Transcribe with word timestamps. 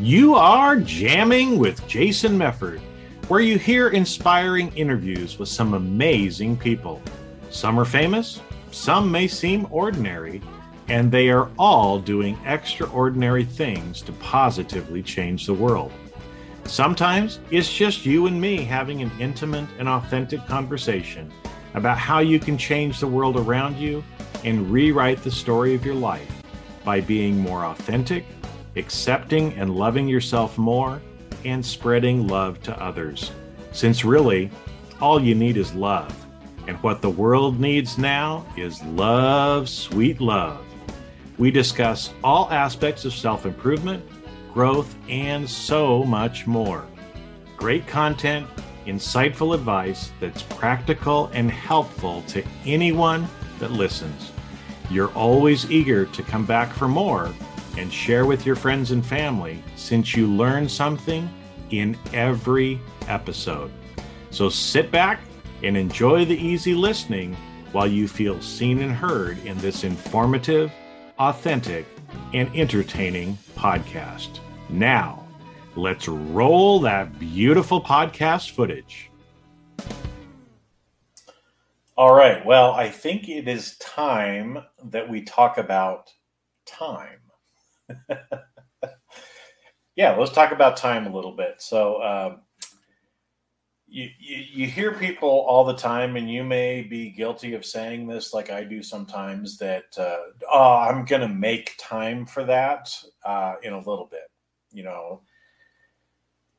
You 0.00 0.36
are 0.36 0.76
jamming 0.76 1.58
with 1.58 1.84
Jason 1.88 2.38
Mefford, 2.38 2.78
where 3.26 3.40
you 3.40 3.58
hear 3.58 3.88
inspiring 3.88 4.72
interviews 4.76 5.40
with 5.40 5.48
some 5.48 5.74
amazing 5.74 6.56
people. 6.56 7.02
Some 7.50 7.80
are 7.80 7.84
famous, 7.84 8.40
some 8.70 9.10
may 9.10 9.26
seem 9.26 9.66
ordinary, 9.72 10.40
and 10.86 11.10
they 11.10 11.30
are 11.30 11.50
all 11.58 11.98
doing 11.98 12.38
extraordinary 12.46 13.44
things 13.44 14.00
to 14.02 14.12
positively 14.12 15.02
change 15.02 15.46
the 15.46 15.54
world. 15.54 15.90
Sometimes 16.62 17.40
it's 17.50 17.74
just 17.74 18.06
you 18.06 18.28
and 18.28 18.40
me 18.40 18.58
having 18.58 19.02
an 19.02 19.10
intimate 19.18 19.66
and 19.80 19.88
authentic 19.88 20.46
conversation 20.46 21.28
about 21.74 21.98
how 21.98 22.20
you 22.20 22.38
can 22.38 22.56
change 22.56 23.00
the 23.00 23.08
world 23.08 23.36
around 23.36 23.76
you 23.76 24.04
and 24.44 24.70
rewrite 24.70 25.24
the 25.24 25.30
story 25.32 25.74
of 25.74 25.84
your 25.84 25.96
life 25.96 26.40
by 26.84 27.00
being 27.00 27.36
more 27.36 27.64
authentic 27.64 28.24
accepting 28.76 29.52
and 29.54 29.74
loving 29.74 30.08
yourself 30.08 30.58
more, 30.58 31.00
and 31.44 31.64
spreading 31.64 32.26
love 32.26 32.62
to 32.62 32.82
others. 32.82 33.32
Since 33.72 34.04
really, 34.04 34.50
all 35.00 35.22
you 35.22 35.34
need 35.34 35.56
is 35.56 35.74
love. 35.74 36.14
And 36.66 36.76
what 36.78 37.00
the 37.00 37.10
world 37.10 37.60
needs 37.60 37.96
now 37.96 38.44
is 38.56 38.82
love, 38.84 39.68
sweet 39.68 40.20
love. 40.20 40.64
We 41.38 41.50
discuss 41.50 42.12
all 42.22 42.50
aspects 42.50 43.04
of 43.04 43.14
self 43.14 43.46
improvement, 43.46 44.04
growth, 44.52 44.94
and 45.08 45.48
so 45.48 46.02
much 46.04 46.46
more. 46.46 46.84
Great 47.56 47.86
content, 47.86 48.46
insightful 48.86 49.54
advice 49.54 50.10
that's 50.20 50.42
practical 50.42 51.30
and 51.32 51.50
helpful 51.50 52.22
to 52.28 52.42
anyone 52.64 53.26
that 53.60 53.72
listens. 53.72 54.32
You're 54.90 55.12
always 55.12 55.70
eager 55.70 56.06
to 56.06 56.22
come 56.22 56.44
back 56.44 56.72
for 56.72 56.88
more 56.88 57.32
and 57.78 57.92
share 57.92 58.26
with 58.26 58.44
your 58.44 58.56
friends 58.56 58.90
and 58.90 59.06
family 59.06 59.62
since 59.76 60.16
you 60.16 60.26
learn 60.26 60.68
something 60.68 61.30
in 61.70 61.96
every 62.12 62.80
episode. 63.06 63.70
So 64.30 64.48
sit 64.48 64.90
back 64.90 65.20
and 65.62 65.76
enjoy 65.76 66.24
the 66.24 66.36
easy 66.36 66.74
listening 66.74 67.36
while 67.72 67.86
you 67.86 68.08
feel 68.08 68.40
seen 68.40 68.80
and 68.80 68.92
heard 68.92 69.38
in 69.46 69.56
this 69.58 69.84
informative, 69.84 70.72
authentic, 71.18 71.86
and 72.34 72.50
entertaining 72.54 73.38
podcast. 73.54 74.40
Now, 74.68 75.24
let's 75.76 76.08
roll 76.08 76.80
that 76.80 77.18
beautiful 77.18 77.80
podcast 77.80 78.50
footage. 78.50 79.10
All 81.96 82.14
right. 82.14 82.44
Well, 82.44 82.72
I 82.72 82.90
think 82.90 83.28
it 83.28 83.48
is 83.48 83.76
time 83.78 84.58
that 84.84 85.08
we 85.08 85.22
talk 85.22 85.58
about 85.58 86.12
time. 86.64 87.17
yeah, 89.96 90.16
let's 90.16 90.32
talk 90.32 90.52
about 90.52 90.76
time 90.76 91.06
a 91.06 91.14
little 91.14 91.36
bit. 91.36 91.56
So, 91.58 92.02
um, 92.02 92.40
you, 93.90 94.08
you, 94.18 94.44
you 94.52 94.66
hear 94.66 94.92
people 94.92 95.28
all 95.28 95.64
the 95.64 95.76
time, 95.76 96.16
and 96.16 96.30
you 96.30 96.44
may 96.44 96.82
be 96.82 97.10
guilty 97.10 97.54
of 97.54 97.64
saying 97.64 98.06
this, 98.06 98.34
like 98.34 98.50
I 98.50 98.62
do 98.64 98.82
sometimes. 98.82 99.56
That 99.58 99.86
uh, 99.96 100.18
oh, 100.50 100.76
I'm 100.76 101.04
going 101.04 101.22
to 101.22 101.28
make 101.28 101.74
time 101.78 102.26
for 102.26 102.44
that 102.44 102.94
uh, 103.24 103.54
in 103.62 103.72
a 103.72 103.78
little 103.78 104.08
bit. 104.10 104.30
You 104.72 104.82
know, 104.82 105.22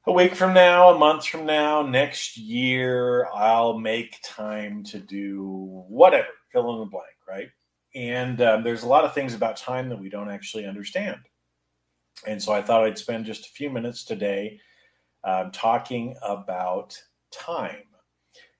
a 0.07 0.11
week 0.11 0.33
from 0.33 0.53
now, 0.53 0.89
a 0.89 0.97
month 0.97 1.27
from 1.27 1.45
now, 1.45 1.83
next 1.83 2.35
year, 2.35 3.27
I'll 3.27 3.77
make 3.77 4.17
time 4.23 4.83
to 4.85 4.99
do 4.99 5.83
whatever. 5.87 6.27
Fill 6.51 6.73
in 6.73 6.79
the 6.79 6.85
blank, 6.85 7.05
right? 7.27 7.49
And 7.95 8.41
um, 8.41 8.63
there's 8.63 8.83
a 8.83 8.87
lot 8.87 9.05
of 9.05 9.13
things 9.13 9.33
about 9.33 9.57
time 9.57 9.89
that 9.89 9.99
we 9.99 10.09
don't 10.09 10.29
actually 10.29 10.65
understand. 10.65 11.17
And 12.27 12.41
so 12.41 12.51
I 12.51 12.61
thought 12.61 12.83
I'd 12.83 12.97
spend 12.97 13.25
just 13.25 13.45
a 13.45 13.51
few 13.51 13.69
minutes 13.69 14.03
today 14.03 14.59
um, 15.23 15.51
talking 15.51 16.15
about 16.21 17.01
time. 17.31 17.83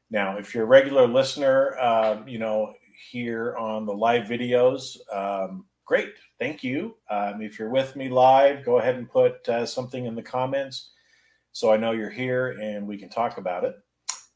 Now, 0.10 0.38
if 0.38 0.54
you're 0.54 0.64
a 0.64 0.68
regular 0.68 1.08
listener, 1.08 1.78
um, 1.80 2.28
you 2.28 2.40
know, 2.40 2.74
here 3.12 3.56
on 3.58 3.86
the 3.86 3.94
live 3.94 4.28
videos, 4.28 4.98
um, 5.14 5.66
great. 5.86 6.14
Thank 6.40 6.64
you. 6.64 6.96
Um, 7.10 7.42
if 7.42 7.60
you're 7.60 7.70
with 7.70 7.96
me 7.96 8.10
live, 8.10 8.66
go 8.66 8.80
ahead 8.80 8.96
and 8.96 9.10
put 9.10 9.48
uh, 9.50 9.66
something 9.66 10.06
in 10.06 10.16
the 10.16 10.24
comments 10.24 10.92
so 11.52 11.72
I 11.74 11.78
know 11.78 11.92
you're 11.92 12.10
here 12.10 12.52
and 12.62 12.88
we 12.88 12.98
can 12.98 13.10
talk 13.10 13.38
about 13.38 13.64
it. 13.64 13.76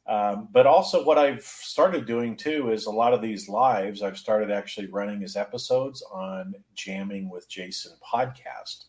Um, 0.06 0.50
but 0.52 0.68
also, 0.68 1.04
what 1.04 1.18
I've 1.18 1.44
started 1.44 2.06
doing 2.06 2.36
too 2.36 2.72
is 2.72 2.86
a 2.86 2.92
lot 2.92 3.14
of 3.14 3.22
these 3.22 3.48
lives 3.48 4.02
I've 4.02 4.18
started 4.18 4.52
actually 4.52 4.88
running 4.88 5.24
as 5.24 5.38
episodes 5.38 6.04
on 6.12 6.54
Jamming 6.76 7.30
with 7.30 7.50
Jason 7.50 7.94
podcast. 8.04 8.86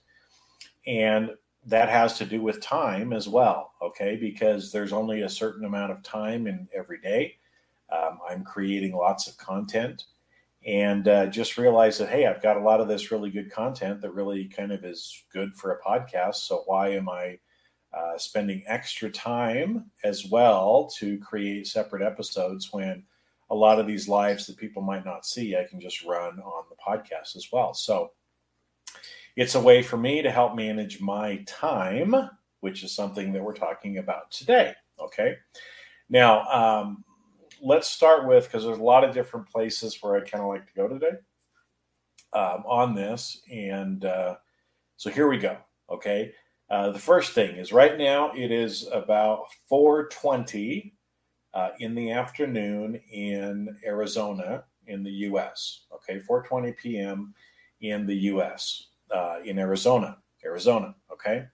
And 0.86 1.30
that 1.66 1.88
has 1.88 2.18
to 2.18 2.24
do 2.26 2.42
with 2.42 2.60
time 2.60 3.12
as 3.12 3.28
well, 3.28 3.72
okay? 3.80 4.16
Because 4.16 4.70
there's 4.70 4.92
only 4.92 5.22
a 5.22 5.28
certain 5.28 5.64
amount 5.64 5.92
of 5.92 6.02
time 6.02 6.46
in 6.46 6.68
every 6.74 7.00
day. 7.00 7.36
Um, 7.90 8.18
I'm 8.28 8.44
creating 8.44 8.94
lots 8.94 9.28
of 9.28 9.36
content 9.38 10.04
and 10.66 11.08
uh, 11.08 11.26
just 11.26 11.58
realize 11.58 11.98
that, 11.98 12.08
hey, 12.08 12.26
I've 12.26 12.42
got 12.42 12.56
a 12.56 12.60
lot 12.60 12.80
of 12.80 12.88
this 12.88 13.10
really 13.10 13.30
good 13.30 13.50
content 13.50 14.00
that 14.00 14.12
really 14.12 14.46
kind 14.46 14.72
of 14.72 14.84
is 14.84 15.24
good 15.32 15.54
for 15.54 15.72
a 15.72 15.82
podcast. 15.82 16.36
So 16.36 16.64
why 16.66 16.88
am 16.88 17.08
I? 17.08 17.38
Uh, 17.96 18.18
spending 18.18 18.62
extra 18.66 19.10
time 19.10 19.90
as 20.02 20.26
well 20.26 20.90
to 20.98 21.18
create 21.18 21.66
separate 21.66 22.02
episodes 22.02 22.72
when 22.72 23.04
a 23.50 23.54
lot 23.54 23.78
of 23.78 23.86
these 23.86 24.08
lives 24.08 24.46
that 24.46 24.56
people 24.56 24.82
might 24.82 25.04
not 25.04 25.26
see, 25.26 25.56
I 25.56 25.64
can 25.64 25.80
just 25.80 26.04
run 26.04 26.40
on 26.40 26.64
the 26.68 26.76
podcast 26.76 27.36
as 27.36 27.48
well. 27.52 27.74
So 27.74 28.10
it's 29.36 29.54
a 29.54 29.60
way 29.60 29.82
for 29.82 29.96
me 29.96 30.22
to 30.22 30.30
help 30.30 30.54
manage 30.54 31.00
my 31.00 31.42
time, 31.46 32.14
which 32.60 32.82
is 32.82 32.94
something 32.94 33.32
that 33.32 33.42
we're 33.42 33.54
talking 33.54 33.98
about 33.98 34.30
today. 34.30 34.74
Okay. 34.98 35.36
Now, 36.08 36.44
um, 36.46 37.04
let's 37.62 37.88
start 37.88 38.26
with 38.26 38.44
because 38.44 38.64
there's 38.64 38.78
a 38.78 38.82
lot 38.82 39.04
of 39.04 39.14
different 39.14 39.48
places 39.48 39.98
where 40.00 40.16
I 40.16 40.20
kind 40.20 40.42
of 40.42 40.48
like 40.48 40.66
to 40.66 40.74
go 40.74 40.88
today 40.88 41.16
um, 42.32 42.64
on 42.66 42.94
this. 42.94 43.40
And 43.50 44.04
uh, 44.04 44.36
so 44.96 45.10
here 45.10 45.28
we 45.28 45.38
go. 45.38 45.56
Okay. 45.90 46.32
Uh, 46.70 46.90
the 46.90 46.98
first 46.98 47.32
thing 47.32 47.56
is 47.56 47.72
right 47.72 47.98
now 47.98 48.32
it 48.32 48.50
is 48.50 48.88
about 48.92 49.46
4:20 49.70 50.92
uh, 51.52 51.70
in 51.78 51.94
the 51.94 52.10
afternoon 52.10 53.00
in 53.12 53.76
Arizona 53.86 54.64
in 54.86 55.02
the 55.02 55.12
U.S. 55.28 55.84
Okay, 55.92 56.20
4:20 56.20 56.76
p.m. 56.76 57.34
in 57.80 58.06
the 58.06 58.16
U.S. 58.32 58.88
Uh, 59.10 59.38
in 59.44 59.58
Arizona, 59.58 60.18
Arizona. 60.44 60.94
Okay, 61.12 61.46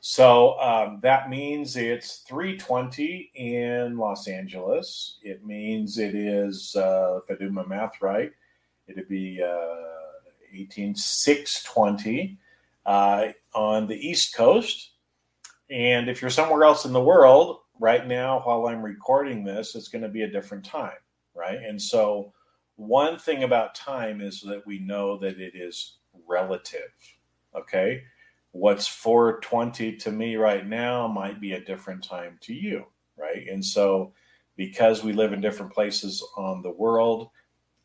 so 0.00 0.58
um, 0.60 1.00
that 1.02 1.30
means 1.30 1.76
it's 1.76 2.24
3:20 2.28 3.30
in 3.34 3.96
Los 3.96 4.28
Angeles. 4.28 5.18
It 5.22 5.44
means 5.44 5.98
it 5.98 6.14
is, 6.14 6.74
uh, 6.76 7.20
if 7.22 7.30
I 7.30 7.38
do 7.38 7.50
my 7.50 7.64
math 7.64 8.00
right, 8.02 8.32
it'd 8.86 9.08
be 9.08 9.42
uh, 9.42 9.76
18620 10.52 12.38
uh, 12.88 13.28
on 13.54 13.86
the 13.86 13.94
East 13.96 14.34
Coast. 14.34 14.92
And 15.70 16.08
if 16.08 16.22
you're 16.22 16.30
somewhere 16.30 16.64
else 16.64 16.84
in 16.84 16.92
the 16.92 17.00
world 17.00 17.58
right 17.78 18.06
now, 18.06 18.40
while 18.40 18.66
I'm 18.66 18.82
recording 18.82 19.44
this, 19.44 19.74
it's 19.74 19.88
going 19.88 20.02
to 20.02 20.08
be 20.08 20.22
a 20.22 20.30
different 20.30 20.64
time, 20.64 20.98
right? 21.34 21.58
And 21.58 21.80
so, 21.80 22.32
one 22.76 23.18
thing 23.18 23.42
about 23.42 23.74
time 23.74 24.20
is 24.20 24.40
that 24.42 24.64
we 24.64 24.78
know 24.78 25.18
that 25.18 25.40
it 25.40 25.52
is 25.54 25.98
relative, 26.26 26.92
okay? 27.54 28.02
what's 28.52 28.86
420 28.86 29.96
to 29.96 30.10
me 30.10 30.36
right 30.36 30.66
now 30.66 31.06
might 31.06 31.40
be 31.40 31.52
a 31.52 31.64
different 31.64 32.02
time 32.02 32.38
to 32.42 32.54
you, 32.54 32.86
right? 33.16 33.46
And 33.48 33.64
so, 33.64 34.12
because 34.56 35.04
we 35.04 35.12
live 35.12 35.32
in 35.32 35.40
different 35.40 35.72
places 35.72 36.24
on 36.36 36.62
the 36.62 36.70
world, 36.70 37.28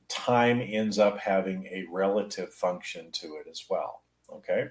time 0.08 0.62
ends 0.62 0.98
up 0.98 1.20
having 1.20 1.66
a 1.68 1.86
relative 1.92 2.52
function 2.54 3.12
to 3.12 3.36
it 3.36 3.48
as 3.50 3.66
well. 3.70 4.02
Okay. 4.32 4.66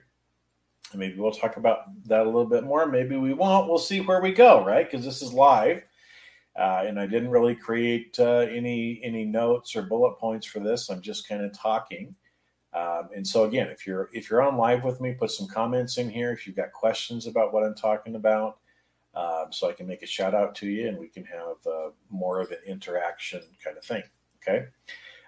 And 0.92 1.00
maybe 1.00 1.18
we'll 1.18 1.32
talk 1.32 1.56
about 1.56 1.84
that 2.06 2.22
a 2.22 2.24
little 2.24 2.46
bit 2.46 2.64
more. 2.64 2.86
Maybe 2.86 3.16
we 3.16 3.34
won't. 3.34 3.68
We'll 3.68 3.78
see 3.78 4.00
where 4.00 4.20
we 4.20 4.32
go, 4.32 4.64
right? 4.64 4.88
Because 4.90 5.04
this 5.04 5.22
is 5.22 5.32
live. 5.32 5.82
Uh, 6.54 6.84
and 6.86 7.00
I 7.00 7.06
didn't 7.06 7.30
really 7.30 7.54
create 7.54 8.16
uh, 8.18 8.46
any 8.50 9.00
any 9.02 9.24
notes 9.24 9.74
or 9.74 9.82
bullet 9.82 10.18
points 10.18 10.46
for 10.46 10.60
this. 10.60 10.90
I'm 10.90 11.00
just 11.00 11.26
kind 11.26 11.42
of 11.42 11.52
talking. 11.56 12.14
Um, 12.74 13.08
and 13.14 13.26
so 13.26 13.44
again, 13.44 13.68
if 13.68 13.86
you're 13.86 14.10
if 14.12 14.30
you're 14.30 14.42
on 14.42 14.56
live 14.56 14.84
with 14.84 15.00
me, 15.00 15.14
put 15.14 15.30
some 15.30 15.48
comments 15.48 15.96
in 15.98 16.10
here. 16.10 16.30
If 16.32 16.46
you've 16.46 16.56
got 16.56 16.72
questions 16.72 17.26
about 17.26 17.52
what 17.52 17.64
I'm 17.64 17.74
talking 17.74 18.16
about, 18.16 18.58
um, 19.14 19.46
so 19.50 19.68
I 19.68 19.72
can 19.72 19.86
make 19.86 20.02
a 20.02 20.06
shout 20.06 20.34
out 20.34 20.54
to 20.56 20.66
you, 20.66 20.88
and 20.88 20.98
we 20.98 21.08
can 21.08 21.24
have 21.24 21.56
uh, 21.66 21.90
more 22.10 22.40
of 22.40 22.50
an 22.50 22.58
interaction 22.66 23.42
kind 23.62 23.78
of 23.78 23.84
thing. 23.84 24.02
Okay. 24.42 24.66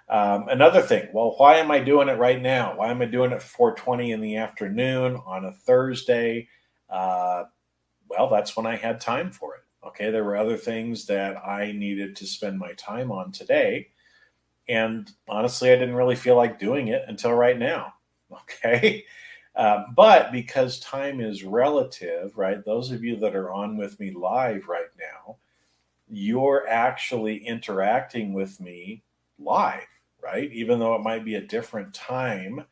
Um, 0.09 0.49
another 0.49 0.83
thing, 0.83 1.09
well, 1.13 1.35
why 1.39 1.57
am 1.57 1.71
I 1.71 1.81
doing 1.81 2.09
it 2.09 2.19
right 2.19 2.41
now? 2.41 2.77
Why 2.77 2.91
am 2.91 3.01
I 3.01 3.07
doing 3.07 3.33
it 3.33 3.43
4:20 3.43 4.13
in 4.13 4.21
the 4.21 4.37
afternoon 4.37 5.17
on 5.27 5.47
a 5.47 5.53
Thursday? 5.53 6.49
Uh, 6.91 7.45
well, 8.09 8.29
that's 8.29 8.57
when 8.57 8.67
I 8.67 8.77
had 8.77 9.01
time 9.01 9.31
for 9.33 9.57
it. 9.57 9.63
Okay, 9.87 10.11
there 10.11 10.25
were 10.25 10.37
other 10.37 10.57
things 10.57 11.07
that 11.07 11.37
I 11.47 11.73
needed 11.73 12.17
to 12.17 12.27
spend 12.27 12.59
my 12.59 12.73
time 12.75 13.13
on 13.13 13.33
today, 13.33 13.89
and 14.69 15.11
honestly, 15.29 15.71
I 15.73 15.77
didn't 15.77 15.97
really 15.97 16.17
feel 16.17 16.37
like 16.37 16.59
doing 16.59 16.89
it 16.89 17.05
until 17.09 17.33
right 17.35 17.59
now. 17.59 17.95
Okay, 18.33 19.05
uh, 19.57 19.85
but 19.95 20.33
because 20.33 20.81
time 20.81 21.21
is 21.21 21.45
relative, 21.45 22.37
right? 22.37 22.65
Those 22.65 22.91
of 22.91 23.05
you 23.05 23.17
that 23.17 23.37
are 23.37 23.53
on 23.53 23.77
with 23.77 24.01
me 24.01 24.11
live 24.13 24.67
right 24.69 24.89
now, 24.99 25.37
you're 26.09 26.67
actually 26.69 27.39
interacting 27.47 28.33
with 28.35 28.61
me 28.61 29.03
live 29.39 29.87
right? 30.25 30.51
Even 30.53 30.79
though 30.79 30.95
it 30.95 31.03
might 31.03 31.25
be 31.25 31.35
a 31.35 31.47
different 31.47 31.93
time 31.93 32.65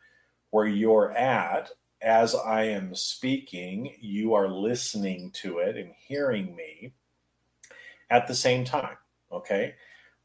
where 0.51 0.67
you're 0.67 1.13
at, 1.13 1.71
as 2.01 2.35
I 2.35 2.65
am 2.65 2.95
speaking, 2.95 3.95
you 4.01 4.35
are 4.35 4.49
listening 4.49 5.31
to 5.35 5.59
it 5.59 5.77
and 5.77 5.93
hearing 6.07 6.57
me 6.57 6.93
at 8.11 8.27
the 8.27 8.35
same 8.35 8.65
time, 8.65 8.97
okay? 9.31 9.75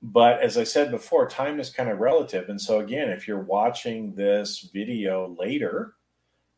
But 0.02 0.42
as 0.42 0.58
I 0.58 0.64
said 0.64 0.92
before, 0.92 1.28
time 1.28 1.60
is 1.60 1.70
kind 1.70 1.90
of 1.90 2.00
relative. 2.00 2.50
And 2.50 2.60
so, 2.62 2.80
again, 2.80 3.10
if 3.10 3.28
you're 3.28 3.44
watching 3.44 4.14
this 4.16 4.70
video 4.74 5.36
later, 5.40 5.94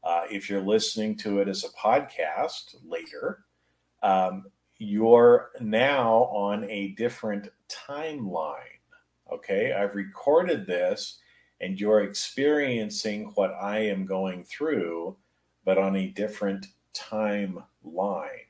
uh, 0.03 0.23
if 0.29 0.49
you're 0.49 0.61
listening 0.61 1.17
to 1.17 1.39
it 1.39 1.47
as 1.47 1.63
a 1.63 1.69
podcast 1.69 2.75
later, 2.85 3.43
um, 4.01 4.45
you're 4.77 5.51
now 5.59 6.29
on 6.31 6.63
a 6.69 6.89
different 6.89 7.49
timeline 7.69 8.78
Okay, 9.31 9.73
I've 9.73 9.95
recorded 9.95 10.65
this 10.65 11.19
and 11.61 11.79
you're 11.79 12.03
experiencing 12.03 13.31
what 13.35 13.53
I 13.53 13.79
am 13.79 14.05
going 14.05 14.43
through, 14.43 15.17
but 15.65 15.77
on 15.77 15.95
a 15.95 16.07
different 16.07 16.67
timeline. 16.93 18.45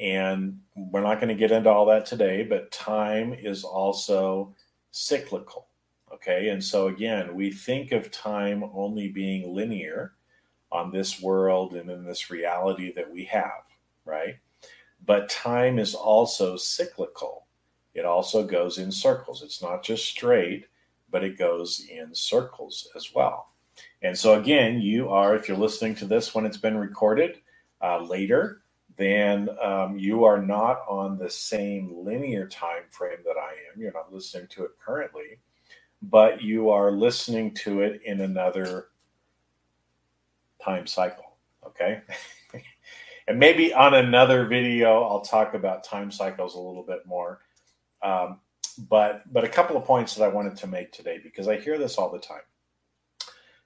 And 0.00 0.60
we're 0.74 1.02
not 1.02 1.20
going 1.20 1.28
to 1.28 1.34
get 1.34 1.52
into 1.52 1.70
all 1.70 1.86
that 1.86 2.06
today, 2.06 2.42
but 2.42 2.72
time 2.72 3.32
is 3.32 3.62
also 3.62 4.54
cyclical. 4.90 5.68
Okay, 6.12 6.48
and 6.48 6.62
so 6.62 6.88
again, 6.88 7.34
we 7.34 7.50
think 7.50 7.92
of 7.92 8.10
time 8.10 8.64
only 8.74 9.08
being 9.08 9.54
linear 9.54 10.12
on 10.70 10.90
this 10.90 11.22
world 11.22 11.74
and 11.74 11.88
in 11.88 12.04
this 12.04 12.30
reality 12.30 12.92
that 12.94 13.10
we 13.10 13.24
have, 13.24 13.64
right? 14.04 14.36
But 15.06 15.30
time 15.30 15.78
is 15.78 15.94
also 15.94 16.56
cyclical 16.56 17.41
it 17.94 18.04
also 18.04 18.44
goes 18.44 18.78
in 18.78 18.90
circles. 18.90 19.42
It's 19.42 19.62
not 19.62 19.82
just 19.82 20.06
straight, 20.06 20.66
but 21.10 21.22
it 21.22 21.38
goes 21.38 21.86
in 21.90 22.14
circles 22.14 22.88
as 22.96 23.14
well. 23.14 23.52
And 24.02 24.16
so, 24.16 24.40
again, 24.40 24.80
you 24.80 25.10
are, 25.10 25.34
if 25.36 25.48
you're 25.48 25.56
listening 25.56 25.94
to 25.96 26.06
this 26.06 26.34
when 26.34 26.46
it's 26.46 26.56
been 26.56 26.76
recorded 26.76 27.40
uh, 27.82 28.00
later, 28.00 28.62
then 28.96 29.48
um, 29.62 29.96
you 29.98 30.24
are 30.24 30.40
not 30.40 30.82
on 30.88 31.18
the 31.18 31.30
same 31.30 32.04
linear 32.04 32.46
time 32.46 32.82
frame 32.90 33.18
that 33.24 33.36
I 33.38 33.50
am. 33.50 33.80
You're 33.80 33.92
not 33.92 34.12
listening 34.12 34.48
to 34.48 34.64
it 34.64 34.72
currently, 34.84 35.38
but 36.02 36.42
you 36.42 36.70
are 36.70 36.90
listening 36.90 37.54
to 37.54 37.80
it 37.80 38.02
in 38.04 38.20
another 38.20 38.88
time 40.62 40.86
cycle. 40.86 41.36
Okay. 41.66 42.02
and 43.28 43.38
maybe 43.38 43.72
on 43.72 43.94
another 43.94 44.46
video, 44.46 45.02
I'll 45.04 45.20
talk 45.20 45.54
about 45.54 45.84
time 45.84 46.10
cycles 46.10 46.54
a 46.54 46.60
little 46.60 46.84
bit 46.84 47.06
more. 47.06 47.40
Um, 48.02 48.40
but 48.88 49.30
but 49.32 49.44
a 49.44 49.48
couple 49.48 49.76
of 49.76 49.84
points 49.84 50.14
that 50.14 50.24
I 50.24 50.28
wanted 50.28 50.56
to 50.56 50.66
make 50.66 50.92
today 50.92 51.18
because 51.22 51.48
I 51.48 51.58
hear 51.58 51.78
this 51.78 51.98
all 51.98 52.10
the 52.10 52.18
time. 52.18 52.42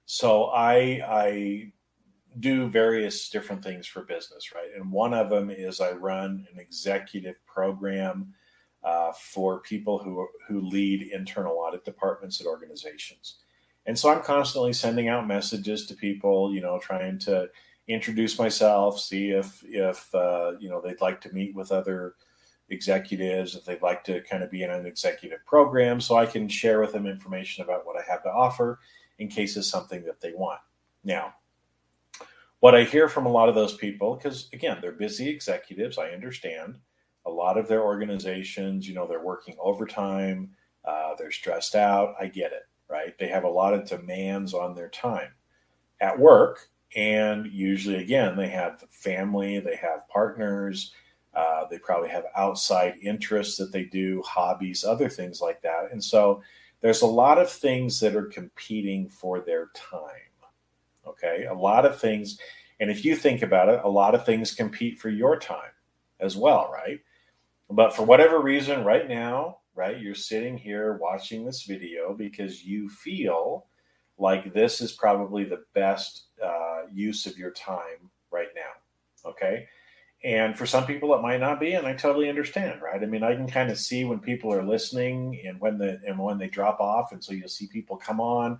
So 0.05 0.45
I 0.45 1.01
I 1.07 1.71
do 2.39 2.67
various 2.67 3.29
different 3.29 3.63
things 3.63 3.87
for 3.87 4.03
business, 4.03 4.53
right? 4.53 4.69
And 4.75 4.91
one 4.91 5.13
of 5.13 5.29
them 5.29 5.49
is 5.49 5.81
I 5.81 5.91
run 5.91 6.45
an 6.53 6.59
executive 6.59 7.35
program 7.45 8.33
uh, 8.83 9.11
for 9.13 9.59
people 9.61 9.97
who 9.97 10.27
who 10.47 10.61
lead 10.61 11.11
internal 11.13 11.57
audit 11.57 11.83
departments 11.85 12.39
at 12.41 12.47
organizations. 12.47 13.37
And 13.85 13.97
so 13.97 14.09
I'm 14.09 14.21
constantly 14.21 14.73
sending 14.73 15.07
out 15.07 15.27
messages 15.27 15.85
to 15.85 15.95
people, 15.95 16.53
you 16.53 16.61
know, 16.61 16.77
trying 16.77 17.17
to 17.19 17.49
introduce 17.87 18.37
myself, 18.37 18.99
see 18.99 19.31
if 19.31 19.63
if 19.65 20.13
uh, 20.13 20.53
you 20.59 20.69
know 20.69 20.81
they'd 20.81 21.01
like 21.01 21.21
to 21.21 21.33
meet 21.33 21.55
with 21.55 21.71
other 21.71 22.15
executives 22.69 23.55
if 23.55 23.65
they'd 23.65 23.81
like 23.81 24.03
to 24.03 24.21
kind 24.21 24.43
of 24.43 24.51
be 24.51 24.63
in 24.63 24.71
an 24.71 24.85
executive 24.85 25.45
program 25.45 26.01
so 26.01 26.17
I 26.17 26.25
can 26.25 26.49
share 26.49 26.79
with 26.81 26.91
them 26.91 27.07
information 27.07 27.63
about 27.63 27.85
what 27.85 27.97
I 27.97 28.09
have 28.09 28.23
to 28.23 28.29
offer 28.29 28.79
in 29.19 29.27
case 29.27 29.57
it's 29.57 29.69
something 29.69 30.03
that 30.03 30.19
they 30.19 30.33
want. 30.33 30.59
Now, 31.03 31.33
what 32.59 32.75
I 32.75 32.83
hear 32.83 33.07
from 33.07 33.25
a 33.25 33.31
lot 33.31 33.49
of 33.49 33.55
those 33.55 33.75
people, 33.75 34.15
because 34.15 34.49
again, 34.53 34.77
they're 34.81 34.91
busy 34.91 35.29
executives, 35.29 35.97
I 35.97 36.09
understand. 36.09 36.77
A 37.25 37.29
lot 37.29 37.57
of 37.57 37.67
their 37.67 37.83
organizations, 37.83 38.87
you 38.87 38.95
know, 38.95 39.05
they're 39.05 39.23
working 39.23 39.55
overtime, 39.59 40.51
uh, 40.85 41.13
they're 41.17 41.31
stressed 41.31 41.75
out. 41.75 42.15
I 42.19 42.27
get 42.27 42.53
it, 42.53 42.63
right? 42.89 43.17
They 43.17 43.27
have 43.27 43.43
a 43.43 43.49
lot 43.49 43.73
of 43.73 43.87
demands 43.87 44.53
on 44.53 44.73
their 44.73 44.89
time 44.89 45.31
at 45.99 46.17
work. 46.17 46.69
And 46.95 47.47
usually, 47.51 47.97
again, 47.97 48.37
they 48.37 48.47
have 48.47 48.83
family, 48.89 49.59
they 49.59 49.75
have 49.75 50.07
partners, 50.07 50.93
uh, 51.37 51.67
they 51.69 51.77
probably 51.77 52.09
have 52.09 52.25
outside 52.35 52.95
interests 53.03 53.57
that 53.57 53.71
they 53.71 53.83
do, 53.83 54.23
hobbies, 54.23 54.83
other 54.83 55.07
things 55.07 55.39
like 55.39 55.61
that. 55.61 55.91
And 55.91 56.03
so 56.03 56.41
there's 56.81 57.03
a 57.03 57.07
lot 57.07 57.37
of 57.37 57.47
things 57.47 57.99
that 57.99 58.15
are 58.15 58.25
competing 58.25 59.07
for 59.07 59.39
their 59.39 59.69
time. 59.75 60.33
Okay. 61.05 61.45
A 61.45 61.53
lot 61.53 61.85
of 61.85 61.99
things. 62.01 62.39
And 62.79 62.89
if 62.89 63.05
you 63.05 63.15
think 63.15 63.43
about 63.43 63.69
it, 63.69 63.81
a 63.83 63.89
lot 63.89 64.15
of 64.15 64.25
things 64.25 64.51
compete 64.51 64.97
for 64.97 65.09
your 65.09 65.37
time 65.37 65.71
as 66.19 66.35
well, 66.35 66.71
right? 66.73 66.99
But 67.69 67.95
for 67.95 68.01
whatever 68.03 68.41
reason, 68.41 68.83
right 68.83 69.07
now, 69.07 69.59
right, 69.75 69.99
you're 69.99 70.15
sitting 70.15 70.57
here 70.57 70.97
watching 70.97 71.45
this 71.45 71.63
video 71.63 72.15
because 72.15 72.65
you 72.65 72.89
feel 72.89 73.67
like 74.17 74.53
this 74.55 74.81
is 74.81 74.91
probably 74.91 75.43
the 75.43 75.63
best 75.75 76.29
uh, 76.43 76.87
use 76.91 77.27
of 77.27 77.37
your 77.37 77.51
time 77.51 78.09
right 78.31 78.49
now. 78.55 79.29
Okay. 79.29 79.67
And 80.27 80.57
for 80.57 80.65
some 80.65 80.85
people, 80.85 81.15
it 81.15 81.21
might 81.21 81.39
not 81.39 81.57
be, 81.57 81.71
and 81.71 81.87
I 81.87 81.93
totally 81.93 82.27
understand, 82.27 82.81
right? 82.81 83.01
I 83.01 83.05
mean, 83.05 83.23
I 83.23 83.33
can 83.33 83.47
kind 83.47 83.71
of 83.71 83.79
see 83.79 84.03
when 84.03 84.19
people 84.19 84.53
are 84.53 84.61
listening 84.61 85.41
and 85.47 85.57
when 85.61 85.77
the 85.77 86.01
and 86.05 86.19
when 86.19 86.37
they 86.37 86.49
drop 86.49 86.81
off, 86.81 87.13
and 87.13 87.23
so 87.23 87.31
you'll 87.31 87.47
see 87.47 87.67
people 87.67 87.95
come 87.95 88.19
on, 88.19 88.59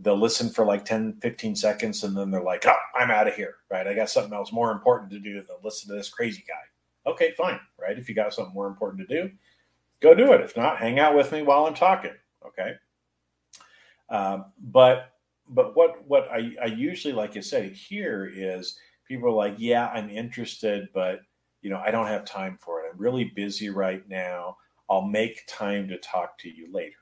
they'll 0.00 0.18
listen 0.18 0.48
for 0.48 0.64
like 0.64 0.86
10, 0.86 1.18
15 1.20 1.56
seconds, 1.56 2.04
and 2.04 2.16
then 2.16 2.30
they're 2.30 2.42
like, 2.42 2.64
"Oh, 2.66 2.74
I'm 2.96 3.10
out 3.10 3.28
of 3.28 3.34
here," 3.34 3.56
right? 3.70 3.86
I 3.86 3.92
got 3.92 4.08
something 4.08 4.32
else 4.32 4.50
more 4.50 4.72
important 4.72 5.10
to 5.10 5.18
do 5.18 5.34
than 5.34 5.56
listen 5.62 5.90
to 5.90 5.94
this 5.94 6.08
crazy 6.08 6.42
guy. 6.48 7.10
Okay, 7.10 7.34
fine, 7.36 7.60
right? 7.78 7.98
If 7.98 8.08
you 8.08 8.14
got 8.14 8.32
something 8.32 8.54
more 8.54 8.66
important 8.66 9.06
to 9.06 9.14
do, 9.14 9.30
go 10.00 10.14
do 10.14 10.32
it. 10.32 10.40
If 10.40 10.56
not, 10.56 10.78
hang 10.78 11.00
out 11.00 11.14
with 11.14 11.32
me 11.32 11.42
while 11.42 11.66
I'm 11.66 11.74
talking. 11.74 12.14
Okay. 12.46 12.76
Um, 14.08 14.46
but 14.58 15.10
but 15.50 15.76
what 15.76 16.02
what 16.08 16.30
I, 16.32 16.56
I 16.62 16.66
usually 16.66 17.12
like 17.12 17.36
I 17.36 17.40
say 17.40 17.68
here 17.68 18.32
is 18.34 18.78
people 19.14 19.28
are 19.28 19.48
like, 19.48 19.54
yeah, 19.58 19.88
I'm 19.88 20.10
interested, 20.10 20.88
but 20.92 21.20
you 21.62 21.70
know, 21.70 21.78
I 21.78 21.90
don't 21.90 22.08
have 22.08 22.24
time 22.24 22.58
for 22.60 22.80
it. 22.80 22.90
I'm 22.92 22.98
really 22.98 23.24
busy 23.24 23.70
right 23.70 24.06
now. 24.08 24.56
I'll 24.90 25.06
make 25.06 25.46
time 25.46 25.88
to 25.88 25.98
talk 25.98 26.36
to 26.38 26.48
you 26.50 26.70
later. 26.72 26.96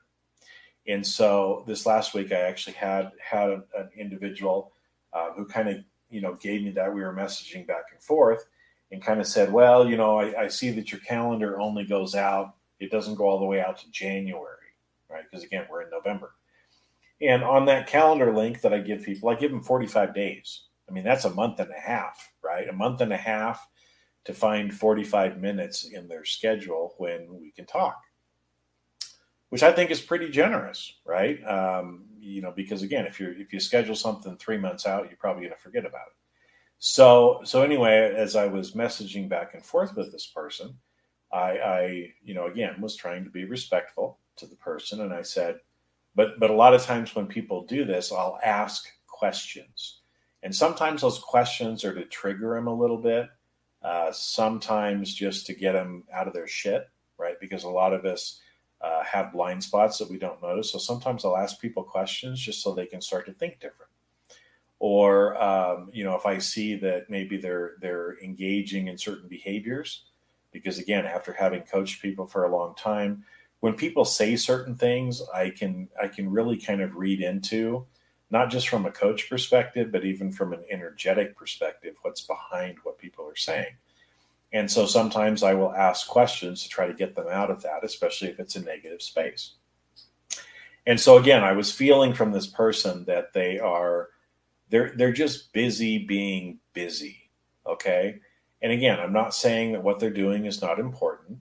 And 0.87 1.05
so 1.05 1.63
this 1.67 1.85
last 1.85 2.13
week, 2.13 2.31
I 2.31 2.41
actually 2.41 2.73
had 2.73 3.11
had 3.19 3.49
an, 3.49 3.89
individual 3.97 4.73
uh, 5.11 5.31
who 5.31 5.45
kind 5.45 5.69
of 5.69 5.77
you 6.09 6.21
know 6.21 6.35
gave 6.35 6.61
me 6.61 6.71
that 6.71 6.93
we 6.93 7.01
were 7.01 7.13
messaging 7.13 7.65
back 7.65 7.85
and 7.91 8.01
forth, 8.01 8.45
and 8.91 9.01
kind 9.01 9.19
of 9.19 9.27
said, 9.27 9.51
well, 9.51 9.87
you 9.87 9.97
know, 9.97 10.19
I, 10.19 10.43
I 10.43 10.47
see 10.49 10.69
that 10.71 10.91
your 10.91 11.01
calendar 11.01 11.59
only 11.59 11.85
goes 11.85 12.15
out; 12.15 12.55
it 12.79 12.91
doesn't 12.91 13.15
go 13.15 13.27
all 13.27 13.39
the 13.39 13.45
way 13.45 13.59
out 13.59 13.79
to 13.79 13.91
January, 13.91 14.71
right? 15.09 15.23
Because 15.29 15.43
again, 15.43 15.65
we're 15.69 15.83
in 15.83 15.89
November. 15.89 16.35
And 17.21 17.43
on 17.43 17.65
that 17.65 17.87
calendar 17.87 18.33
link 18.35 18.61
that 18.61 18.73
I 18.73 18.79
give 18.79 19.03
people, 19.03 19.29
I 19.29 19.35
give 19.35 19.51
them 19.51 19.63
45 19.63 20.13
days 20.13 20.63
I 20.87 20.91
mean, 20.91 21.03
that's 21.03 21.25
a 21.25 21.29
month 21.29 21.59
and 21.59 21.71
a 21.71 21.79
half, 21.79 22.31
right? 22.43 22.67
A 22.67 22.73
month 22.73 23.01
and 23.01 23.13
a 23.13 23.17
half 23.17 23.67
to 24.25 24.33
find 24.33 24.73
45 24.73 25.39
minutes 25.41 25.83
in 25.85 26.07
their 26.07 26.25
schedule 26.25 26.95
when 26.97 27.39
we 27.39 27.51
can 27.51 27.65
talk, 27.65 28.01
which 29.49 29.63
I 29.63 29.71
think 29.71 29.91
is 29.91 30.01
pretty 30.01 30.29
generous, 30.29 30.93
right? 31.05 31.43
Um, 31.45 32.05
you 32.19 32.41
know, 32.41 32.51
because 32.51 32.83
again, 32.83 33.05
if 33.05 33.19
you 33.19 33.35
if 33.37 33.51
you 33.51 33.59
schedule 33.59 33.95
something 33.95 34.37
three 34.37 34.57
months 34.57 34.85
out, 34.85 35.07
you're 35.09 35.17
probably 35.17 35.43
going 35.43 35.55
to 35.55 35.61
forget 35.61 35.85
about 35.85 36.07
it. 36.07 36.13
So 36.79 37.41
so 37.43 37.61
anyway, 37.61 38.13
as 38.15 38.35
I 38.35 38.47
was 38.47 38.73
messaging 38.73 39.27
back 39.29 39.53
and 39.53 39.65
forth 39.65 39.95
with 39.95 40.11
this 40.11 40.27
person, 40.27 40.77
I, 41.31 41.57
I 41.57 42.13
you 42.23 42.33
know 42.33 42.47
again 42.47 42.79
was 42.79 42.95
trying 42.95 43.23
to 43.23 43.29
be 43.29 43.45
respectful 43.45 44.19
to 44.37 44.47
the 44.47 44.55
person, 44.55 45.01
and 45.01 45.13
I 45.13 45.21
said, 45.21 45.59
but 46.15 46.39
but 46.39 46.49
a 46.49 46.55
lot 46.55 46.73
of 46.73 46.83
times 46.83 47.13
when 47.15 47.27
people 47.27 47.65
do 47.65 47.83
this, 47.85 48.11
I'll 48.11 48.39
ask 48.43 48.87
questions, 49.07 50.01
and 50.43 50.53
sometimes 50.55 51.01
those 51.01 51.19
questions 51.19 51.83
are 51.83 51.95
to 51.95 52.05
trigger 52.05 52.53
them 52.55 52.67
a 52.67 52.73
little 52.73 52.97
bit. 52.97 53.29
Uh, 53.81 54.11
sometimes 54.11 55.13
just 55.13 55.45
to 55.45 55.53
get 55.53 55.73
them 55.73 56.03
out 56.13 56.27
of 56.27 56.33
their 56.33 56.47
shit, 56.47 56.89
right? 57.17 57.37
Because 57.41 57.63
a 57.63 57.69
lot 57.69 57.93
of 57.93 58.05
us 58.05 58.39
uh, 58.79 59.03
have 59.03 59.33
blind 59.33 59.63
spots 59.63 59.97
that 59.97 60.09
we 60.09 60.17
don't 60.17 60.41
notice. 60.41 60.71
So 60.71 60.77
sometimes 60.77 61.25
I'll 61.25 61.35
ask 61.35 61.59
people 61.59 61.83
questions 61.83 62.39
just 62.39 62.61
so 62.61 62.73
they 62.73 62.85
can 62.85 63.01
start 63.01 63.25
to 63.25 63.33
think 63.33 63.59
different. 63.59 63.91
Or 64.79 65.41
um, 65.41 65.89
you 65.93 66.03
know, 66.03 66.15
if 66.15 66.25
I 66.25 66.37
see 66.37 66.75
that 66.75 67.09
maybe 67.09 67.37
they're 67.37 67.73
they're 67.79 68.17
engaging 68.21 68.87
in 68.87 68.97
certain 68.97 69.29
behaviors, 69.29 70.03
because 70.51 70.77
again, 70.77 71.05
after 71.05 71.31
having 71.31 71.61
coached 71.61 72.01
people 72.01 72.27
for 72.27 72.43
a 72.43 72.53
long 72.53 72.75
time, 72.75 73.23
when 73.61 73.73
people 73.73 74.03
say 74.03 74.35
certain 74.35 74.75
things, 74.75 75.21
I 75.33 75.51
can 75.51 75.87
I 76.01 76.09
can 76.09 76.29
really 76.29 76.57
kind 76.57 76.81
of 76.81 76.95
read 76.95 77.21
into 77.21 77.85
not 78.33 78.49
just 78.49 78.67
from 78.67 78.87
a 78.87 78.91
coach 78.91 79.29
perspective, 79.29 79.91
but 79.91 80.03
even 80.03 80.31
from 80.31 80.53
an 80.53 80.63
energetic 80.71 81.37
perspective, 81.37 81.95
what's 82.01 82.21
behind 82.21 82.79
what 82.81 82.97
people 82.97 83.23
are 83.29 83.35
saying. 83.35 83.75
And 84.51 84.69
so 84.69 84.87
sometimes 84.87 85.43
I 85.43 85.53
will 85.53 85.71
ask 85.71 86.07
questions 86.07 86.63
to 86.63 86.69
try 86.69 86.87
to 86.87 86.95
get 86.95 87.15
them 87.15 87.27
out 87.29 87.51
of 87.51 87.61
that, 87.61 87.83
especially 87.83 88.29
if 88.29 88.39
it's 88.39 88.55
a 88.55 88.63
negative 88.63 89.03
space. 89.03 89.53
And 90.87 90.99
so 90.99 91.17
again, 91.17 91.43
I 91.43 91.51
was 91.51 91.71
feeling 91.71 92.11
from 92.11 92.31
this 92.31 92.47
person 92.47 93.05
that 93.05 93.33
they 93.33 93.59
are 93.59 94.09
they're 94.69 94.93
they're 94.95 95.13
just 95.13 95.53
busy 95.53 95.99
being 95.99 96.57
busy. 96.73 97.29
Okay. 97.67 98.19
And 98.63 98.71
again, 98.71 98.99
I'm 98.99 99.13
not 99.13 99.35
saying 99.35 99.73
that 99.73 99.83
what 99.83 99.99
they're 99.99 100.09
doing 100.09 100.45
is 100.45 100.59
not 100.59 100.79
important, 100.79 101.37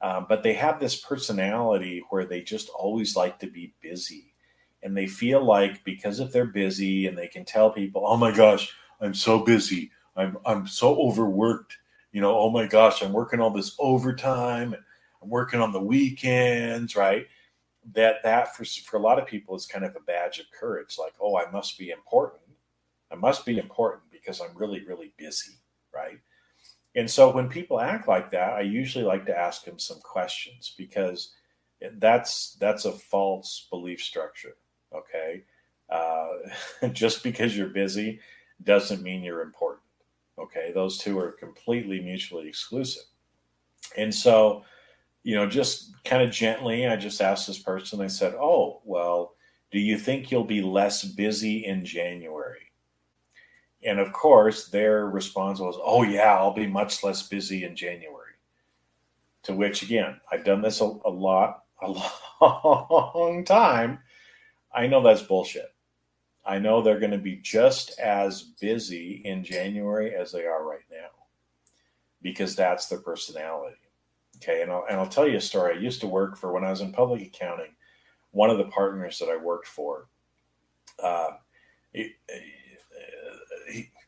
um, 0.00 0.26
but 0.28 0.44
they 0.44 0.54
have 0.54 0.78
this 0.78 0.94
personality 0.94 2.04
where 2.10 2.24
they 2.24 2.40
just 2.40 2.68
always 2.68 3.16
like 3.16 3.40
to 3.40 3.48
be 3.48 3.74
busy 3.80 4.35
and 4.82 4.96
they 4.96 5.06
feel 5.06 5.44
like 5.44 5.82
because 5.84 6.20
if 6.20 6.32
they're 6.32 6.46
busy 6.46 7.06
and 7.06 7.16
they 7.16 7.28
can 7.28 7.44
tell 7.44 7.70
people, 7.70 8.04
"Oh 8.06 8.16
my 8.16 8.32
gosh, 8.34 8.72
I'm 9.00 9.14
so 9.14 9.40
busy. 9.40 9.90
I'm 10.16 10.38
I'm 10.46 10.66
so 10.66 10.96
overworked." 11.00 11.76
You 12.12 12.20
know, 12.20 12.38
"Oh 12.38 12.50
my 12.50 12.66
gosh, 12.66 13.02
I'm 13.02 13.12
working 13.12 13.40
all 13.40 13.50
this 13.50 13.74
overtime 13.78 14.74
I'm 15.22 15.28
working 15.30 15.60
on 15.60 15.72
the 15.72 15.80
weekends," 15.80 16.96
right? 16.96 17.26
That 17.94 18.22
that 18.24 18.56
for 18.56 18.64
for 18.64 18.96
a 18.96 19.00
lot 19.00 19.18
of 19.18 19.26
people 19.26 19.56
is 19.56 19.66
kind 19.66 19.84
of 19.84 19.96
a 19.96 20.00
badge 20.00 20.38
of 20.40 20.46
courage 20.52 20.96
like, 20.98 21.14
"Oh, 21.20 21.38
I 21.38 21.50
must 21.50 21.78
be 21.78 21.90
important. 21.90 22.42
I 23.10 23.14
must 23.16 23.46
be 23.46 23.58
important 23.58 24.02
because 24.10 24.40
I'm 24.40 24.56
really 24.56 24.84
really 24.84 25.12
busy," 25.16 25.54
right? 25.94 26.18
And 26.96 27.10
so 27.10 27.30
when 27.32 27.48
people 27.48 27.80
act 27.80 28.08
like 28.08 28.30
that, 28.32 28.54
I 28.54 28.62
usually 28.62 29.04
like 29.04 29.26
to 29.26 29.36
ask 29.38 29.64
them 29.64 29.78
some 29.78 30.00
questions 30.00 30.74
because 30.78 31.34
eh, 31.82 31.90
that's 31.98 32.54
that's 32.56 32.84
a 32.86 32.92
false 32.92 33.68
belief 33.70 34.02
structure 34.02 34.56
Okay. 34.96 35.44
Uh, 35.90 36.88
just 36.92 37.22
because 37.22 37.56
you're 37.56 37.68
busy 37.68 38.20
doesn't 38.64 39.02
mean 39.02 39.22
you're 39.22 39.42
important. 39.42 39.82
Okay. 40.38 40.72
Those 40.72 40.98
two 40.98 41.18
are 41.18 41.32
completely 41.32 42.00
mutually 42.00 42.48
exclusive. 42.48 43.04
And 43.96 44.14
so, 44.14 44.64
you 45.22 45.34
know, 45.34 45.46
just 45.46 46.02
kind 46.04 46.22
of 46.22 46.30
gently, 46.30 46.86
I 46.86 46.96
just 46.96 47.20
asked 47.20 47.46
this 47.46 47.58
person, 47.58 48.00
I 48.00 48.06
said, 48.06 48.34
Oh, 48.34 48.80
well, 48.84 49.34
do 49.70 49.78
you 49.78 49.98
think 49.98 50.30
you'll 50.30 50.44
be 50.44 50.62
less 50.62 51.04
busy 51.04 51.64
in 51.66 51.84
January? 51.84 52.72
And 53.84 54.00
of 54.00 54.12
course, 54.12 54.68
their 54.68 55.06
response 55.06 55.60
was, 55.60 55.76
Oh, 55.82 56.02
yeah, 56.02 56.34
I'll 56.34 56.54
be 56.54 56.66
much 56.66 57.02
less 57.02 57.26
busy 57.28 57.64
in 57.64 57.76
January. 57.76 58.12
To 59.44 59.54
which, 59.54 59.82
again, 59.82 60.20
I've 60.30 60.44
done 60.44 60.60
this 60.60 60.80
a, 60.80 60.84
a 60.84 61.10
lot, 61.10 61.64
a 61.82 61.86
long 62.40 63.44
time. 63.44 64.00
I 64.76 64.86
know 64.86 65.02
that's 65.02 65.22
bullshit. 65.22 65.74
I 66.44 66.58
know 66.60 66.80
they're 66.80 67.00
going 67.00 67.10
to 67.12 67.18
be 67.18 67.36
just 67.36 67.98
as 67.98 68.42
busy 68.42 69.22
in 69.24 69.42
January 69.42 70.14
as 70.14 70.30
they 70.30 70.44
are 70.44 70.64
right 70.64 70.84
now 70.90 71.08
because 72.22 72.54
that's 72.54 72.86
their 72.86 73.00
personality. 73.00 73.76
Okay. 74.36 74.62
And 74.62 74.70
I'll, 74.70 74.84
and 74.88 75.00
I'll 75.00 75.08
tell 75.08 75.26
you 75.26 75.38
a 75.38 75.40
story. 75.40 75.74
I 75.74 75.80
used 75.80 76.00
to 76.02 76.06
work 76.06 76.36
for 76.36 76.52
when 76.52 76.62
I 76.62 76.70
was 76.70 76.82
in 76.82 76.92
public 76.92 77.22
accounting, 77.22 77.74
one 78.30 78.50
of 78.50 78.58
the 78.58 78.66
partners 78.66 79.18
that 79.18 79.30
I 79.30 79.36
worked 79.36 79.66
for, 79.66 80.08
uh, 81.02 81.30
he, 81.92 82.12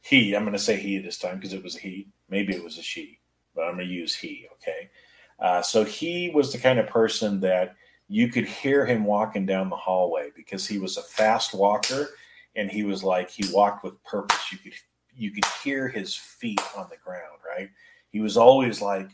he, 0.03 0.35
I'm 0.37 0.45
going 0.45 0.53
to 0.53 0.59
say 0.59 0.77
he 0.77 0.99
this 0.99 1.19
time 1.19 1.37
because 1.37 1.55
it 1.55 1.65
was 1.65 1.77
he. 1.77 2.09
Maybe 2.29 2.55
it 2.55 2.63
was 2.63 2.77
a 2.79 2.83
she, 2.83 3.19
but 3.55 3.63
I'm 3.63 3.77
going 3.77 3.89
to 3.89 3.93
use 3.93 4.15
he. 4.15 4.47
Okay. 4.53 4.91
Uh, 5.39 5.63
so 5.63 5.83
he 5.83 6.31
was 6.31 6.53
the 6.53 6.59
kind 6.59 6.79
of 6.79 6.89
person 6.89 7.41
that 7.41 7.77
you 8.09 8.29
could 8.29 8.47
hear 8.47 8.87
him 8.87 9.05
walking 9.05 9.47
down 9.47 9.69
the 9.69 9.77
hallway 9.77 10.31
because 10.35 10.67
he 10.67 10.79
was 10.79 10.97
a 10.97 11.03
fast 11.03 11.55
walker 11.55 12.09
and 12.57 12.71
he 12.71 12.83
was 12.83 13.05
like 13.05 13.31
he 13.31 13.45
walked 13.53 13.85
with 13.85 14.03
purpose. 14.05 14.51
You 14.51 14.59
could 14.59 14.73
you 15.17 15.31
could 15.31 15.45
hear 15.63 15.89
his 15.89 16.15
feet 16.15 16.61
on 16.77 16.87
the 16.91 16.97
ground 16.97 17.39
right? 17.47 17.71
He 18.11 18.21
was 18.21 18.37
always 18.37 18.81
like 18.81 19.11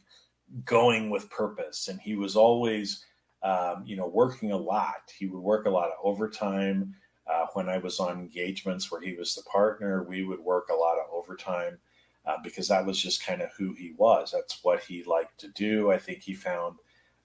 going 0.65 1.11
with 1.11 1.31
purpose 1.31 1.89
and 1.89 2.01
he 2.01 2.15
was 2.15 2.37
always 2.37 3.05
um, 3.43 3.83
you 3.85 3.97
know 3.97 4.07
working 4.07 4.53
a 4.53 4.57
lot. 4.57 5.13
He 5.17 5.27
would 5.27 5.41
work 5.43 5.67
a 5.67 5.71
lot 5.71 5.89
of 5.89 5.95
overtime. 6.03 6.95
Uh, 7.27 7.47
when 7.55 7.71
i 7.71 7.79
was 7.79 8.01
on 8.01 8.19
engagements 8.19 8.93
where 8.93 9.01
he 9.01 9.15
was 9.15 9.35
the 9.35 9.43
partner 9.45 10.03
we 10.03 10.25
would 10.25 10.41
work 10.41 10.69
a 10.69 10.75
lot 10.75 10.99
of 10.99 11.07
overtime 11.11 11.79
uh, 12.27 12.37
because 12.43 12.69
that 12.69 12.85
was 12.85 13.01
just 13.01 13.25
kind 13.25 13.43
of 13.43 13.51
who 13.57 13.73
he 13.73 13.93
was. 13.97 14.33
That's 14.33 14.63
what 14.63 14.83
he 14.83 15.03
liked 15.05 15.39
to 15.41 15.49
do. 15.49 15.91
I 15.91 15.99
think 15.99 16.21
he 16.21 16.35
found 16.35 16.77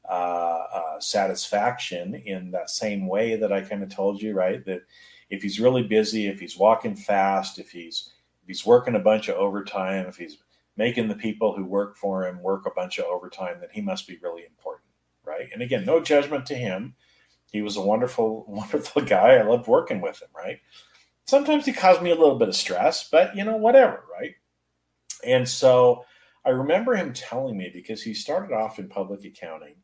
Uh, 0.10 0.66
uh, 0.74 1.00
satisfaction 1.00 2.16
in 2.16 2.50
that 2.50 2.72
same 2.72 3.08
way 3.08 3.36
that 3.36 3.54
I 3.54 3.62
kind 3.62 3.84
of 3.84 3.90
told 3.90 4.20
you, 4.20 4.34
right? 4.34 4.66
That 4.66 4.82
if 5.30 5.44
he's 5.44 5.60
really 5.60 5.84
busy, 5.84 6.26
if 6.26 6.40
he's 6.40 6.58
walking 6.58 6.96
fast, 6.96 7.60
if 7.60 7.70
he's 7.70 8.12
if 8.42 8.48
he's 8.48 8.66
working 8.66 8.96
a 8.96 9.00
bunch 9.00 9.30
of 9.30 9.36
overtime, 9.36 10.08
if 10.08 10.18
he's 10.18 10.40
making 10.78 11.10
the 11.10 11.16
people 11.16 11.56
who 11.56 11.64
work 11.64 11.96
for 11.96 12.26
him 12.26 12.42
work 12.42 12.66
a 12.66 12.72
bunch 12.72 12.98
of 12.98 13.06
overtime, 13.06 13.58
then 13.60 13.70
he 13.72 13.82
must 13.82 14.08
be 14.08 14.18
really 14.24 14.46
important, 14.46 14.90
right? 15.24 15.50
And 15.54 15.62
again, 15.62 15.86
no 15.86 16.00
judgment 16.00 16.46
to 16.48 16.56
him. 16.56 16.96
He 17.52 17.62
was 17.62 17.78
a 17.78 17.82
wonderful, 17.82 18.46
wonderful 18.48 19.04
guy. 19.04 19.36
I 19.36 19.44
loved 19.44 19.68
working 19.68 20.02
with 20.02 20.22
him, 20.22 20.30
right? 20.36 20.60
Sometimes 21.28 21.66
he 21.66 21.74
caused 21.74 22.02
me 22.02 22.10
a 22.10 22.16
little 22.16 22.40
bit 22.40 22.50
of 22.50 22.56
stress, 22.56 23.08
but 23.10 23.36
you 23.36 23.44
know, 23.44 23.58
whatever, 23.58 24.06
right? 24.12 24.34
And 25.24 25.48
so 25.48 26.06
I 26.46 26.50
remember 26.50 26.96
him 26.96 27.14
telling 27.14 27.58
me 27.58 27.70
because 27.72 28.02
he 28.02 28.14
started 28.14 28.56
off 28.56 28.80
in 28.80 28.90
public 28.90 29.24
accounting 29.26 29.76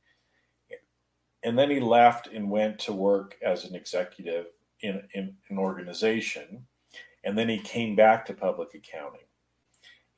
and 1.45 1.57
then 1.57 1.69
he 1.69 1.79
left 1.79 2.27
and 2.27 2.49
went 2.49 2.79
to 2.79 2.91
work 2.91 3.37
as 3.45 3.65
an 3.65 3.75
executive 3.75 4.47
in, 4.81 5.03
in 5.13 5.35
an 5.49 5.59
organization. 5.59 6.65
And 7.23 7.37
then 7.37 7.47
he 7.47 7.59
came 7.59 7.95
back 7.95 8.25
to 8.25 8.33
public 8.33 8.73
accounting. 8.73 9.21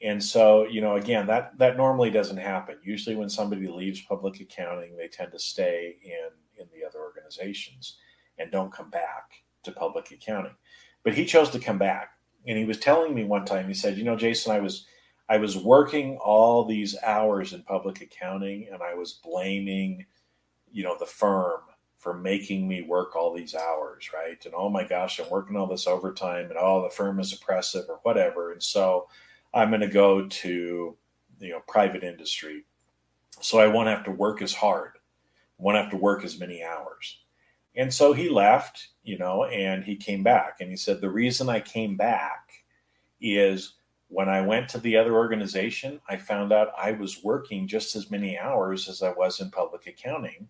And 0.01 0.24
so 0.24 0.65
you 0.65 0.79
know 0.79 0.96
again 0.96 1.25
that 1.27 1.57
that 1.57 1.75
normally 1.75 2.12
doesn't 2.12 2.38
happen. 2.38 2.77
Usually 2.84 3.15
when 3.15 3.29
somebody 3.29 3.67
leaves 3.67 4.01
public 4.01 4.39
accounting 4.39 4.96
they 4.96 5.07
tend 5.07 5.31
to 5.34 5.39
stay 5.39 5.98
in 6.03 6.62
in 6.62 6.67
the 6.74 6.88
other 6.88 7.00
organizations 7.00 7.98
and 8.38 8.51
don't 8.51 8.72
come 8.72 8.89
back 8.89 9.31
to 9.63 9.72
public 9.72 10.12
accounting. 10.12 10.55
But 11.03 11.13
he 11.13 11.25
chose 11.25 11.50
to 11.50 11.60
come 11.60 11.79
back. 11.79 12.12
And 12.48 12.57
he 12.57 12.65
was 12.65 12.77
telling 12.79 13.13
me 13.13 13.24
one 13.24 13.43
time 13.43 13.67
he 13.67 13.74
said 13.74 13.98
you 13.98 14.03
know 14.03 14.15
jason 14.15 14.51
i 14.53 14.60
was 14.60 14.86
i 15.29 15.38
was 15.38 15.57
working 15.57 16.17
all 16.17 16.63
these 16.63 16.96
hours 17.03 17.53
in 17.53 17.63
public 17.63 18.01
accounting 18.01 18.69
and 18.72 18.81
i 18.84 18.93
was 18.93 19.19
blaming 19.24 20.05
you 20.77 20.84
know 20.84 20.96
the 21.00 21.05
firm 21.07 21.62
for 21.98 22.13
making 22.13 22.67
me 22.67 22.84
work 22.84 23.15
all 23.15 23.34
these 23.34 23.55
hours 23.55 24.12
right? 24.13 24.46
And 24.46 24.53
oh 24.55 24.69
my 24.69 24.84
gosh 24.88 25.19
i'm 25.19 25.29
working 25.31 25.57
all 25.57 25.65
this 25.65 25.88
overtime 25.88 26.46
and 26.46 26.57
oh 26.60 26.84
the 26.84 26.96
firm 26.96 27.19
is 27.19 27.34
oppressive 27.34 27.86
or 27.89 28.00
whatever. 28.03 28.51
And 28.51 28.62
so 28.62 29.07
i'm 29.55 29.69
going 29.69 29.81
to 29.81 29.88
go 29.88 30.27
to 30.27 30.96
you 31.39 31.50
know 31.50 31.62
private 31.67 32.03
industry. 32.03 32.63
So 33.41 33.57
i 33.57 33.65
won't 33.65 33.89
have 33.89 34.03
to 34.05 34.12
work 34.12 34.43
as 34.43 34.53
hard 34.53 34.91
won't 35.57 35.77
have 35.77 35.89
to 35.89 35.98
work 35.98 36.24
as 36.24 36.39
many 36.39 36.63
hours. 36.63 37.22
And 37.75 37.91
so 37.91 38.13
he 38.13 38.29
left 38.29 38.89
you 39.03 39.17
know 39.17 39.46
and 39.46 39.84
he 39.84 39.96
came 39.96 40.22
back. 40.22 40.57
And 40.62 40.69
he 40.69 40.77
said 40.77 41.01
the 41.01 41.10
reason 41.10 41.50
i 41.50 41.60
came 41.60 41.98
back 41.98 42.51
is 43.19 43.74
when 44.10 44.29
I 44.29 44.41
went 44.41 44.69
to 44.69 44.79
the 44.79 44.96
other 44.96 45.15
organization, 45.15 46.00
I 46.07 46.15
found 46.15 46.53
out 46.53 46.69
I 46.77 46.91
was 46.91 47.24
working 47.24 47.67
just 47.67 47.96
as 47.96 48.10
many 48.10 48.38
hours 48.38 48.88
as 48.88 49.01
I 49.01 49.12
was 49.12 49.41
in 49.41 49.51
public 49.51 49.86
accounting. 49.88 50.48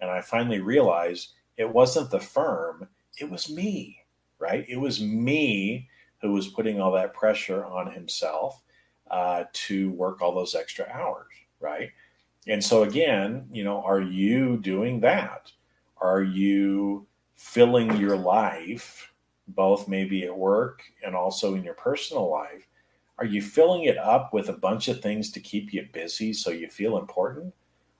And 0.00 0.10
I 0.10 0.20
finally 0.20 0.60
realized 0.60 1.32
it 1.56 1.68
wasn't 1.68 2.10
the 2.10 2.20
firm, 2.20 2.88
it 3.18 3.28
was 3.28 3.50
me, 3.50 4.04
right? 4.38 4.64
It 4.68 4.76
was 4.76 5.00
me 5.00 5.88
who 6.22 6.32
was 6.32 6.48
putting 6.48 6.80
all 6.80 6.92
that 6.92 7.14
pressure 7.14 7.64
on 7.64 7.92
himself 7.92 8.62
uh, 9.10 9.44
to 9.52 9.90
work 9.92 10.20
all 10.20 10.34
those 10.34 10.54
extra 10.54 10.86
hours, 10.92 11.32
right? 11.60 11.90
And 12.46 12.62
so, 12.62 12.82
again, 12.82 13.46
you 13.50 13.64
know, 13.64 13.82
are 13.82 14.00
you 14.00 14.58
doing 14.58 15.00
that? 15.00 15.50
Are 16.00 16.22
you 16.22 17.06
filling 17.34 17.96
your 17.96 18.16
life, 18.16 19.12
both 19.48 19.88
maybe 19.88 20.24
at 20.24 20.36
work 20.36 20.82
and 21.04 21.14
also 21.14 21.54
in 21.54 21.64
your 21.64 21.74
personal 21.74 22.30
life? 22.30 22.66
Are 23.18 23.24
you 23.24 23.42
filling 23.42 23.84
it 23.84 23.98
up 23.98 24.32
with 24.32 24.48
a 24.48 24.52
bunch 24.54 24.88
of 24.88 25.00
things 25.00 25.32
to 25.32 25.40
keep 25.40 25.72
you 25.72 25.88
busy 25.92 26.32
so 26.32 26.50
you 26.50 26.68
feel 26.68 26.98
important? 26.98 27.52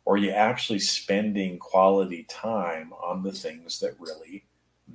Or 0.08 0.14
are 0.14 0.16
you 0.16 0.30
actually 0.30 0.78
spending 0.78 1.58
quality 1.58 2.24
time 2.30 2.94
on 2.94 3.22
the 3.22 3.30
things 3.30 3.78
that 3.80 4.00
really 4.00 4.46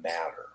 matter? 0.01 0.48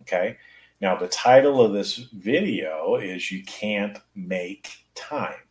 Okay. 0.00 0.36
Now, 0.80 0.96
the 0.96 1.06
title 1.06 1.64
of 1.64 1.72
this 1.72 1.94
video 1.94 2.96
is 2.96 3.30
You 3.30 3.44
Can't 3.44 3.96
Make 4.16 4.68
Time. 4.96 5.46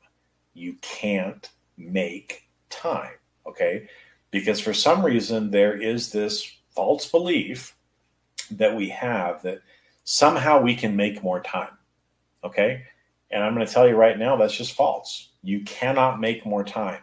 You 0.54 0.76
can't 0.82 1.50
make 1.78 2.50
time. 2.70 3.14
Okay. 3.48 3.88
Because 4.30 4.60
for 4.60 4.74
some 4.74 5.06
reason, 5.06 5.52
there 5.52 5.82
is 5.82 6.12
this 6.12 6.58
false 6.76 7.10
belief 7.10 7.78
that 8.52 8.76
we 8.76 8.90
have 8.90 9.42
that 9.44 9.62
somehow 10.04 10.60
we 10.60 10.76
can 10.76 10.98
make 10.98 11.24
more 11.24 11.40
time. 11.40 11.78
Okay. 12.44 12.84
And 13.32 13.42
I'm 13.42 13.56
going 13.56 13.66
to 13.66 13.72
tell 13.72 13.88
you 13.88 13.96
right 13.96 14.20
now, 14.20 14.36
that's 14.36 14.58
just 14.58 14.74
false. 14.74 15.30
You 15.44 15.62
cannot 15.62 16.20
make 16.20 16.46
more 16.46 16.66
time. 16.66 17.00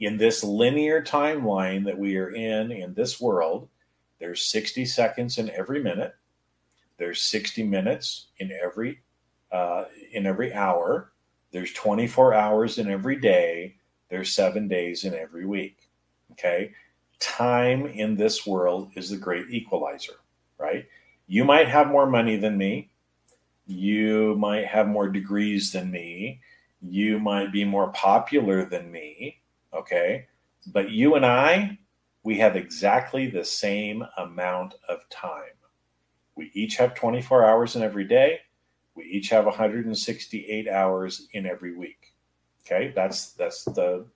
In 0.00 0.16
this 0.16 0.44
linear 0.44 1.02
timeline 1.02 1.84
that 1.84 1.98
we 1.98 2.16
are 2.16 2.30
in, 2.30 2.70
in 2.70 2.94
this 2.94 3.20
world, 3.20 3.68
there's 4.20 4.42
60 4.42 4.84
seconds 4.84 5.38
in 5.38 5.50
every 5.50 5.82
minute. 5.82 6.14
There's 6.98 7.20
60 7.22 7.64
minutes 7.64 8.28
in 8.38 8.52
every 8.52 9.00
uh, 9.50 9.84
in 10.12 10.26
every 10.26 10.52
hour. 10.52 11.12
There's 11.52 11.72
24 11.72 12.34
hours 12.34 12.78
in 12.78 12.90
every 12.90 13.16
day. 13.16 13.76
There's 14.10 14.32
seven 14.32 14.68
days 14.68 15.04
in 15.04 15.14
every 15.14 15.46
week. 15.46 15.88
Okay. 16.32 16.72
Time 17.18 17.86
in 17.86 18.16
this 18.16 18.46
world 18.46 18.90
is 18.94 19.10
the 19.10 19.16
great 19.16 19.46
equalizer, 19.50 20.20
right? 20.58 20.86
You 21.26 21.44
might 21.44 21.68
have 21.68 21.88
more 21.88 22.08
money 22.08 22.36
than 22.36 22.56
me. 22.56 22.90
You 23.66 24.36
might 24.36 24.66
have 24.66 24.86
more 24.86 25.08
degrees 25.08 25.72
than 25.72 25.90
me. 25.90 26.40
You 26.80 27.18
might 27.18 27.52
be 27.52 27.64
more 27.64 27.90
popular 27.92 28.64
than 28.64 28.90
me. 28.90 29.40
Okay. 29.74 30.26
But 30.66 30.90
you 30.90 31.14
and 31.14 31.24
I, 31.24 31.78
we 32.22 32.38
have 32.38 32.56
exactly 32.56 33.28
the 33.28 33.44
same 33.44 34.04
amount 34.16 34.74
of 34.88 35.08
time. 35.08 35.54
We 36.34 36.50
each 36.54 36.76
have 36.76 36.94
24 36.94 37.44
hours 37.44 37.76
in 37.76 37.82
every 37.82 38.04
day. 38.04 38.40
We 38.94 39.04
each 39.04 39.28
have 39.30 39.44
168 39.44 40.68
hours 40.68 41.28
in 41.32 41.46
every 41.46 41.74
week. 41.76 42.14
Okay, 42.66 42.92
that's 42.94 43.32
that's 43.32 43.64
the 43.64 44.06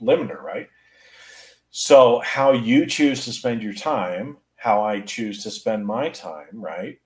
limiter, 0.00 0.40
right? 0.40 0.68
So, 1.70 2.20
how 2.20 2.52
you 2.52 2.86
choose 2.86 3.24
to 3.24 3.32
spend 3.32 3.62
your 3.62 3.74
time, 3.74 4.38
how 4.56 4.82
I 4.82 5.00
choose 5.00 5.42
to 5.42 5.50
spend 5.50 5.86
my 5.86 6.08
time, 6.08 6.48
right? 6.52 6.98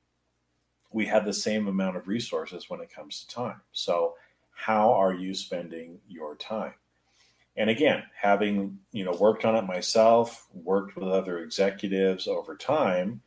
We 0.92 1.06
have 1.06 1.24
the 1.24 1.32
same 1.32 1.68
amount 1.68 1.96
of 1.96 2.06
resources 2.06 2.68
when 2.68 2.80
it 2.80 2.92
comes 2.92 3.20
to 3.20 3.34
time. 3.34 3.60
So, 3.72 4.14
how 4.54 4.92
are 4.92 5.14
you 5.14 5.34
spending 5.34 6.00
your 6.06 6.36
time? 6.36 6.74
And 7.56 7.68
again, 7.68 8.02
having 8.18 8.78
you 8.92 9.04
know 9.04 9.12
worked 9.12 9.44
on 9.44 9.56
it 9.56 9.62
myself, 9.62 10.46
worked 10.52 10.96
with 10.96 11.08
other 11.08 11.38
executives 11.40 12.26
over 12.26 12.56
time, 12.56 13.20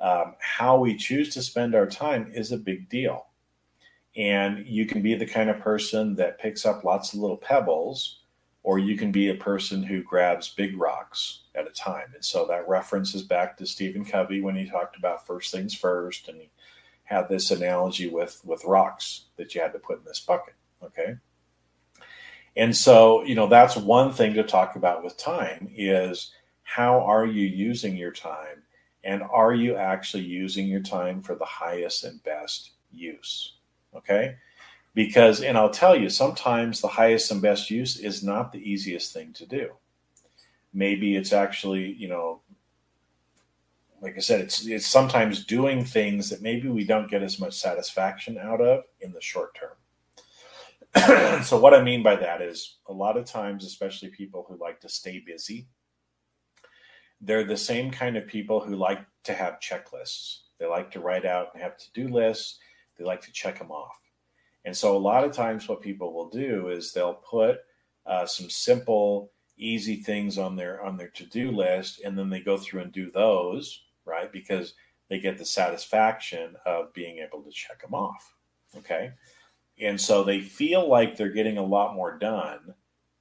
um, 0.00 0.34
how 0.38 0.78
we 0.78 0.96
choose 0.96 1.32
to 1.34 1.42
spend 1.42 1.74
our 1.74 1.86
time 1.86 2.30
is 2.34 2.52
a 2.52 2.58
big 2.58 2.88
deal. 2.88 3.26
And 4.16 4.66
you 4.66 4.86
can 4.86 5.02
be 5.02 5.14
the 5.14 5.26
kind 5.26 5.50
of 5.50 5.60
person 5.60 6.16
that 6.16 6.40
picks 6.40 6.66
up 6.66 6.84
lots 6.84 7.12
of 7.12 7.20
little 7.20 7.36
pebbles 7.36 8.20
or 8.62 8.78
you 8.78 8.96
can 8.96 9.10
be 9.10 9.28
a 9.28 9.34
person 9.34 9.82
who 9.82 10.02
grabs 10.02 10.50
big 10.50 10.78
rocks 10.78 11.42
at 11.54 11.66
a 11.66 11.70
time. 11.70 12.08
And 12.14 12.24
so 12.24 12.46
that 12.46 12.68
references 12.68 13.22
back 13.22 13.56
to 13.56 13.66
Stephen 13.66 14.04
Covey 14.04 14.40
when 14.40 14.54
he 14.54 14.68
talked 14.68 14.96
about 14.96 15.26
first 15.26 15.52
things 15.52 15.74
first, 15.74 16.28
and 16.28 16.38
he 16.38 16.50
had 17.04 17.28
this 17.28 17.50
analogy 17.50 18.08
with 18.08 18.40
with 18.44 18.64
rocks 18.64 19.26
that 19.36 19.54
you 19.54 19.60
had 19.60 19.72
to 19.72 19.78
put 19.78 19.98
in 19.98 20.04
this 20.04 20.20
bucket. 20.20 20.54
Okay. 20.82 21.16
And 22.56 22.76
so, 22.76 23.22
you 23.24 23.34
know, 23.34 23.46
that's 23.46 23.76
one 23.76 24.12
thing 24.12 24.34
to 24.34 24.42
talk 24.42 24.76
about 24.76 25.04
with 25.04 25.16
time 25.16 25.68
is 25.74 26.32
how 26.62 27.00
are 27.00 27.26
you 27.26 27.46
using 27.46 27.96
your 27.96 28.12
time? 28.12 28.62
And 29.04 29.22
are 29.22 29.54
you 29.54 29.76
actually 29.76 30.24
using 30.24 30.66
your 30.66 30.82
time 30.82 31.22
for 31.22 31.34
the 31.34 31.44
highest 31.44 32.04
and 32.04 32.22
best 32.22 32.72
use? 32.92 33.54
Okay? 33.94 34.36
Because 34.94 35.42
and 35.42 35.56
i'll 35.56 35.70
tell 35.70 35.94
you 35.94 36.10
sometimes 36.10 36.80
the 36.80 36.88
highest 36.88 37.30
and 37.30 37.40
best 37.40 37.70
use 37.70 37.98
is 37.98 38.24
not 38.24 38.52
the 38.52 38.58
easiest 38.58 39.12
thing 39.12 39.32
to 39.34 39.46
do. 39.46 39.70
Maybe 40.74 41.16
it's 41.16 41.32
actually 41.32 41.92
you 41.92 42.08
know 42.08 42.40
like 44.00 44.16
i 44.16 44.20
said 44.20 44.40
it's 44.40 44.66
it's 44.66 44.86
sometimes 44.86 45.44
doing 45.44 45.84
things 45.84 46.30
that 46.30 46.42
maybe 46.42 46.68
we 46.68 46.84
don't 46.84 47.10
get 47.10 47.22
as 47.22 47.38
much 47.38 47.54
satisfaction 47.54 48.38
out 48.38 48.60
of 48.60 48.84
in 49.00 49.12
the 49.12 49.20
short 49.20 49.54
term 49.54 49.76
so 51.42 51.58
what 51.58 51.74
i 51.74 51.82
mean 51.82 52.02
by 52.02 52.16
that 52.16 52.42
is 52.42 52.78
a 52.88 52.92
lot 52.92 53.16
of 53.16 53.24
times 53.24 53.64
especially 53.64 54.08
people 54.08 54.44
who 54.48 54.56
like 54.58 54.80
to 54.80 54.88
stay 54.88 55.22
busy 55.24 55.68
they're 57.20 57.44
the 57.44 57.56
same 57.56 57.90
kind 57.90 58.16
of 58.16 58.26
people 58.26 58.60
who 58.60 58.74
like 58.76 59.00
to 59.22 59.32
have 59.32 59.60
checklists 59.60 60.40
they 60.58 60.66
like 60.66 60.90
to 60.90 61.00
write 61.00 61.24
out 61.24 61.48
and 61.54 61.62
have 61.62 61.76
to-do 61.76 62.08
lists 62.08 62.58
they 62.98 63.04
like 63.04 63.20
to 63.20 63.32
check 63.32 63.58
them 63.58 63.70
off 63.70 64.00
and 64.64 64.76
so 64.76 64.96
a 64.96 64.98
lot 64.98 65.24
of 65.24 65.32
times, 65.32 65.68
what 65.68 65.80
people 65.80 66.12
will 66.12 66.28
do 66.28 66.68
is 66.68 66.92
they'll 66.92 67.14
put 67.14 67.58
uh, 68.06 68.26
some 68.26 68.50
simple, 68.50 69.32
easy 69.56 69.96
things 69.96 70.38
on 70.38 70.56
their 70.56 70.82
on 70.82 70.96
their 70.96 71.08
to 71.08 71.24
do 71.26 71.50
list, 71.50 72.02
and 72.04 72.18
then 72.18 72.28
they 72.28 72.40
go 72.40 72.56
through 72.56 72.82
and 72.82 72.92
do 72.92 73.10
those, 73.10 73.84
right? 74.04 74.30
Because 74.30 74.74
they 75.08 75.18
get 75.18 75.38
the 75.38 75.44
satisfaction 75.44 76.56
of 76.66 76.92
being 76.92 77.18
able 77.18 77.42
to 77.42 77.50
check 77.50 77.80
them 77.80 77.94
off. 77.94 78.34
Okay, 78.76 79.12
and 79.80 80.00
so 80.00 80.22
they 80.22 80.40
feel 80.40 80.88
like 80.88 81.16
they're 81.16 81.30
getting 81.30 81.58
a 81.58 81.64
lot 81.64 81.94
more 81.94 82.18
done, 82.18 82.74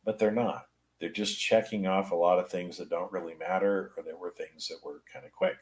but 0.04 0.20
they're 0.20 0.32
not. 0.32 0.68
They're 1.00 1.10
just 1.10 1.40
checking 1.40 1.88
off 1.88 2.12
a 2.12 2.16
lot 2.16 2.40
of 2.40 2.50
things 2.50 2.78
that 2.78 2.90
don't 2.90 3.12
really 3.12 3.36
matter, 3.36 3.92
or 3.96 4.04
that 4.04 4.20
were 4.20 4.32
things 4.32 4.68
that 4.68 4.84
were 4.84 5.02
kind 5.12 5.26
of 5.26 5.32
quick. 5.32 5.58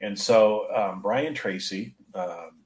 And 0.00 0.18
so 0.18 0.72
um, 0.74 1.02
Brian 1.02 1.34
Tracy 1.34 1.94
um, 2.14 2.62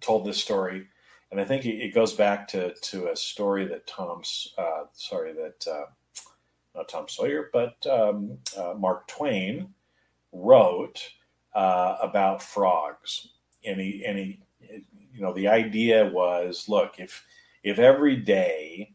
told 0.00 0.26
this 0.26 0.38
story 0.38 0.86
and 1.30 1.40
I 1.40 1.44
think 1.44 1.66
it 1.66 1.94
goes 1.94 2.14
back 2.14 2.46
to 2.48 2.74
to 2.74 3.10
a 3.10 3.16
story 3.16 3.66
that 3.66 3.86
Tom's 3.86 4.54
uh, 4.58 4.84
sorry 4.92 5.32
that 5.32 5.66
uh, 5.66 5.86
not 6.74 6.88
Tom 6.88 7.08
Sawyer 7.08 7.50
but 7.52 7.84
um, 7.86 8.38
uh, 8.56 8.74
Mark 8.74 9.08
Twain 9.08 9.74
wrote 10.32 11.02
uh, 11.54 11.96
about 12.00 12.42
frogs, 12.42 13.28
and 13.64 13.80
he 13.80 14.04
and 14.04 14.18
he 14.18 14.40
you 15.16 15.22
know 15.22 15.32
the 15.32 15.48
idea 15.48 16.06
was 16.06 16.68
look 16.68 16.94
if 16.98 17.24
if 17.62 17.78
every 17.78 18.16
day 18.16 18.94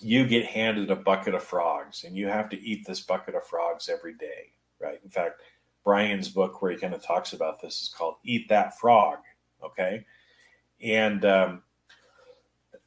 you 0.00 0.26
get 0.26 0.46
handed 0.46 0.90
a 0.90 0.96
bucket 0.96 1.34
of 1.34 1.42
frogs 1.42 2.04
and 2.04 2.16
you 2.16 2.28
have 2.28 2.48
to 2.48 2.60
eat 2.60 2.86
this 2.86 3.00
bucket 3.00 3.34
of 3.34 3.44
frogs 3.46 3.88
every 3.88 4.14
day 4.14 4.52
right? 4.80 5.00
In 5.04 5.10
fact 5.10 5.42
brian's 5.84 6.28
book 6.28 6.60
where 6.60 6.72
he 6.72 6.78
kind 6.78 6.94
of 6.94 7.02
talks 7.02 7.32
about 7.32 7.60
this 7.60 7.82
is 7.82 7.88
called 7.88 8.16
eat 8.24 8.48
that 8.48 8.78
frog 8.78 9.18
okay? 9.62 10.04
And 10.82 11.24
um, 11.24 11.62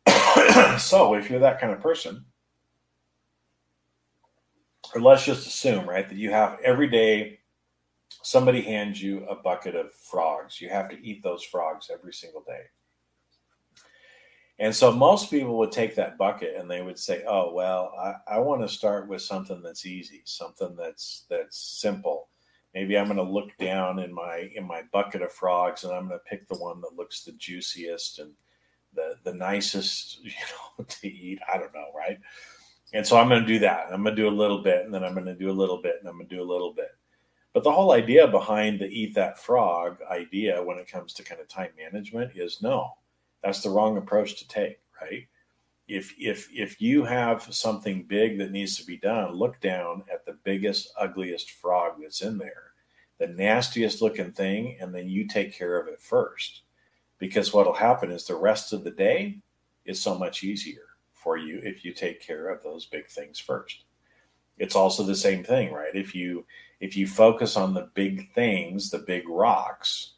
so, 0.80 1.14
if 1.16 1.30
you're 1.30 1.40
that 1.40 1.60
kind 1.60 1.74
of 1.74 1.82
person, 1.82 2.26
or 4.94 5.02
let's 5.02 5.26
just 5.26 5.48
assume, 5.48 5.88
right, 5.88 6.08
that 6.08 6.18
you 6.18 6.32
have 6.32 6.60
every 6.64 6.88
day 6.88 7.40
somebody 8.22 8.62
hands 8.62 9.02
you 9.02 9.26
a 9.26 9.36
bucket 9.36 9.76
of 9.76 9.94
frogs. 9.94 10.62
You 10.62 10.70
have 10.70 10.90
to 10.90 11.06
eat 11.06 11.24
those 11.24 11.44
frogs 11.44 11.90
every 11.92 12.14
single 12.14 12.42
day. 12.42 12.64
And 14.60 14.76
so 14.76 14.92
most 14.92 15.32
people 15.32 15.58
would 15.58 15.72
take 15.72 15.96
that 15.96 16.18
bucket 16.20 16.56
and 16.56 16.70
they 16.70 16.82
would 16.82 17.00
say, 17.00 17.24
"Oh 17.28 17.52
well, 17.54 17.94
I, 18.00 18.36
I 18.36 18.40
want 18.40 18.62
to 18.62 18.70
start 18.70 19.08
with 19.08 19.24
something 19.24 19.62
that's 19.64 19.88
easy, 19.88 20.22
something 20.26 20.76
that's 20.76 21.26
that's 21.30 21.58
simple, 21.58 22.30
maybe 22.74 22.98
I'm 22.98 23.06
going 23.06 23.18
to 23.18 23.24
look 23.24 23.56
down 23.58 24.00
in 24.00 24.14
my 24.14 24.50
in 24.56 24.66
my 24.66 24.84
bucket 24.92 25.22
of 25.22 25.32
frogs 25.32 25.84
and 25.84 25.94
I'm 25.94 26.08
going 26.08 26.20
to 26.20 26.30
pick 26.30 26.48
the 26.48 26.58
one 26.58 26.82
that 26.82 26.96
looks 26.96 27.24
the 27.24 27.34
juiciest 27.34 28.20
and 28.20 28.32
the 28.94 29.16
the 29.24 29.34
nicest, 29.34 30.20
you 30.24 30.32
know, 30.32 30.86
to 30.86 31.08
eat. 31.08 31.40
I 31.52 31.58
don't 31.58 31.74
know, 31.74 31.92
right? 31.96 32.20
And 32.94 33.08
so 33.08 33.18
I'm 33.18 33.30
going 33.30 33.42
to 33.42 33.48
do 33.48 33.60
that. 33.60 33.88
I'm 33.92 34.04
going 34.04 34.16
to 34.16 34.22
do 34.22 34.28
a 34.28 34.30
little 34.30 34.62
bit, 34.62 34.84
and 34.84 34.94
then 34.94 35.04
I'm 35.04 35.14
going 35.14 35.26
to 35.26 35.36
do 35.36 35.50
a 35.50 35.54
little 35.54 35.82
bit, 35.82 35.96
and 36.00 36.10
I'm 36.10 36.18
going 36.18 36.28
to 36.28 36.36
do 36.36 36.42
a 36.42 36.52
little 36.52 36.74
bit. 36.74 36.90
But 37.54 37.64
the 37.64 37.72
whole 37.72 37.92
idea 37.94 38.28
behind 38.28 38.80
the 38.80 38.88
eat 38.88 39.14
that 39.16 39.40
frog 39.40 39.98
idea 40.10 40.64
when 40.64 40.78
it 40.78 40.88
comes 40.88 41.14
to 41.14 41.24
kind 41.24 41.42
of 41.42 41.48
time 41.48 41.72
management 41.78 42.32
is 42.36 42.62
no, 42.62 42.94
that's 43.44 43.62
the 43.62 43.70
wrong 43.70 43.98
approach 43.98 44.38
to 44.40 44.48
take, 44.48 44.80
right? 45.02 45.28
if 45.88 46.14
if 46.18 46.48
if 46.54 46.82
you 46.82 47.04
have 47.04 47.44
something 47.54 48.04
big 48.04 48.38
that 48.38 48.52
needs 48.52 48.78
to 48.78 48.86
be 48.86 48.98
done, 48.98 49.34
look 49.34 49.60
down 49.60 50.04
at 50.12 50.26
the 50.26 50.38
biggest, 50.44 50.94
ugliest 50.98 51.52
frog 51.52 51.94
that's 52.02 52.22
in 52.22 52.38
there, 52.38 52.74
the 53.20 53.28
nastiest 53.28 54.02
looking 54.02 54.32
thing, 54.32 54.78
and 54.80 54.94
then 54.96 55.10
you 55.10 55.28
take 55.28 55.54
care 55.54 55.80
of 55.80 55.88
it 55.88 56.02
first. 56.02 56.64
because 57.20 57.54
what'll 57.54 57.74
happen 57.74 58.12
is 58.12 58.26
the 58.26 58.36
rest 58.36 58.74
of 58.74 58.84
the 58.84 58.92
day 58.92 59.40
is 59.86 60.02
so 60.02 60.18
much 60.18 60.44
easier 60.44 60.88
for 61.14 61.38
you 61.38 61.60
if 61.64 61.86
you 61.86 61.94
take 61.94 62.22
care 62.22 62.50
of 62.50 62.64
those 62.64 62.86
big 62.88 63.08
things 63.10 63.40
first. 63.40 63.86
It's 64.58 64.76
also 64.76 65.04
the 65.04 65.16
same 65.16 65.44
thing, 65.44 65.74
right? 65.74 65.96
If 65.96 66.16
you 66.16 66.46
if 66.82 66.98
you 66.98 67.08
focus 67.08 67.56
on 67.56 67.74
the 67.74 67.90
big 67.94 68.34
things, 68.34 68.90
the 68.90 69.00
big 69.00 69.30
rocks, 69.30 70.14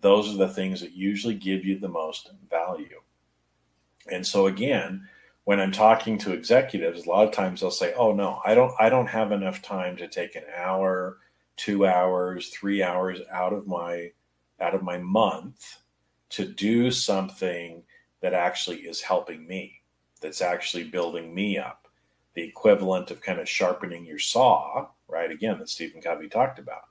those 0.00 0.34
are 0.34 0.38
the 0.38 0.52
things 0.52 0.80
that 0.80 0.92
usually 0.92 1.34
give 1.34 1.64
you 1.64 1.78
the 1.78 1.88
most 1.88 2.30
value. 2.50 3.00
And 4.10 4.26
so 4.26 4.46
again, 4.46 5.08
when 5.44 5.60
I'm 5.60 5.72
talking 5.72 6.18
to 6.18 6.32
executives, 6.32 7.06
a 7.06 7.08
lot 7.08 7.26
of 7.26 7.32
times 7.32 7.60
they'll 7.60 7.70
say, 7.70 7.92
"Oh 7.94 8.12
no, 8.12 8.40
I 8.44 8.54
don't 8.54 8.72
I 8.80 8.88
don't 8.88 9.06
have 9.06 9.30
enough 9.30 9.62
time 9.62 9.96
to 9.98 10.08
take 10.08 10.34
an 10.34 10.44
hour, 10.56 11.18
2 11.56 11.86
hours, 11.86 12.48
3 12.48 12.82
hours 12.82 13.20
out 13.30 13.52
of 13.52 13.66
my 13.66 14.12
out 14.58 14.74
of 14.74 14.82
my 14.82 14.98
month 14.98 15.82
to 16.30 16.46
do 16.46 16.90
something 16.90 17.84
that 18.20 18.34
actually 18.34 18.78
is 18.78 19.02
helping 19.02 19.46
me, 19.46 19.82
that's 20.20 20.40
actually 20.40 20.84
building 20.84 21.34
me 21.34 21.58
up." 21.58 21.85
The 22.36 22.44
equivalent 22.44 23.10
of 23.10 23.20
kind 23.20 23.40
of 23.40 23.48
sharpening 23.48 24.06
your 24.06 24.20
saw, 24.20 24.88
right? 25.08 25.32
Again, 25.32 25.58
that 25.58 25.68
Stephen 25.68 26.00
Covey 26.00 26.28
talked 26.28 26.60
about. 26.60 26.82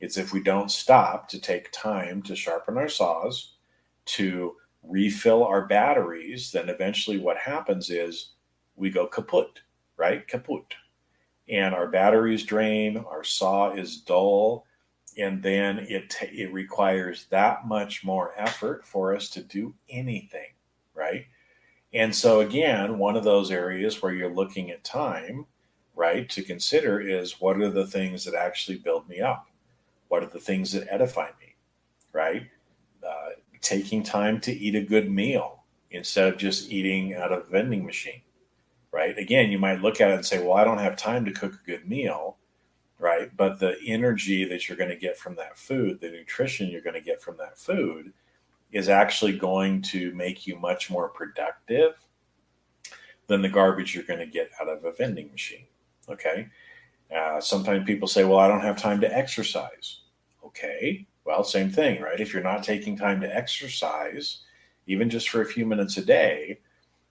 It's 0.00 0.16
if 0.16 0.32
we 0.32 0.42
don't 0.42 0.70
stop 0.70 1.28
to 1.28 1.40
take 1.40 1.70
time 1.72 2.22
to 2.22 2.34
sharpen 2.34 2.78
our 2.78 2.88
saws, 2.88 3.56
to 4.06 4.56
refill 4.82 5.44
our 5.44 5.66
batteries, 5.66 6.52
then 6.52 6.68
eventually 6.68 7.18
what 7.18 7.36
happens 7.36 7.90
is 7.90 8.30
we 8.76 8.90
go 8.90 9.06
kaput, 9.06 9.60
right? 9.96 10.26
Kaput. 10.26 10.74
And 11.48 11.74
our 11.74 11.88
batteries 11.88 12.44
drain, 12.44 12.98
our 12.98 13.24
saw 13.24 13.72
is 13.72 14.00
dull, 14.00 14.66
and 15.18 15.42
then 15.42 15.78
it 15.88 16.14
it 16.20 16.52
requires 16.52 17.26
that 17.30 17.66
much 17.66 18.04
more 18.04 18.32
effort 18.36 18.86
for 18.86 19.14
us 19.14 19.30
to 19.30 19.42
do 19.42 19.74
anything, 19.88 20.52
right? 20.94 21.26
And 21.96 22.14
so 22.14 22.40
again, 22.40 22.98
one 22.98 23.16
of 23.16 23.24
those 23.24 23.50
areas 23.50 24.02
where 24.02 24.12
you're 24.12 24.32
looking 24.32 24.70
at 24.70 24.84
time, 24.84 25.46
right, 25.94 26.28
to 26.28 26.42
consider 26.42 27.00
is 27.00 27.40
what 27.40 27.58
are 27.58 27.70
the 27.70 27.86
things 27.86 28.22
that 28.26 28.34
actually 28.34 28.76
build 28.76 29.08
me 29.08 29.22
up? 29.22 29.46
What 30.08 30.22
are 30.22 30.28
the 30.28 30.38
things 30.38 30.72
that 30.72 30.92
edify 30.92 31.28
me, 31.40 31.56
right? 32.12 32.48
Uh, 33.02 33.30
taking 33.62 34.02
time 34.02 34.42
to 34.42 34.52
eat 34.52 34.74
a 34.74 34.82
good 34.82 35.10
meal 35.10 35.64
instead 35.90 36.30
of 36.30 36.38
just 36.38 36.70
eating 36.70 37.14
out 37.14 37.32
of 37.32 37.46
a 37.46 37.50
vending 37.50 37.86
machine, 37.86 38.20
right? 38.92 39.16
Again, 39.16 39.50
you 39.50 39.58
might 39.58 39.80
look 39.80 39.98
at 39.98 40.10
it 40.10 40.16
and 40.16 40.26
say, 40.26 40.38
well, 40.38 40.58
I 40.58 40.64
don't 40.64 40.76
have 40.76 40.96
time 40.96 41.24
to 41.24 41.32
cook 41.32 41.54
a 41.54 41.66
good 41.66 41.88
meal, 41.88 42.36
right? 42.98 43.34
But 43.34 43.58
the 43.58 43.78
energy 43.86 44.44
that 44.44 44.68
you're 44.68 44.76
going 44.76 44.90
to 44.90 44.96
get 44.96 45.16
from 45.16 45.34
that 45.36 45.56
food, 45.56 46.00
the 46.00 46.10
nutrition 46.10 46.68
you're 46.68 46.82
going 46.82 46.92
to 46.92 47.00
get 47.00 47.22
from 47.22 47.38
that 47.38 47.58
food, 47.58 48.12
is 48.72 48.88
actually 48.88 49.36
going 49.36 49.80
to 49.80 50.12
make 50.14 50.46
you 50.46 50.58
much 50.58 50.90
more 50.90 51.08
productive 51.08 51.94
than 53.26 53.42
the 53.42 53.48
garbage 53.48 53.94
you're 53.94 54.04
going 54.04 54.20
to 54.20 54.26
get 54.26 54.50
out 54.60 54.68
of 54.68 54.84
a 54.84 54.92
vending 54.92 55.30
machine. 55.30 55.66
Okay. 56.08 56.48
Uh, 57.14 57.40
sometimes 57.40 57.86
people 57.86 58.08
say, 58.08 58.24
well, 58.24 58.38
I 58.38 58.48
don't 58.48 58.60
have 58.60 58.80
time 58.80 59.00
to 59.00 59.16
exercise. 59.16 60.00
Okay. 60.44 61.06
Well, 61.24 61.44
same 61.44 61.70
thing, 61.70 62.00
right? 62.00 62.20
If 62.20 62.32
you're 62.32 62.42
not 62.42 62.62
taking 62.62 62.96
time 62.96 63.20
to 63.20 63.36
exercise, 63.36 64.42
even 64.86 65.10
just 65.10 65.28
for 65.28 65.40
a 65.40 65.46
few 65.46 65.66
minutes 65.66 65.96
a 65.96 66.04
day, 66.04 66.60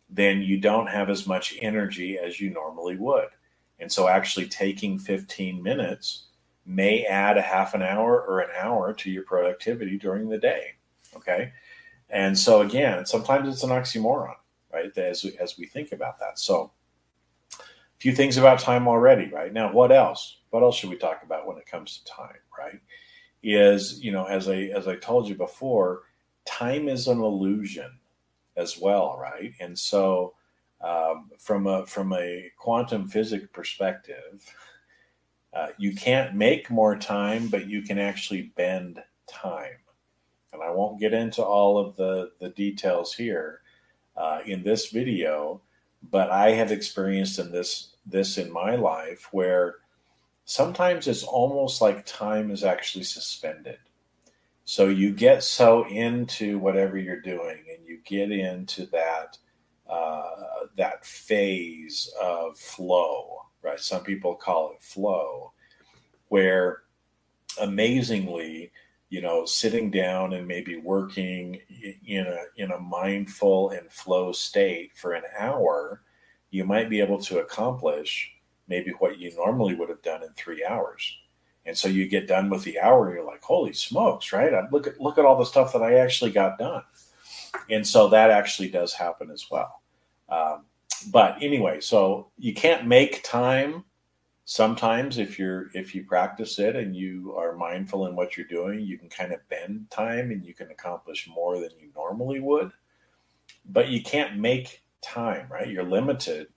then 0.10 0.42
you 0.42 0.60
don't 0.60 0.88
have 0.88 1.10
as 1.10 1.28
much 1.28 1.58
energy 1.62 2.18
as 2.18 2.40
you 2.40 2.50
normally 2.50 2.96
would. 2.96 3.30
And 3.80 3.92
so, 3.92 4.08
actually, 4.08 4.48
taking 4.48 4.98
15 4.98 5.62
minutes 5.62 6.28
may 6.66 7.04
add 7.04 7.38
a 7.38 7.42
half 7.42 7.74
an 7.74 7.82
hour 7.82 8.22
or 8.22 8.40
an 8.40 8.50
hour 8.58 8.94
to 8.94 9.12
your 9.12 9.24
productivity 9.24 9.98
during 9.98 10.30
the 10.30 10.38
day. 10.38 10.76
Okay. 11.16 11.52
And 12.10 12.38
so, 12.38 12.62
again, 12.62 13.06
sometimes 13.06 13.50
it's 13.50 13.64
an 13.64 13.72
oxymoron, 13.72 14.36
right? 14.72 14.96
As, 14.98 15.26
as 15.40 15.58
we 15.58 15.66
think 15.66 15.92
about 15.92 16.20
that. 16.20 16.38
So, 16.40 16.72
a 17.52 17.64
few 18.00 18.14
things 18.14 18.38
about 18.38 18.60
time 18.60 18.88
already, 18.88 19.28
right? 19.30 19.52
Now, 19.52 19.72
what 19.72 19.92
else? 19.92 20.38
What 20.52 20.62
else 20.62 20.78
should 20.78 20.90
we 20.90 20.98
talk 20.98 21.24
about 21.24 21.48
when 21.48 21.58
it 21.58 21.66
comes 21.66 21.98
to 21.98 22.06
time, 22.06 22.38
right? 22.58 22.80
is 23.46 24.04
you 24.04 24.12
know 24.12 24.26
as 24.26 24.50
i 24.50 24.64
as 24.76 24.88
i 24.88 24.96
told 24.96 25.28
you 25.30 25.36
before 25.36 26.02
time 26.46 26.90
is 26.90 27.08
an 27.08 27.20
illusion 27.20 27.92
as 28.58 28.80
well 28.80 29.18
right 29.22 29.54
and 29.60 29.78
so 29.78 30.34
um, 30.82 31.30
from 31.38 31.68
a 31.68 31.86
from 31.86 32.12
a 32.14 32.52
quantum 32.58 33.08
physics 33.08 33.48
perspective 33.54 34.44
uh, 35.54 35.68
you 35.78 35.94
can't 35.94 36.34
make 36.34 36.72
more 36.72 36.98
time 36.98 37.48
but 37.48 37.68
you 37.68 37.84
can 37.84 38.00
actually 38.00 38.52
bend 38.58 39.00
time 39.28 39.78
and 40.56 40.64
i 40.64 40.72
won't 40.72 41.00
get 41.00 41.14
into 41.14 41.44
all 41.44 41.78
of 41.78 41.96
the 41.96 42.32
the 42.40 42.50
details 42.50 43.14
here 43.14 43.62
uh, 44.18 44.40
in 44.46 44.64
this 44.64 44.90
video 44.90 45.62
but 46.12 46.32
i 46.32 46.52
have 46.52 46.72
experienced 46.72 47.38
in 47.38 47.52
this 47.52 47.96
this 48.06 48.38
in 48.38 48.52
my 48.52 48.76
life 48.76 49.30
where 49.32 49.76
sometimes 50.46 51.08
it's 51.08 51.24
almost 51.24 51.82
like 51.82 52.06
time 52.06 52.52
is 52.52 52.64
actually 52.64 53.04
suspended. 53.04 53.80
So 54.64 54.88
you 54.88 55.12
get 55.12 55.44
so 55.44 55.86
into 55.88 56.58
whatever 56.60 56.98
you're 56.98 57.22
doing, 57.22 57.64
and 57.76 57.86
you 57.86 58.00
get 58.06 58.32
into 58.32 58.88
that 58.88 59.38
uh, 59.88 60.66
that 60.78 61.06
phase 61.06 62.12
of 62.20 62.58
flow, 62.58 63.42
right? 63.62 63.80
Some 63.80 64.04
people 64.04 64.34
call 64.34 64.72
it 64.72 64.82
flow, 64.82 65.52
where 66.30 66.84
amazingly, 67.62 68.72
you 69.16 69.22
know, 69.22 69.46
sitting 69.46 69.90
down 69.90 70.34
and 70.34 70.46
maybe 70.46 70.76
working 70.76 71.62
in 72.06 72.28
a 72.28 72.40
in 72.62 72.72
a 72.72 72.80
mindful 72.80 73.70
and 73.70 73.90
flow 73.90 74.34
state 74.34 74.92
for 74.94 75.14
an 75.14 75.24
hour, 75.40 76.02
you 76.52 76.66
might 76.66 76.90
be 76.90 77.00
able 77.00 77.22
to 77.22 77.40
accomplish 77.40 78.30
maybe 78.68 78.92
what 79.00 79.18
you 79.18 79.34
normally 79.38 79.74
would 79.74 79.88
have 79.88 80.02
done 80.02 80.22
in 80.22 80.34
three 80.34 80.66
hours. 80.66 81.18
And 81.66 81.78
so 81.78 81.88
you 81.88 82.10
get 82.10 82.28
done 82.28 82.50
with 82.50 82.64
the 82.64 82.78
hour, 82.78 83.16
you're 83.16 83.24
like, 83.24 83.42
"Holy 83.42 83.72
smokes!" 83.72 84.34
Right? 84.34 84.54
I 84.54 84.68
look 84.70 84.86
at 84.86 85.00
look 85.00 85.18
at 85.18 85.24
all 85.24 85.38
the 85.38 85.46
stuff 85.46 85.72
that 85.72 85.82
I 85.82 85.94
actually 86.00 86.32
got 86.32 86.58
done, 86.58 86.84
and 87.70 87.88
so 87.88 88.10
that 88.10 88.32
actually 88.32 88.68
does 88.68 88.94
happen 88.94 89.32
as 89.32 89.46
well. 89.50 89.82
Um, 90.28 90.66
but 91.10 91.42
anyway, 91.42 91.80
so 91.80 92.32
you 92.38 92.54
can't 92.54 92.86
make 92.86 93.24
time. 93.24 93.86
Sometimes, 94.48 95.18
if 95.18 95.40
you're 95.40 95.72
if 95.74 95.96
you 95.96 96.04
practice 96.06 96.60
it 96.60 96.76
and 96.76 96.96
you 96.96 97.34
are 97.36 97.56
mindful 97.56 98.06
in 98.06 98.16
what 98.16 98.38
you're 98.38 98.46
doing, 98.46 98.80
you 98.80 98.98
can 98.98 99.10
kind 99.10 99.34
of 99.34 99.48
bend 99.50 99.88
time 99.90 100.30
and 100.30 100.46
you 100.46 100.54
can 100.54 100.70
accomplish 100.70 101.28
more 101.28 101.60
than 101.60 101.72
you 101.80 101.90
normally 101.96 102.40
would. 102.40 102.72
But 103.66 103.90
you 103.90 104.04
can't 104.04 104.38
make 104.38 104.84
time, 105.02 105.48
right? 105.50 105.68
You're 105.68 105.84
limited 105.84 106.48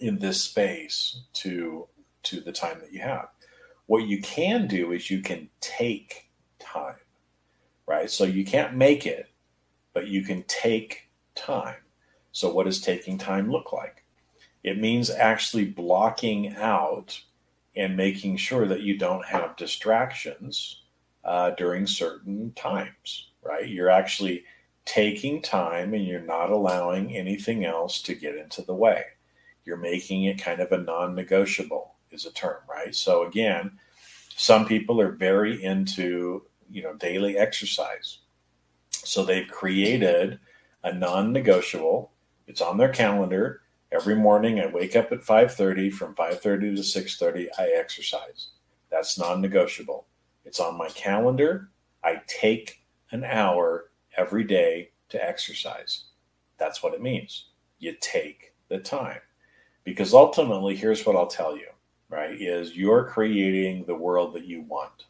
in 0.00 0.18
this 0.18 0.42
space 0.42 1.22
to 1.34 1.86
to 2.24 2.40
the 2.40 2.52
time 2.52 2.80
that 2.80 2.92
you 2.92 3.00
have. 3.00 3.28
What 3.86 4.08
you 4.08 4.20
can 4.20 4.66
do 4.66 4.90
is 4.90 5.10
you 5.10 5.20
can 5.20 5.48
take 5.60 6.28
time, 6.58 6.96
right? 7.86 8.10
So 8.10 8.24
you 8.24 8.44
can't 8.44 8.74
make 8.74 9.06
it, 9.06 9.28
but 9.92 10.08
you 10.08 10.22
can 10.22 10.42
take 10.44 11.08
time. 11.36 11.76
So 12.32 12.52
what 12.52 12.66
does 12.66 12.80
taking 12.80 13.16
time 13.16 13.48
look 13.50 13.72
like? 13.72 13.99
It 14.62 14.78
means 14.78 15.10
actually 15.10 15.64
blocking 15.64 16.54
out 16.56 17.20
and 17.76 17.96
making 17.96 18.36
sure 18.36 18.66
that 18.66 18.82
you 18.82 18.98
don't 18.98 19.24
have 19.24 19.56
distractions 19.56 20.82
uh, 21.24 21.50
during 21.50 21.86
certain 21.86 22.52
times, 22.52 23.30
right? 23.42 23.66
You're 23.66 23.90
actually 23.90 24.44
taking 24.84 25.40
time 25.40 25.94
and 25.94 26.04
you're 26.04 26.20
not 26.20 26.50
allowing 26.50 27.16
anything 27.16 27.64
else 27.64 28.02
to 28.02 28.14
get 28.14 28.36
into 28.36 28.62
the 28.62 28.74
way. 28.74 29.04
You're 29.64 29.76
making 29.76 30.24
it 30.24 30.42
kind 30.42 30.60
of 30.60 30.72
a 30.72 30.78
non-negotiable 30.78 31.94
is 32.10 32.26
a 32.26 32.32
term 32.32 32.58
right? 32.68 32.94
So 32.94 33.26
again 33.26 33.78
some 34.36 34.66
people 34.66 35.00
are 35.00 35.12
very 35.12 35.62
into 35.62 36.42
you 36.70 36.82
know 36.82 36.94
daily 36.94 37.36
exercise. 37.36 38.18
So 38.90 39.24
they've 39.24 39.48
created 39.48 40.40
a 40.82 40.92
non-negotiable 40.92 42.10
it's 42.46 42.60
on 42.60 42.78
their 42.78 42.88
calendar 42.88 43.60
every 43.92 44.14
morning 44.14 44.60
i 44.60 44.66
wake 44.66 44.96
up 44.96 45.12
at 45.12 45.20
5.30 45.20 45.92
from 45.92 46.14
5.30 46.14 46.76
to 46.76 46.82
6.30 46.82 47.48
i 47.58 47.68
exercise. 47.76 48.48
That's 48.90 49.18
non-negotiable. 49.18 50.06
It's 50.44 50.60
on 50.60 50.76
my 50.76 50.88
calendar. 50.88 51.70
I 52.02 52.22
take 52.26 52.82
an 53.12 53.24
hour 53.24 53.90
every 54.16 54.44
day 54.44 54.90
to 55.10 55.24
exercise. 55.24 56.04
That's 56.58 56.82
what 56.82 56.94
it 56.94 57.02
means. 57.02 57.46
You 57.78 57.96
take 58.00 58.54
the 58.68 58.78
time. 58.78 59.20
Because 59.84 60.12
ultimately, 60.12 60.76
here's 60.76 61.06
what 61.06 61.16
I'll 61.16 61.26
tell 61.26 61.56
you, 61.56 61.68
right? 62.08 62.40
Is 62.40 62.76
you're 62.76 63.04
creating 63.04 63.84
the 63.86 63.94
world 63.94 64.34
that 64.34 64.44
you 64.44 64.62
want. 64.62 65.06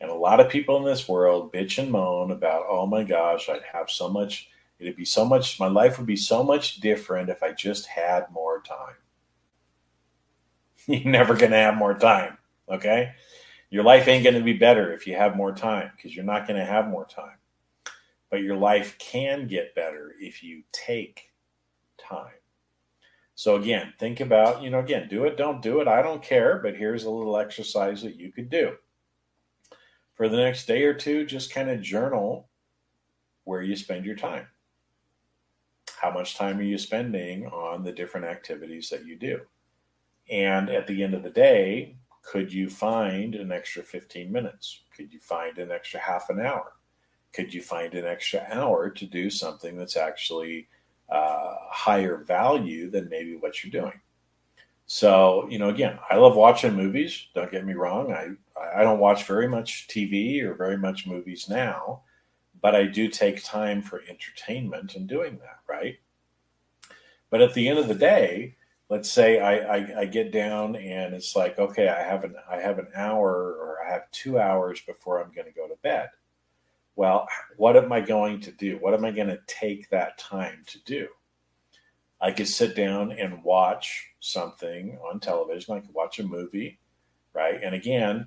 And 0.00 0.10
a 0.10 0.14
lot 0.14 0.40
of 0.40 0.50
people 0.50 0.76
in 0.76 0.84
this 0.84 1.08
world 1.08 1.52
bitch 1.52 1.82
and 1.82 1.90
moan 1.90 2.30
about, 2.30 2.66
oh 2.68 2.86
my 2.86 3.02
gosh, 3.02 3.48
I'd 3.48 3.62
have 3.72 3.90
so 3.90 4.08
much, 4.08 4.50
it'd 4.78 4.96
be 4.96 5.04
so 5.04 5.24
much, 5.24 5.58
my 5.60 5.68
life 5.68 5.98
would 5.98 6.06
be 6.06 6.16
so 6.16 6.42
much 6.42 6.80
different 6.80 7.30
if 7.30 7.42
I 7.42 7.52
just 7.52 7.86
had 7.86 8.30
more 8.32 8.62
time. 8.62 8.96
You're 10.86 11.10
never 11.12 11.34
going 11.34 11.52
to 11.52 11.58
have 11.58 11.76
more 11.76 11.94
time, 11.94 12.38
okay? 12.68 13.12
Your 13.70 13.84
life 13.84 14.06
ain't 14.08 14.24
going 14.24 14.36
to 14.36 14.42
be 14.42 14.52
better 14.52 14.92
if 14.92 15.06
you 15.06 15.14
have 15.16 15.36
more 15.36 15.52
time 15.52 15.90
because 15.96 16.14
you're 16.14 16.24
not 16.24 16.46
going 16.46 16.58
to 16.58 16.66
have 16.66 16.86
more 16.88 17.06
time. 17.06 17.38
but 18.30 18.42
your 18.42 18.56
life 18.56 18.98
can 18.98 19.46
get 19.46 19.74
better 19.74 20.14
if 20.18 20.42
you 20.42 20.62
take 20.72 21.32
time. 21.98 22.32
So 23.36 23.56
again, 23.56 23.92
think 23.98 24.20
about, 24.20 24.62
you 24.62 24.70
know, 24.70 24.80
again, 24.80 25.08
do 25.08 25.24
it, 25.24 25.36
don't 25.36 25.62
do 25.62 25.80
it. 25.80 25.88
I 25.88 26.02
don't 26.02 26.22
care, 26.22 26.58
but 26.58 26.76
here's 26.76 27.04
a 27.04 27.10
little 27.10 27.36
exercise 27.36 28.02
that 28.02 28.16
you 28.16 28.32
could 28.32 28.50
do. 28.50 28.76
For 30.14 30.28
the 30.28 30.36
next 30.36 30.66
day 30.66 30.84
or 30.84 30.94
two, 30.94 31.26
just 31.26 31.52
kind 31.52 31.70
of 31.70 31.80
journal 31.80 32.48
where 33.44 33.62
you 33.62 33.74
spend 33.76 34.04
your 34.04 34.16
time. 34.16 34.46
How 36.00 36.10
much 36.10 36.36
time 36.36 36.58
are 36.58 36.62
you 36.62 36.78
spending 36.78 37.46
on 37.46 37.82
the 37.82 37.92
different 37.92 38.26
activities 38.26 38.88
that 38.90 39.04
you 39.04 39.16
do? 39.16 39.40
And 40.30 40.70
at 40.70 40.86
the 40.86 41.02
end 41.02 41.14
of 41.14 41.22
the 41.22 41.30
day, 41.30 41.96
could 42.22 42.52
you 42.52 42.70
find 42.70 43.34
an 43.34 43.52
extra 43.52 43.82
15 43.82 44.32
minutes? 44.32 44.82
Could 44.96 45.12
you 45.12 45.20
find 45.20 45.58
an 45.58 45.70
extra 45.70 46.00
half 46.00 46.30
an 46.30 46.40
hour? 46.40 46.72
Could 47.32 47.52
you 47.52 47.62
find 47.62 47.94
an 47.94 48.06
extra 48.06 48.46
hour 48.50 48.90
to 48.90 49.06
do 49.06 49.28
something 49.28 49.76
that's 49.76 49.96
actually 49.96 50.68
uh, 51.10 51.54
higher 51.68 52.18
value 52.18 52.90
than 52.90 53.08
maybe 53.08 53.36
what 53.36 53.62
you're 53.62 53.82
doing? 53.82 54.00
So, 54.86 55.46
you 55.50 55.58
know, 55.58 55.70
again, 55.70 55.98
I 56.10 56.16
love 56.16 56.36
watching 56.36 56.74
movies. 56.74 57.28
Don't 57.34 57.50
get 57.50 57.66
me 57.66 57.74
wrong. 57.74 58.12
I, 58.12 58.30
I 58.74 58.82
don't 58.82 58.98
watch 58.98 59.24
very 59.24 59.48
much 59.48 59.88
TV 59.88 60.42
or 60.42 60.54
very 60.54 60.76
much 60.76 61.06
movies 61.06 61.48
now, 61.48 62.02
but 62.64 62.74
I 62.74 62.86
do 62.86 63.08
take 63.08 63.44
time 63.44 63.82
for 63.82 64.02
entertainment 64.08 64.94
and 64.94 65.06
doing 65.06 65.36
that, 65.40 65.58
right? 65.68 65.98
But 67.28 67.42
at 67.42 67.52
the 67.52 67.68
end 67.68 67.78
of 67.78 67.88
the 67.88 67.94
day, 67.94 68.56
let's 68.88 69.10
say 69.10 69.38
I, 69.38 69.56
I, 69.76 70.00
I, 70.00 70.04
get 70.06 70.32
down 70.32 70.74
and 70.74 71.12
it's 71.12 71.36
like, 71.36 71.58
okay, 71.58 71.88
I 71.88 72.00
have 72.00 72.24
an 72.24 72.34
I 72.50 72.56
have 72.56 72.78
an 72.78 72.88
hour 72.96 73.30
or 73.30 73.80
I 73.86 73.92
have 73.92 74.10
two 74.12 74.38
hours 74.38 74.80
before 74.80 75.22
I'm 75.22 75.30
going 75.30 75.46
to 75.46 75.52
go 75.52 75.68
to 75.68 75.76
bed. 75.82 76.08
Well, 76.96 77.28
what 77.58 77.76
am 77.76 77.92
I 77.92 78.00
going 78.00 78.40
to 78.40 78.50
do? 78.50 78.78
What 78.78 78.94
am 78.94 79.04
I 79.04 79.10
going 79.10 79.28
to 79.28 79.40
take 79.46 79.90
that 79.90 80.16
time 80.16 80.62
to 80.68 80.82
do? 80.84 81.08
I 82.18 82.32
could 82.32 82.48
sit 82.48 82.74
down 82.74 83.12
and 83.12 83.44
watch 83.44 84.08
something 84.20 84.98
on 85.06 85.20
television. 85.20 85.74
I 85.74 85.80
could 85.80 85.92
watch 85.92 86.18
a 86.18 86.22
movie, 86.22 86.78
right? 87.34 87.60
And 87.62 87.74
again, 87.74 88.26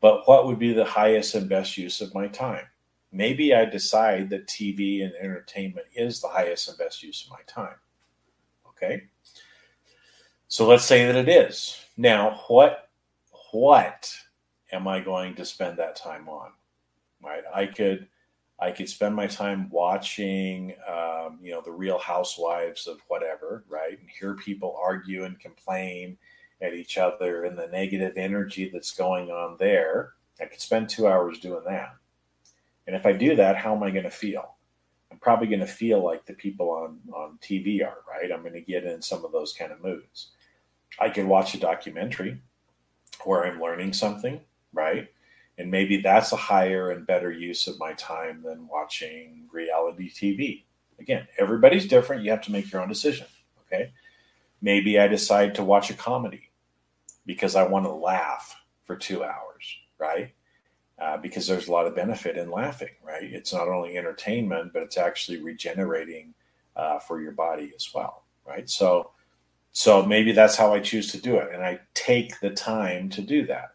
but 0.00 0.26
what 0.26 0.48
would 0.48 0.58
be 0.58 0.72
the 0.72 0.84
highest 0.84 1.36
and 1.36 1.48
best 1.48 1.78
use 1.78 2.00
of 2.00 2.12
my 2.16 2.26
time? 2.26 2.64
Maybe 3.12 3.54
I 3.54 3.64
decide 3.64 4.30
that 4.30 4.46
TV 4.46 5.04
and 5.04 5.12
entertainment 5.14 5.86
is 5.94 6.20
the 6.20 6.28
highest 6.28 6.68
and 6.68 6.78
best 6.78 7.02
use 7.02 7.24
of 7.24 7.30
my 7.30 7.42
time. 7.46 7.76
Okay. 8.68 9.04
So 10.48 10.66
let's 10.66 10.84
say 10.84 11.06
that 11.06 11.16
it 11.16 11.28
is. 11.28 11.78
Now, 11.96 12.40
what 12.48 12.88
what 13.52 14.12
am 14.72 14.86
I 14.86 15.00
going 15.00 15.34
to 15.36 15.44
spend 15.44 15.78
that 15.78 15.96
time 15.96 16.28
on? 16.28 16.52
Right? 17.22 17.42
I 17.52 17.66
could 17.66 18.08
I 18.60 18.70
could 18.70 18.88
spend 18.88 19.14
my 19.14 19.26
time 19.26 19.70
watching, 19.70 20.74
um, 20.86 21.38
you 21.42 21.52
know, 21.52 21.62
the 21.62 21.72
Real 21.72 21.98
Housewives 21.98 22.86
of 22.86 23.00
whatever, 23.08 23.64
right, 23.68 23.98
and 23.98 24.08
hear 24.08 24.34
people 24.34 24.78
argue 24.80 25.24
and 25.24 25.38
complain 25.40 26.18
at 26.60 26.74
each 26.74 26.98
other 26.98 27.44
and 27.44 27.56
the 27.56 27.68
negative 27.68 28.12
energy 28.16 28.68
that's 28.70 28.92
going 28.92 29.30
on 29.30 29.56
there. 29.58 30.12
I 30.40 30.44
could 30.44 30.60
spend 30.60 30.88
two 30.88 31.06
hours 31.06 31.38
doing 31.38 31.64
that. 31.66 31.94
And 32.90 32.96
if 32.96 33.06
I 33.06 33.12
do 33.12 33.36
that, 33.36 33.56
how 33.56 33.72
am 33.72 33.84
I 33.84 33.90
going 33.92 34.02
to 34.02 34.10
feel? 34.10 34.56
I'm 35.12 35.20
probably 35.20 35.46
going 35.46 35.60
to 35.60 35.66
feel 35.66 36.04
like 36.04 36.26
the 36.26 36.32
people 36.32 36.70
on 36.70 36.98
on 37.14 37.38
TV 37.40 37.86
are, 37.86 37.98
right? 38.10 38.32
I'm 38.32 38.40
going 38.40 38.54
to 38.54 38.60
get 38.60 38.82
in 38.82 39.00
some 39.00 39.24
of 39.24 39.30
those 39.30 39.52
kind 39.52 39.70
of 39.70 39.80
moods. 39.80 40.30
I 40.98 41.08
could 41.08 41.26
watch 41.26 41.54
a 41.54 41.60
documentary 41.60 42.42
where 43.22 43.46
I'm 43.46 43.60
learning 43.60 43.92
something, 43.92 44.40
right? 44.72 45.06
And 45.56 45.70
maybe 45.70 46.00
that's 46.00 46.32
a 46.32 46.36
higher 46.36 46.90
and 46.90 47.06
better 47.06 47.30
use 47.30 47.68
of 47.68 47.78
my 47.78 47.92
time 47.92 48.42
than 48.42 48.66
watching 48.66 49.48
reality 49.52 50.10
TV. 50.10 50.64
Again, 50.98 51.28
everybody's 51.38 51.86
different. 51.86 52.24
You 52.24 52.32
have 52.32 52.42
to 52.42 52.52
make 52.52 52.72
your 52.72 52.82
own 52.82 52.88
decision. 52.88 53.28
Okay. 53.66 53.92
Maybe 54.60 54.98
I 54.98 55.06
decide 55.06 55.54
to 55.54 55.62
watch 55.62 55.90
a 55.90 55.94
comedy 55.94 56.50
because 57.24 57.54
I 57.54 57.68
want 57.68 57.84
to 57.84 57.92
laugh 57.92 58.60
for 58.82 58.96
two 58.96 59.22
hours, 59.22 59.76
right? 59.96 60.34
Uh, 61.00 61.16
because 61.16 61.46
there's 61.46 61.68
a 61.68 61.72
lot 61.72 61.86
of 61.86 61.94
benefit 61.96 62.36
in 62.36 62.50
laughing, 62.50 62.94
right? 63.02 63.22
It's 63.22 63.54
not 63.54 63.68
only 63.68 63.96
entertainment, 63.96 64.72
but 64.74 64.82
it's 64.82 64.98
actually 64.98 65.42
regenerating 65.42 66.34
uh, 66.76 66.98
for 66.98 67.22
your 67.22 67.32
body 67.32 67.72
as 67.74 67.88
well, 67.94 68.24
right? 68.46 68.68
So, 68.68 69.12
so 69.72 70.04
maybe 70.04 70.32
that's 70.32 70.56
how 70.56 70.74
I 70.74 70.80
choose 70.80 71.10
to 71.12 71.18
do 71.18 71.36
it. 71.36 71.54
And 71.54 71.64
I 71.64 71.80
take 71.94 72.38
the 72.40 72.50
time 72.50 73.08
to 73.10 73.22
do 73.22 73.46
that. 73.46 73.70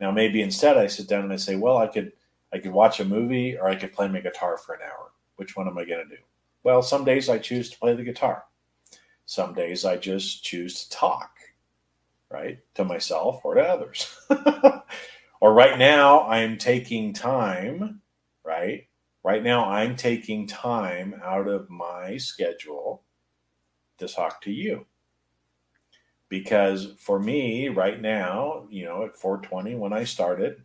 Now, 0.00 0.10
maybe 0.10 0.42
instead 0.42 0.76
I 0.76 0.86
sit 0.86 1.08
down 1.08 1.24
and 1.24 1.32
I 1.32 1.36
say, 1.36 1.56
well, 1.56 1.78
I 1.78 1.86
could, 1.86 2.12
I 2.52 2.58
could 2.58 2.72
watch 2.72 3.00
a 3.00 3.06
movie 3.06 3.56
or 3.56 3.68
I 3.68 3.74
could 3.74 3.94
play 3.94 4.08
my 4.08 4.20
guitar 4.20 4.58
for 4.58 4.74
an 4.74 4.82
hour. 4.82 5.12
Which 5.36 5.56
one 5.56 5.66
am 5.66 5.78
I 5.78 5.86
going 5.86 6.06
to 6.06 6.16
do? 6.16 6.22
Well, 6.62 6.82
some 6.82 7.04
days 7.04 7.30
I 7.30 7.38
choose 7.38 7.70
to 7.70 7.78
play 7.78 7.94
the 7.94 8.04
guitar. 8.04 8.44
Some 9.24 9.54
days 9.54 9.86
I 9.86 9.96
just 9.96 10.44
choose 10.44 10.84
to 10.84 10.90
talk, 10.90 11.38
right? 12.30 12.58
To 12.74 12.84
myself 12.84 13.40
or 13.44 13.54
to 13.54 13.62
others. 13.62 14.14
or 15.44 15.52
right 15.52 15.78
now 15.78 16.26
I'm 16.26 16.56
taking 16.56 17.12
time, 17.12 18.00
right? 18.44 18.88
Right 19.22 19.42
now 19.42 19.68
I'm 19.68 19.94
taking 19.94 20.46
time 20.46 21.20
out 21.22 21.48
of 21.48 21.68
my 21.68 22.16
schedule 22.16 23.02
to 23.98 24.08
talk 24.08 24.40
to 24.44 24.50
you. 24.50 24.86
Because 26.30 26.94
for 26.98 27.20
me 27.20 27.68
right 27.68 28.00
now 28.00 28.66
you 28.70 28.86
know 28.86 29.04
at 29.04 29.18
420 29.18 29.74
when 29.74 29.92
i 29.92 30.02
started 30.02 30.62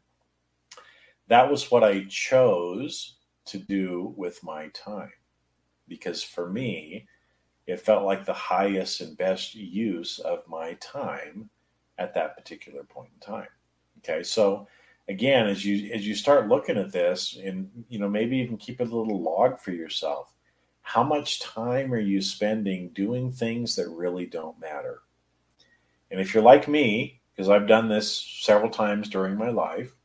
that 1.28 1.52
was 1.52 1.70
what 1.70 1.84
i 1.84 2.06
chose 2.08 3.18
to 3.48 3.58
do 3.58 4.14
with 4.16 4.42
my 4.46 4.70
time. 4.70 5.12
Because 5.90 6.24
for 6.24 6.50
me 6.50 7.06
it 7.68 7.82
felt 7.82 8.06
like 8.06 8.24
the 8.24 8.32
highest 8.32 9.02
and 9.02 9.18
best 9.18 9.56
use 9.56 10.20
of 10.20 10.48
my 10.48 10.76
time 10.76 11.50
at 11.98 12.14
that 12.14 12.38
particular 12.38 12.86
point 12.86 13.10
in 13.14 13.20
time 13.20 13.50
okay 14.00 14.24
so 14.24 14.68
again 15.08 15.48
as 15.48 15.66
you 15.66 15.92
as 15.94 16.08
you 16.08 16.16
start 16.16 16.48
looking 16.48 16.78
at 16.78 16.92
this 16.92 17.38
and 17.44 17.70
you 17.90 18.00
know 18.00 18.10
maybe 18.10 18.38
even 18.38 18.58
keep 18.58 18.80
a 18.80 18.84
little 18.84 19.22
log 19.22 19.60
for 19.60 19.72
yourself 19.72 20.34
how 20.82 21.04
much 21.04 21.40
time 21.40 21.94
are 21.94 22.00
you 22.00 22.22
spending 22.22 22.90
doing 22.90 23.32
things 23.32 23.76
that 23.76 23.88
really 23.90 24.26
don't 24.26 24.60
matter 24.60 25.02
and 26.12 26.20
if 26.20 26.34
you're 26.34 26.44
like 26.44 26.68
me, 26.68 27.22
because 27.32 27.50
I've 27.50 27.68
done 27.68 27.88
this 27.88 28.20
several 28.42 28.70
times 28.70 29.10
during 29.10 29.38
my 29.38 29.50
life, 29.50 29.96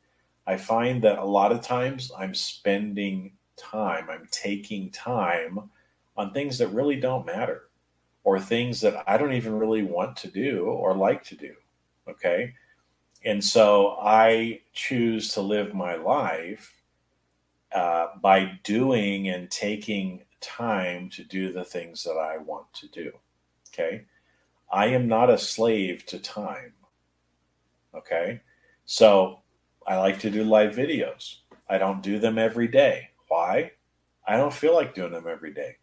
I 0.47 0.57
find 0.57 1.03
that 1.03 1.19
a 1.19 1.25
lot 1.25 1.53
of 1.53 1.63
times 1.63 2.13
I'm 2.17 2.35
spending 2.35 3.33
time, 3.57 4.11
I'm 4.11 4.29
taking 4.31 4.91
time 4.91 5.71
on 6.17 6.33
things 6.33 6.59
that 6.59 6.69
really 6.69 6.97
don't 6.97 7.27
matter 7.27 7.71
or 8.25 8.39
things 8.39 8.81
that 8.83 9.03
I 9.07 9.17
don't 9.17 9.33
even 9.33 9.59
really 9.59 9.83
want 9.83 10.17
to 10.19 10.31
do 10.31 10.65
or 10.67 10.95
like 10.95 11.25
to 11.25 11.37
do. 11.37 11.55
Okay. 12.09 12.53
And 13.25 13.43
so 13.43 13.97
I 14.01 14.61
choose 14.73 15.33
to 15.33 15.41
live 15.41 15.75
my 15.75 15.95
life 15.97 16.75
uh, 17.73 18.09
by 18.21 18.59
doing 18.63 19.29
and 19.29 19.51
taking 19.51 20.23
time 20.41 21.09
to 21.11 21.25
do 21.25 21.53
the 21.53 21.65
things 21.65 22.05
that 22.05 22.19
I 22.19 22.37
want 22.37 22.73
to 22.75 22.89
do. 22.89 23.13
Okay. 23.69 24.05
I 24.71 24.87
am 24.87 25.09
not 25.09 25.31
a 25.31 25.39
slave 25.39 26.05
to 26.07 26.19
time. 26.19 26.75
Okay. 27.95 28.41
So 28.85 29.41
I 29.87 29.97
like 29.97 30.19
to 30.21 30.31
do 30.31 30.45
live 30.45 30.75
videos. 30.75 31.37
I 31.69 31.79
don't 31.79 32.03
do 32.03 32.19
them 32.19 32.39
every 32.39 32.69
day. 32.69 33.09
Why? 33.29 33.73
I 34.27 34.37
don't 34.37 34.53
feel 34.53 34.75
like 34.75 34.95
doing 34.95 35.13
them 35.13 35.27
every 35.29 35.53
day. 35.53 35.77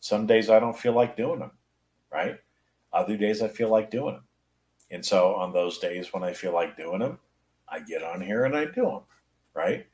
Some 0.00 0.26
days 0.26 0.50
I 0.50 0.58
don't 0.58 0.78
feel 0.78 0.92
like 0.92 1.16
doing 1.16 1.40
them, 1.40 1.52
right? 2.12 2.38
Other 2.92 3.16
days 3.16 3.42
I 3.42 3.48
feel 3.48 3.68
like 3.68 3.90
doing 3.90 4.14
them. 4.14 4.24
And 4.90 5.04
so 5.04 5.34
on 5.34 5.52
those 5.52 5.78
days 5.78 6.12
when 6.12 6.22
I 6.22 6.32
feel 6.32 6.52
like 6.52 6.76
doing 6.76 7.00
them, 7.00 7.18
I 7.68 7.80
get 7.80 8.02
on 8.02 8.20
here 8.20 8.44
and 8.44 8.56
I 8.56 8.64
do 8.64 8.82
them, 8.82 9.00
right? 9.54 9.86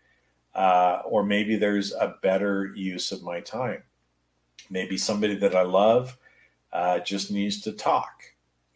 Uh, 0.55 1.03
or 1.05 1.23
maybe 1.23 1.57
there's 1.57 1.93
a 1.93 2.17
better 2.23 2.73
use 2.75 3.13
of 3.13 3.23
my 3.23 3.41
time. 3.41 3.83
Maybe 4.71 4.97
somebody 4.97 5.37
that 5.37 5.55
I 5.55 5.63
love 5.63 6.17
uh, 6.73 7.01
just 7.01 7.31
needs 7.31 7.61
to 7.63 7.73
talk 7.73 8.23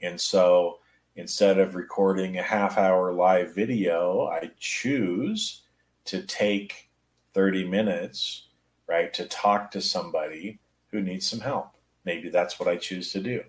and 0.03 0.21
so 0.21 0.79
instead 1.17 1.59
of 1.59 1.75
recording 1.75 2.39
a 2.39 2.43
half 2.43 2.79
hour 2.79 3.13
live 3.13 3.55
video, 3.55 4.29
I 4.29 4.51
choose 4.59 5.63
to 6.07 6.23
take 6.23 6.91
30 7.35 7.69
minutes, 7.69 8.49
right, 8.89 9.13
to 9.15 9.27
talk 9.27 9.71
to 9.73 9.81
somebody 9.81 10.59
who 10.91 11.01
needs 11.01 11.27
some 11.27 11.41
help. 11.41 11.73
Maybe 12.05 12.31
that's 12.31 12.59
what 12.59 12.69
I 12.69 12.77
choose 12.77 13.13
to 13.13 13.21
do. 13.21 13.43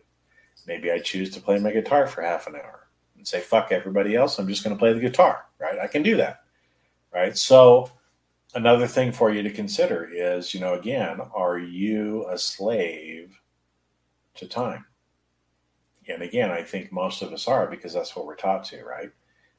Maybe 0.68 0.92
I 0.92 1.00
choose 1.00 1.30
to 1.32 1.42
play 1.42 1.60
my 1.60 1.72
guitar 1.72 2.08
for 2.08 2.22
half 2.22 2.48
an 2.48 2.56
hour 2.56 2.88
and 3.18 3.28
say, 3.28 3.40
fuck 3.40 3.72
everybody 3.72 4.16
else. 4.16 4.38
I'm 4.38 4.48
just 4.48 4.64
going 4.64 4.76
to 4.76 4.80
play 4.80 4.94
the 4.94 5.00
guitar, 5.00 5.46
right? 5.60 5.80
I 5.80 5.88
can 5.88 6.04
do 6.04 6.18
that, 6.18 6.44
right? 7.14 7.38
So, 7.38 7.92
another 8.54 8.88
thing 8.88 9.12
for 9.12 9.32
you 9.32 9.44
to 9.44 9.52
consider 9.52 10.10
is, 10.12 10.54
you 10.54 10.60
know, 10.60 10.74
again, 10.74 11.20
are 11.34 11.58
you 11.58 12.28
a 12.30 12.38
slave 12.38 13.40
to 14.36 14.48
time? 14.48 14.86
and 16.08 16.24
again, 16.24 16.52
I 16.52 16.64
think 16.64 16.92
most 16.92 17.22
of 17.22 17.32
us 17.34 17.48
are 17.48 17.68
because 17.68 17.94
that's 17.94 18.16
what 18.16 18.26
we're 18.26 18.36
taught 18.36 18.64
to, 18.66 18.84
right? 18.84 19.12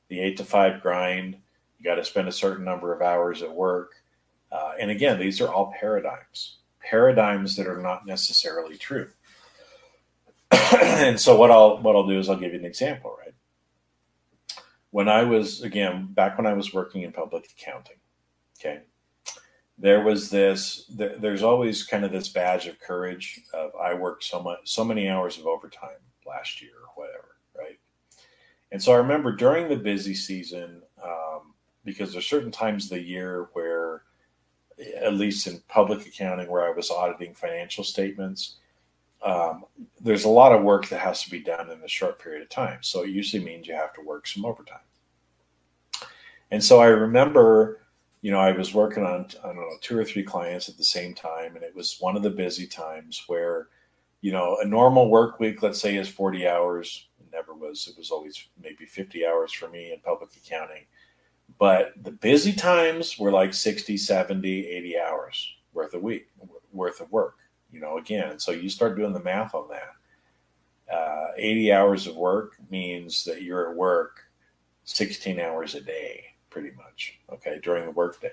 The 0.09 0.21
eight 0.21 0.37
to 0.38 0.45
five 0.45 0.83
grind, 0.83 1.37
you 1.79 1.85
got 1.85 1.97
to 1.97 2.05
spend 2.05 2.29
a 2.29 2.33
certain 2.33 2.65
number 2.65 2.93
of 2.93 3.03
hours 3.03 3.43
at 3.43 3.53
work. 3.53 3.93
Uh, 4.51 4.73
and 4.79 4.91
again, 4.91 5.19
these 5.19 5.41
are 5.41 5.53
all 5.53 5.73
paradigms, 5.79 6.59
paradigms 6.81 7.57
that 7.57 7.67
are 7.67 7.81
not 7.81 8.07
necessarily 8.07 8.77
true. 8.77 9.09
and 10.83 11.19
so 11.19 11.37
what 11.37 11.51
I'll 11.51 11.79
what 11.79 11.97
I'll 11.97 12.07
do 12.07 12.19
is 12.19 12.29
I'll 12.29 12.37
give 12.37 12.53
you 12.53 12.59
an 12.59 12.65
example, 12.65 13.17
right? 13.19 13.35
When 14.91 15.09
I 15.09 15.23
was 15.23 15.62
again 15.62 16.09
back 16.12 16.37
when 16.37 16.47
I 16.47 16.53
was 16.53 16.75
working 16.75 17.03
in 17.03 17.12
public 17.12 17.49
accounting, 17.57 17.97
okay, 18.61 18.83
there 19.79 20.03
was 20.03 20.31
this. 20.31 20.85
There, 20.95 21.17
there's 21.17 21.43
always 21.43 21.85
kind 21.85 22.05
of 22.05 22.12
this 22.12 22.29
badge 22.29 22.67
of 22.67 22.79
courage 22.81 23.41
of 23.55 23.71
I 23.81 23.95
worked 23.95 24.25
so 24.25 24.43
much, 24.43 24.59
so 24.65 24.85
many 24.85 25.09
hours 25.09 25.38
of 25.38 25.47
overtime 25.47 26.01
last 26.27 26.61
year 26.61 26.73
or 26.75 27.03
whatever, 27.03 27.37
right? 27.59 27.79
And 28.71 28.83
so 28.83 28.93
I 28.93 28.97
remember 28.97 29.33
during 29.33 29.69
the 29.69 29.77
busy 29.77 30.15
season, 30.15 30.83
um, 31.03 31.55
because 31.85 32.12
there's 32.12 32.29
certain 32.29 32.51
times 32.51 32.85
of 32.85 32.91
the 32.91 33.03
year 33.03 33.49
where, 33.55 34.03
at 35.01 35.15
least 35.15 35.47
in 35.47 35.62
public 35.69 36.07
accounting, 36.07 36.51
where 36.51 36.67
I 36.67 36.71
was 36.71 36.91
auditing 36.91 37.35
financial 37.35 37.85
statements 37.85 38.59
um, 39.25 39.65
there's 40.01 40.25
a 40.25 40.29
lot 40.29 40.53
of 40.53 40.63
work 40.63 40.89
that 40.89 41.01
has 41.01 41.23
to 41.23 41.31
be 41.31 41.41
done 41.41 41.71
in 41.71 41.81
a 41.83 41.89
short 41.89 42.19
period 42.19 42.43
of 42.43 42.49
time. 42.49 42.79
So 42.83 43.03
it 43.03 43.11
usually 43.11 43.45
means 43.45 43.67
you 43.67 43.75
have 43.75 43.93
to 43.95 44.01
work 44.01 44.27
some 44.27 44.45
overtime. 44.45 44.81
And 46.51 46.63
so 46.63 46.81
I 46.81 46.87
remember, 46.87 47.81
you 48.21 48.31
know, 48.31 48.41
I 48.41 48.53
was 48.53 48.75
working 48.75 49.05
on, 49.05 49.27
I 49.43 49.49
don't 49.49 49.57
know, 49.57 49.77
two 49.81 49.97
or 49.97 50.05
three 50.05 50.25
clients 50.25 50.69
at 50.69 50.77
the 50.77 50.85
same 50.85 51.15
time. 51.15 51.55
And 51.55 51.65
it 51.65 51.75
was 51.75 51.99
one 52.01 52.17
of 52.17 52.23
the 52.23 52.31
busy 52.31 52.67
times 52.67 53.23
where, 53.29 53.69
you 54.21 54.33
know, 54.33 54.59
a 54.61 54.67
normal 54.67 55.09
work 55.09 55.39
week, 55.39 55.63
let's 55.63 55.81
say, 55.81 55.97
is 55.97 56.09
40 56.09 56.47
hours. 56.49 57.07
It 57.21 57.33
never 57.33 57.55
was. 57.55 57.87
It 57.89 57.97
was 57.97 58.11
always 58.11 58.49
maybe 58.61 58.87
50 58.87 59.25
hours 59.25 59.53
for 59.53 59.69
me 59.69 59.93
in 59.93 60.01
public 60.01 60.31
accounting. 60.37 60.85
But 61.59 61.93
the 62.03 62.13
busy 62.13 62.53
times 62.53 63.19
were 63.19 63.31
like 63.31 63.55
60, 63.55 63.97
70, 63.97 64.67
80 64.67 64.99
hours 64.99 65.55
worth 65.73 65.95
of 65.95 66.03
week, 66.03 66.29
worth 66.73 67.01
of 67.01 67.11
work 67.13 67.37
you 67.73 67.81
know, 67.81 67.99
again, 67.99 68.39
so 68.39 68.53
you 68.53 68.69
start 68.69 68.97
doing 68.97 69.13
the 69.13 69.23
math 69.23 69.55
on 69.55 69.69
that. 69.69 70.95
Uh, 70.95 71.29
80 71.37 71.73
hours 71.73 72.07
of 72.07 72.17
work 72.17 72.57
means 72.71 73.25
that 73.25 73.43
you're 73.43 73.71
at 73.71 73.77
work 73.77 74.21
16 74.85 75.41
hours 75.41 75.75
a 75.75 75.81
day, 75.81 76.25
pretty 76.51 76.71
much, 76.77 77.19
okay, 77.33 77.59
during 77.63 77.87
the 77.87 77.91
workday. 77.93 78.33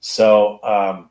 So, 0.00 0.62
um, 0.62 1.10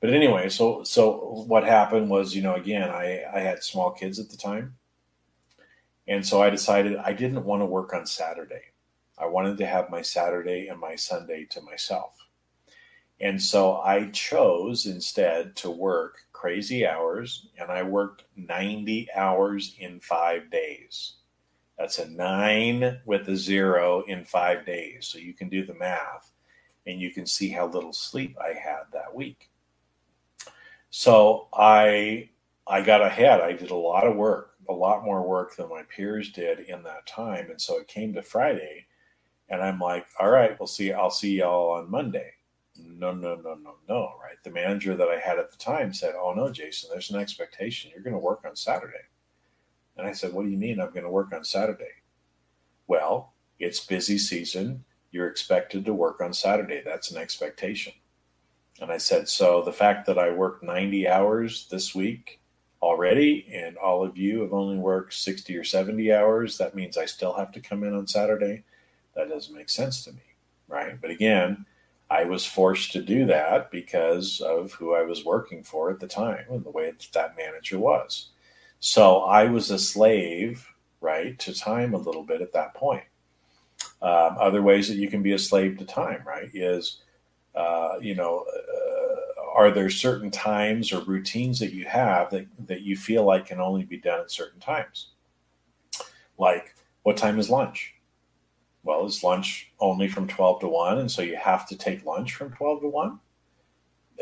but 0.00 0.10
anyway, 0.10 0.50
so 0.50 0.84
so 0.84 1.44
what 1.46 1.64
happened 1.64 2.10
was, 2.10 2.34
you 2.36 2.42
know, 2.42 2.54
again, 2.54 2.90
I 2.90 3.24
I 3.34 3.40
had 3.40 3.62
small 3.62 3.92
kids 3.92 4.18
at 4.18 4.28
the 4.28 4.36
time, 4.36 4.76
and 6.06 6.24
so 6.24 6.42
I 6.42 6.50
decided 6.50 6.98
I 6.98 7.12
didn't 7.14 7.44
want 7.44 7.62
to 7.62 7.66
work 7.66 7.94
on 7.94 8.04
Saturday. 8.04 8.62
I 9.18 9.26
wanted 9.26 9.56
to 9.58 9.66
have 9.66 9.88
my 9.88 10.02
Saturday 10.02 10.68
and 10.68 10.78
my 10.78 10.96
Sunday 10.96 11.46
to 11.46 11.62
myself. 11.62 12.14
And 13.20 13.42
so 13.42 13.78
I 13.78 14.10
chose 14.10 14.84
instead 14.84 15.56
to 15.56 15.70
work 15.70 16.18
crazy 16.36 16.86
hours, 16.86 17.48
and 17.58 17.70
I 17.70 17.82
worked 17.82 18.24
90 18.36 19.08
hours 19.16 19.74
in 19.78 19.98
five 20.00 20.50
days. 20.50 21.14
That's 21.78 21.98
a 21.98 22.10
nine 22.10 23.00
with 23.06 23.28
a 23.28 23.36
zero 23.36 24.02
in 24.02 24.24
five 24.24 24.66
days. 24.66 25.06
So 25.06 25.18
you 25.18 25.32
can 25.32 25.48
do 25.48 25.64
the 25.64 25.74
math 25.74 26.30
and 26.86 27.00
you 27.00 27.10
can 27.10 27.26
see 27.26 27.48
how 27.48 27.66
little 27.66 27.92
sleep 27.92 28.36
I 28.38 28.52
had 28.52 28.82
that 28.92 29.14
week. 29.14 29.50
So 30.90 31.48
I 31.54 32.28
I 32.66 32.82
got 32.82 33.02
ahead. 33.02 33.40
I 33.40 33.52
did 33.52 33.70
a 33.70 33.74
lot 33.74 34.06
of 34.06 34.16
work, 34.16 34.54
a 34.68 34.72
lot 34.72 35.04
more 35.04 35.26
work 35.26 35.56
than 35.56 35.68
my 35.70 35.82
peers 35.84 36.32
did 36.32 36.60
in 36.60 36.82
that 36.82 37.06
time. 37.06 37.50
And 37.50 37.60
so 37.60 37.78
it 37.78 37.88
came 37.88 38.12
to 38.14 38.22
Friday 38.22 38.86
and 39.48 39.62
I'm 39.62 39.78
like, 39.78 40.06
all 40.20 40.30
right, 40.30 40.58
we'll 40.58 40.66
see. 40.66 40.92
I'll 40.92 41.10
see 41.10 41.38
y'all 41.38 41.72
on 41.72 41.90
Monday 41.90 42.32
no, 42.78 43.12
no, 43.12 43.34
no, 43.36 43.54
no, 43.54 43.74
no, 43.88 44.12
right? 44.22 44.36
The 44.42 44.50
manager 44.50 44.96
that 44.96 45.08
I 45.08 45.18
had 45.18 45.38
at 45.38 45.50
the 45.50 45.56
time 45.56 45.92
said, 45.92 46.14
oh, 46.16 46.32
no, 46.34 46.50
Jason, 46.50 46.90
there's 46.92 47.10
an 47.10 47.20
expectation. 47.20 47.90
You're 47.92 48.02
going 48.02 48.14
to 48.14 48.18
work 48.18 48.44
on 48.46 48.56
Saturday. 48.56 49.04
And 49.96 50.06
I 50.06 50.12
said, 50.12 50.32
what 50.32 50.44
do 50.44 50.50
you 50.50 50.58
mean 50.58 50.80
I'm 50.80 50.90
going 50.90 51.04
to 51.04 51.10
work 51.10 51.32
on 51.32 51.44
Saturday? 51.44 52.02
Well, 52.86 53.32
it's 53.58 53.84
busy 53.84 54.18
season. 54.18 54.84
You're 55.10 55.28
expected 55.28 55.84
to 55.86 55.94
work 55.94 56.20
on 56.20 56.32
Saturday. 56.32 56.82
That's 56.84 57.10
an 57.10 57.16
expectation. 57.16 57.94
And 58.80 58.90
I 58.90 58.98
said, 58.98 59.28
so 59.28 59.62
the 59.62 59.72
fact 59.72 60.06
that 60.06 60.18
I 60.18 60.30
worked 60.30 60.62
90 60.62 61.08
hours 61.08 61.66
this 61.70 61.94
week 61.94 62.40
already 62.82 63.46
and 63.52 63.76
all 63.78 64.04
of 64.04 64.18
you 64.18 64.42
have 64.42 64.52
only 64.52 64.76
worked 64.76 65.14
60 65.14 65.56
or 65.56 65.64
70 65.64 66.12
hours, 66.12 66.58
that 66.58 66.74
means 66.74 66.98
I 66.98 67.06
still 67.06 67.32
have 67.32 67.52
to 67.52 67.60
come 67.60 67.84
in 67.84 67.94
on 67.94 68.06
Saturday. 68.06 68.64
That 69.14 69.30
doesn't 69.30 69.54
make 69.54 69.70
sense 69.70 70.04
to 70.04 70.12
me, 70.12 70.20
right? 70.68 71.00
But 71.00 71.10
again, 71.10 71.64
I 72.10 72.24
was 72.24 72.46
forced 72.46 72.92
to 72.92 73.02
do 73.02 73.26
that 73.26 73.70
because 73.70 74.40
of 74.40 74.72
who 74.72 74.94
I 74.94 75.02
was 75.02 75.24
working 75.24 75.62
for 75.62 75.90
at 75.90 75.98
the 75.98 76.06
time 76.06 76.44
and 76.50 76.64
the 76.64 76.70
way 76.70 76.90
that 76.90 77.08
that 77.12 77.36
manager 77.36 77.78
was. 77.78 78.28
So 78.78 79.22
I 79.22 79.44
was 79.44 79.70
a 79.70 79.78
slave, 79.78 80.66
right, 81.00 81.38
to 81.40 81.52
time 81.52 81.94
a 81.94 81.98
little 81.98 82.22
bit 82.22 82.40
at 82.40 82.52
that 82.52 82.74
point. 82.74 83.04
Um, 84.02 84.36
other 84.38 84.62
ways 84.62 84.88
that 84.88 84.98
you 84.98 85.08
can 85.08 85.22
be 85.22 85.32
a 85.32 85.38
slave 85.38 85.78
to 85.78 85.84
time, 85.84 86.22
right, 86.24 86.50
is, 86.54 87.00
uh, 87.56 87.96
you 88.00 88.14
know, 88.14 88.44
uh, 88.54 89.42
are 89.54 89.70
there 89.70 89.90
certain 89.90 90.30
times 90.30 90.92
or 90.92 91.00
routines 91.04 91.58
that 91.58 91.72
you 91.72 91.86
have 91.86 92.30
that, 92.30 92.46
that 92.66 92.82
you 92.82 92.96
feel 92.96 93.24
like 93.24 93.46
can 93.46 93.60
only 93.60 93.84
be 93.84 93.96
done 93.96 94.20
at 94.20 94.30
certain 94.30 94.60
times? 94.60 95.08
Like, 96.38 96.76
what 97.02 97.16
time 97.16 97.38
is 97.38 97.50
lunch? 97.50 97.95
Well, 98.86 99.04
is 99.04 99.24
lunch 99.24 99.72
only 99.80 100.08
from 100.08 100.28
12 100.28 100.60
to 100.60 100.68
1 100.68 100.98
and 100.98 101.10
so 101.10 101.20
you 101.20 101.36
have 101.36 101.66
to 101.68 101.76
take 101.76 102.06
lunch 102.06 102.34
from 102.34 102.52
12 102.52 102.82
to 102.82 102.88
1? 102.88 103.18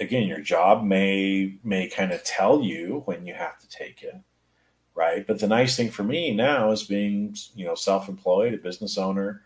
Again, 0.01 0.27
your 0.27 0.41
job 0.41 0.83
may 0.83 1.57
may 1.63 1.89
kind 1.89 2.11
of 2.11 2.25
tell 2.25 2.63
you 2.63 3.03
when 3.05 3.27
you 3.27 3.35
have 3.35 3.59
to 3.59 3.69
take 3.69 4.03
it, 4.03 4.17
right? 4.95 5.25
But 5.27 5.39
the 5.39 5.47
nice 5.47 5.77
thing 5.77 5.91
for 5.91 6.03
me 6.03 6.35
now 6.35 6.73
is 6.73 6.83
being, 6.83 7.37
you 7.55 7.65
know, 7.67 7.75
self-employed, 7.77 8.55
a 8.55 8.59
business 8.59 8.99
owner, 8.99 9.43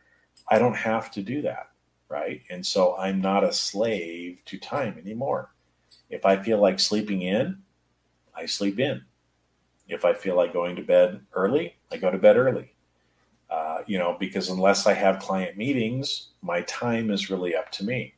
I 0.49 0.59
don't 0.59 0.77
have 0.77 1.11
to 1.13 1.23
do 1.23 1.43
that, 1.43 1.71
right? 2.09 2.43
And 2.49 2.65
so 2.65 2.97
I'm 2.97 3.21
not 3.21 3.45
a 3.45 3.53
slave 3.53 4.41
to 4.47 4.59
time 4.59 4.97
anymore. 4.99 5.51
If 6.09 6.25
I 6.25 6.43
feel 6.43 6.59
like 6.59 6.81
sleeping 6.81 7.23
in, 7.23 7.59
I 8.35 8.47
sleep 8.47 8.79
in. 8.79 9.05
If 9.89 10.05
I 10.05 10.15
feel 10.15 10.37
like 10.37 10.53
going 10.53 10.77
to 10.77 10.83
bed 10.83 11.21
early, 11.35 11.75
I 11.93 11.99
go 11.99 12.11
to 12.11 12.19
bed 12.19 12.37
early 12.37 12.73
uh, 13.51 13.79
you 13.87 13.99
know, 13.99 14.17
because 14.19 14.51
unless 14.51 14.87
I 14.87 14.93
have 14.93 15.21
client 15.21 15.57
meetings, 15.57 16.29
my 16.43 16.63
time 16.63 17.11
is 17.11 17.31
really 17.31 17.55
up 17.57 17.71
to 17.73 17.85
me. 17.85 18.15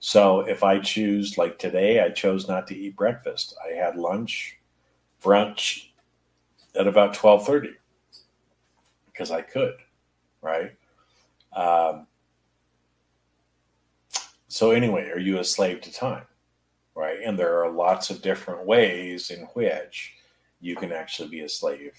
So 0.00 0.40
if 0.40 0.62
I 0.62 0.78
choose, 0.78 1.38
like 1.38 1.58
today, 1.58 2.00
I 2.00 2.10
chose 2.10 2.48
not 2.48 2.66
to 2.68 2.76
eat 2.76 2.96
breakfast. 2.96 3.56
I 3.66 3.74
had 3.74 3.96
lunch, 3.96 4.58
brunch 5.22 5.88
at 6.78 6.86
about 6.86 7.14
twelve 7.14 7.46
thirty 7.46 7.74
because 9.06 9.30
I 9.30 9.40
could, 9.40 9.76
right? 10.42 10.74
Um, 11.54 12.06
so 14.48 14.72
anyway, 14.72 15.08
are 15.08 15.18
you 15.18 15.38
a 15.38 15.44
slave 15.44 15.80
to 15.82 15.92
time, 15.92 16.24
right? 16.94 17.18
And 17.24 17.38
there 17.38 17.62
are 17.64 17.70
lots 17.70 18.10
of 18.10 18.20
different 18.20 18.66
ways 18.66 19.30
in 19.30 19.40
which 19.54 20.14
you 20.60 20.76
can 20.76 20.92
actually 20.92 21.28
be 21.30 21.40
a 21.40 21.48
slave 21.48 21.92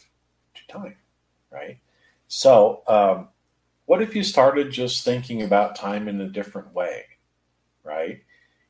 to 0.54 0.74
time, 0.74 0.96
right? 1.52 1.80
So, 2.28 2.84
um, 2.88 3.30
what 3.86 4.02
if 4.02 4.16
you 4.16 4.24
started 4.24 4.72
just 4.72 5.06
thinking 5.06 5.44
about 5.44 5.76
time 5.76 6.08
in 6.08 6.20
a 6.20 6.30
different 6.30 6.74
way, 6.74 7.06
right? 7.84 8.22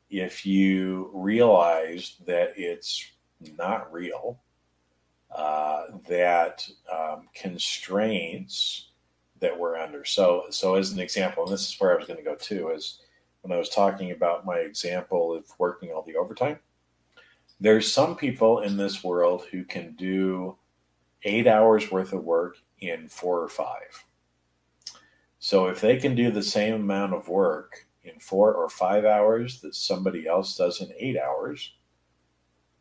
If 0.09 0.45
you 0.45 1.09
realized 1.13 2.25
that 2.27 2.53
it's 2.55 3.03
not 3.57 3.91
real, 3.91 4.39
uh, 5.35 5.85
that 6.07 6.67
um, 6.91 7.27
constraints 7.33 8.89
that 9.39 9.57
we're 9.57 9.77
under. 9.77 10.05
So, 10.05 10.45
so 10.49 10.75
as 10.75 10.91
an 10.91 10.99
example, 10.99 11.43
and 11.43 11.53
this 11.53 11.67
is 11.67 11.79
where 11.79 11.93
I 11.93 11.97
was 11.97 12.07
going 12.07 12.17
to 12.17 12.23
go 12.23 12.35
too, 12.35 12.69
is 12.69 12.99
when 13.41 13.51
I 13.51 13.57
was 13.57 13.69
talking 13.69 14.11
about 14.11 14.45
my 14.45 14.57
example 14.57 15.33
of 15.33 15.45
working 15.57 15.91
all 15.91 16.03
the 16.03 16.15
overtime. 16.15 16.59
There's 17.59 17.91
some 17.91 18.15
people 18.15 18.59
in 18.59 18.77
this 18.77 19.03
world 19.03 19.45
who 19.51 19.63
can 19.63 19.95
do 19.95 20.57
eight 21.23 21.47
hours 21.47 21.91
worth 21.91 22.13
of 22.13 22.23
work 22.23 22.57
in 22.79 23.07
four 23.07 23.41
or 23.41 23.49
five. 23.49 24.05
So 25.39 25.67
if 25.67 25.81
they 25.81 25.97
can 25.97 26.15
do 26.15 26.31
the 26.31 26.43
same 26.43 26.75
amount 26.75 27.13
of 27.13 27.29
work 27.29 27.85
in 28.03 28.19
four 28.19 28.53
or 28.53 28.69
five 28.69 29.05
hours 29.05 29.61
that 29.61 29.75
somebody 29.75 30.27
else 30.27 30.57
does 30.57 30.81
in 30.81 30.91
eight 30.97 31.17
hours, 31.17 31.73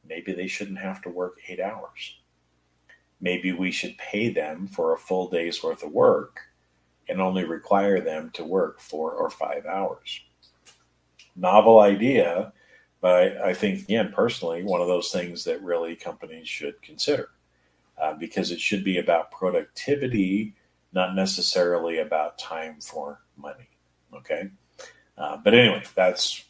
maybe 0.09 0.32
they 0.32 0.47
shouldn't 0.47 0.78
have 0.78 1.03
to 1.03 1.11
work 1.11 1.38
eight 1.49 1.61
hours. 1.61 2.18
Maybe 3.20 3.53
we 3.53 3.70
should 3.70 3.97
pay 3.99 4.28
them 4.28 4.66
for 4.66 4.94
a 4.94 4.99
full 4.99 5.28
day's 5.28 5.62
worth 5.62 5.82
of 5.82 5.92
work 5.92 6.40
and 7.09 7.20
only 7.20 7.44
require 7.44 8.01
them 8.01 8.30
to 8.34 8.44
work 8.44 8.80
four 8.80 9.12
or 9.12 9.30
five 9.30 9.64
hours. 9.66 10.20
Novel 11.34 11.80
idea, 11.80 12.53
but 13.01 13.36
I, 13.38 13.55
think, 13.55 13.80
again, 13.82 14.12
personally, 14.14 14.64
one 14.64 14.80
of 14.80 14.88
those 14.88 15.11
things 15.11 15.44
that 15.44 15.62
really 15.62 15.94
companies 15.94 16.49
should 16.49 16.80
consider 16.82 17.30
uh, 17.99 18.14
because 18.14 18.51
it 18.51 18.61
should 18.61 18.84
be 18.84 18.99
about 18.99 19.30
productivity, 19.30 20.55
not 20.92 21.14
necessarily 21.14 21.99
about 21.99 22.38
time 22.38 22.80
for 22.80 23.20
money. 23.36 23.68
Okay. 24.14 24.51
Uh, 25.16 25.36
but 25.42 25.55
anyway, 25.55 25.82
that's 25.94 26.44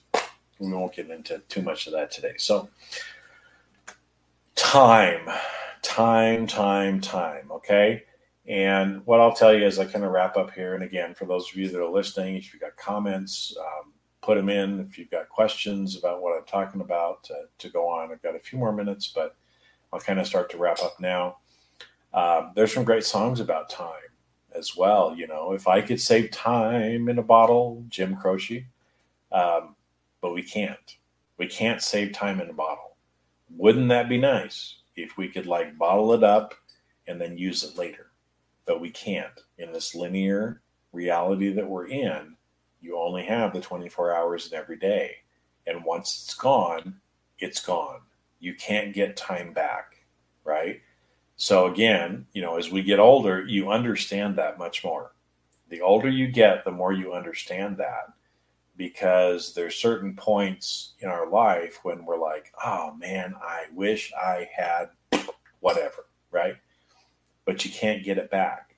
we 0.58 0.72
won't 0.72 0.94
get 0.94 1.10
into 1.10 1.38
too 1.48 1.62
much 1.62 1.86
of 1.86 1.92
that 1.92 2.10
today. 2.10 2.34
So, 2.38 2.68
time, 4.54 5.28
time, 5.82 6.46
time, 6.46 7.00
time. 7.00 7.50
Okay. 7.52 8.04
And 8.48 9.04
what 9.06 9.20
I'll 9.20 9.34
tell 9.34 9.52
you 9.52 9.64
as 9.64 9.78
I 9.78 9.84
kind 9.84 10.04
of 10.04 10.12
wrap 10.12 10.36
up 10.36 10.52
here, 10.52 10.74
and 10.74 10.84
again, 10.84 11.14
for 11.14 11.26
those 11.26 11.50
of 11.50 11.56
you 11.56 11.68
that 11.68 11.82
are 11.82 11.90
listening, 11.90 12.36
if 12.36 12.52
you've 12.52 12.62
got 12.62 12.76
comments, 12.76 13.56
um, 13.60 13.92
put 14.22 14.36
them 14.36 14.48
in. 14.48 14.80
If 14.80 14.98
you've 14.98 15.10
got 15.10 15.28
questions 15.28 15.96
about 15.96 16.20
what 16.20 16.36
I'm 16.36 16.44
talking 16.44 16.80
about, 16.80 17.28
uh, 17.30 17.46
to 17.58 17.68
go 17.68 17.88
on, 17.88 18.10
I've 18.10 18.22
got 18.22 18.36
a 18.36 18.40
few 18.40 18.58
more 18.58 18.72
minutes, 18.72 19.12
but 19.14 19.36
I'll 19.92 20.00
kind 20.00 20.20
of 20.20 20.26
start 20.26 20.50
to 20.50 20.58
wrap 20.58 20.80
up 20.82 21.00
now. 21.00 21.38
Um, 22.12 22.52
there's 22.54 22.72
some 22.72 22.84
great 22.84 23.04
songs 23.04 23.40
about 23.40 23.68
time 23.68 23.92
as 24.54 24.76
well. 24.76 25.14
You 25.16 25.26
know, 25.26 25.52
if 25.52 25.68
I 25.68 25.80
could 25.80 26.00
save 26.00 26.30
time 26.30 27.08
in 27.08 27.18
a 27.18 27.22
bottle, 27.22 27.84
Jim 27.88 28.16
Croce, 28.16 28.66
um, 29.32 29.76
but 30.20 30.32
we 30.32 30.42
can't. 30.42 30.96
We 31.38 31.46
can't 31.46 31.82
save 31.82 32.12
time 32.12 32.40
in 32.40 32.48
a 32.48 32.54
bottle. 32.54 32.96
Wouldn't 33.50 33.88
that 33.90 34.08
be 34.08 34.18
nice 34.18 34.76
if 34.96 35.16
we 35.16 35.28
could 35.28 35.46
like 35.46 35.78
bottle 35.78 36.12
it 36.14 36.24
up 36.24 36.54
and 37.06 37.20
then 37.20 37.38
use 37.38 37.62
it 37.62 37.78
later? 37.78 38.10
But 38.64 38.80
we 38.80 38.90
can't. 38.90 39.40
In 39.58 39.72
this 39.72 39.94
linear 39.94 40.62
reality 40.92 41.52
that 41.52 41.68
we're 41.68 41.86
in, 41.88 42.36
you 42.80 42.98
only 42.98 43.24
have 43.24 43.52
the 43.52 43.60
24 43.60 44.14
hours 44.14 44.50
in 44.50 44.58
every 44.58 44.76
day. 44.76 45.16
And 45.66 45.84
once 45.84 46.22
it's 46.24 46.34
gone, 46.34 47.00
it's 47.38 47.64
gone. 47.64 48.00
You 48.46 48.54
can't 48.54 48.94
get 48.94 49.16
time 49.16 49.52
back, 49.52 50.04
right? 50.44 50.80
So 51.34 51.66
again, 51.66 52.26
you 52.32 52.42
know, 52.42 52.58
as 52.58 52.70
we 52.70 52.80
get 52.80 53.00
older, 53.00 53.44
you 53.44 53.72
understand 53.72 54.36
that 54.36 54.56
much 54.56 54.84
more. 54.84 55.16
The 55.68 55.80
older 55.80 56.08
you 56.08 56.28
get, 56.28 56.64
the 56.64 56.70
more 56.70 56.92
you 56.92 57.12
understand 57.12 57.76
that 57.78 58.12
because 58.76 59.52
there's 59.52 59.74
certain 59.74 60.14
points 60.14 60.94
in 61.00 61.08
our 61.08 61.28
life 61.28 61.80
when 61.82 62.04
we're 62.04 62.20
like, 62.20 62.52
oh 62.64 62.94
man, 62.94 63.34
I 63.42 63.64
wish 63.74 64.12
I 64.14 64.48
had 64.56 64.90
whatever, 65.58 66.06
right? 66.30 66.54
But 67.46 67.64
you 67.64 67.72
can't 67.72 68.04
get 68.04 68.16
it 68.16 68.30
back 68.30 68.76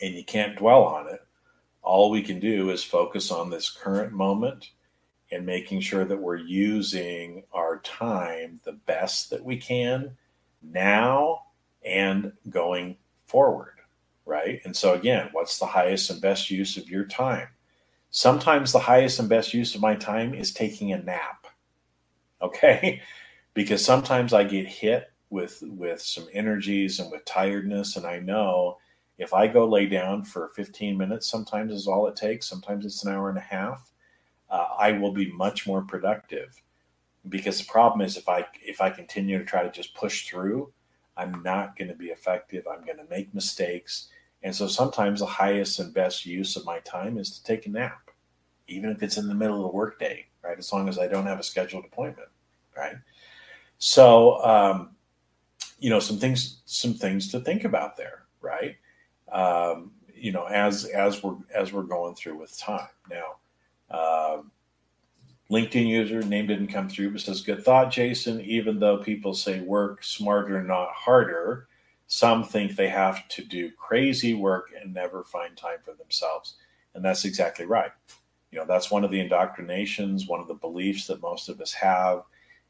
and 0.00 0.12
you 0.12 0.24
can't 0.24 0.58
dwell 0.58 0.82
on 0.82 1.06
it. 1.06 1.20
All 1.82 2.10
we 2.10 2.20
can 2.20 2.40
do 2.40 2.70
is 2.70 2.82
focus 2.82 3.30
on 3.30 3.48
this 3.48 3.70
current 3.70 4.12
moment 4.12 4.72
and 5.32 5.46
making 5.46 5.80
sure 5.80 6.04
that 6.04 6.20
we're 6.20 6.36
using 6.36 7.42
our 7.52 7.80
time 7.80 8.60
the 8.64 8.72
best 8.72 9.30
that 9.30 9.44
we 9.44 9.56
can 9.56 10.16
now 10.62 11.42
and 11.84 12.32
going 12.50 12.96
forward, 13.24 13.74
right? 14.26 14.60
And 14.64 14.76
so, 14.76 14.94
again, 14.94 15.30
what's 15.32 15.58
the 15.58 15.66
highest 15.66 16.10
and 16.10 16.20
best 16.20 16.50
use 16.50 16.76
of 16.76 16.88
your 16.88 17.04
time? 17.04 17.48
Sometimes 18.10 18.72
the 18.72 18.78
highest 18.78 19.18
and 19.18 19.28
best 19.28 19.54
use 19.54 19.74
of 19.74 19.80
my 19.80 19.94
time 19.96 20.34
is 20.34 20.52
taking 20.52 20.92
a 20.92 21.02
nap. 21.02 21.46
Okay? 22.42 23.00
because 23.54 23.84
sometimes 23.84 24.32
I 24.32 24.44
get 24.44 24.66
hit 24.66 25.10
with 25.30 25.62
with 25.62 26.00
some 26.00 26.26
energies 26.32 26.98
and 26.98 27.10
with 27.10 27.24
tiredness 27.24 27.96
and 27.96 28.06
I 28.06 28.18
know 28.18 28.78
if 29.18 29.32
I 29.32 29.46
go 29.46 29.66
lay 29.66 29.86
down 29.86 30.24
for 30.24 30.48
15 30.48 30.96
minutes 30.96 31.30
sometimes 31.30 31.72
is 31.72 31.86
all 31.86 32.06
it 32.08 32.16
takes, 32.16 32.48
sometimes 32.48 32.84
it's 32.84 33.04
an 33.04 33.12
hour 33.12 33.28
and 33.28 33.38
a 33.38 33.42
half, 33.42 33.91
uh, 34.52 34.68
I 34.78 34.92
will 34.92 35.12
be 35.12 35.32
much 35.32 35.66
more 35.66 35.82
productive. 35.82 36.62
Because 37.28 37.58
the 37.58 37.64
problem 37.64 38.02
is 38.02 38.16
if 38.16 38.28
I 38.28 38.46
if 38.62 38.80
I 38.80 38.90
continue 38.90 39.38
to 39.38 39.44
try 39.44 39.62
to 39.62 39.70
just 39.70 39.94
push 39.94 40.28
through, 40.28 40.72
I'm 41.16 41.42
not 41.42 41.76
going 41.76 41.88
to 41.88 41.94
be 41.94 42.08
effective. 42.08 42.66
I'm 42.66 42.84
going 42.84 42.98
to 42.98 43.08
make 43.10 43.34
mistakes. 43.34 44.08
And 44.42 44.54
so 44.54 44.66
sometimes 44.66 45.20
the 45.20 45.26
highest 45.26 45.78
and 45.78 45.94
best 45.94 46.26
use 46.26 46.56
of 46.56 46.64
my 46.64 46.80
time 46.80 47.18
is 47.18 47.30
to 47.38 47.44
take 47.44 47.66
a 47.66 47.70
nap, 47.70 48.10
even 48.66 48.90
if 48.90 49.02
it's 49.02 49.16
in 49.16 49.28
the 49.28 49.34
middle 49.34 49.56
of 49.56 49.62
the 49.62 49.76
workday, 49.76 50.26
right? 50.42 50.58
As 50.58 50.72
long 50.72 50.88
as 50.88 50.98
I 50.98 51.06
don't 51.06 51.26
have 51.26 51.38
a 51.38 51.44
scheduled 51.44 51.84
appointment, 51.84 52.28
right? 52.76 52.96
So, 53.78 54.44
um, 54.44 54.96
you 55.78 55.90
know, 55.90 56.00
some 56.00 56.18
things, 56.18 56.60
some 56.64 56.94
things 56.94 57.30
to 57.30 57.40
think 57.40 57.64
about 57.64 57.96
there, 57.96 58.24
right? 58.40 58.76
Um, 59.30 59.92
you 60.14 60.32
know, 60.32 60.44
as 60.44 60.84
as 60.86 61.22
we're 61.22 61.36
as 61.54 61.72
we're 61.72 61.82
going 61.82 62.16
through 62.16 62.38
with 62.38 62.56
time 62.58 62.88
now. 63.08 63.36
Um, 63.92 64.50
LinkedIn 65.50 65.86
user 65.86 66.22
name 66.22 66.46
didn't 66.46 66.68
come 66.68 66.88
through, 66.88 67.10
but 67.12 67.20
says, 67.20 67.42
Good 67.42 67.64
thought, 67.64 67.90
Jason. 67.90 68.40
Even 68.40 68.78
though 68.78 68.98
people 68.98 69.34
say 69.34 69.60
work 69.60 70.02
smarter, 70.02 70.62
not 70.62 70.90
harder, 70.92 71.68
some 72.06 72.44
think 72.44 72.74
they 72.74 72.88
have 72.88 73.28
to 73.28 73.44
do 73.44 73.70
crazy 73.70 74.34
work 74.34 74.70
and 74.80 74.92
never 74.92 75.24
find 75.24 75.56
time 75.56 75.78
for 75.82 75.94
themselves. 75.94 76.56
And 76.94 77.04
that's 77.04 77.24
exactly 77.24 77.66
right. 77.66 77.92
You 78.50 78.58
know, 78.58 78.66
that's 78.66 78.90
one 78.90 79.04
of 79.04 79.10
the 79.10 79.20
indoctrinations, 79.20 80.26
one 80.26 80.40
of 80.40 80.48
the 80.48 80.54
beliefs 80.54 81.06
that 81.06 81.22
most 81.22 81.48
of 81.48 81.60
us 81.60 81.72
have 81.72 82.22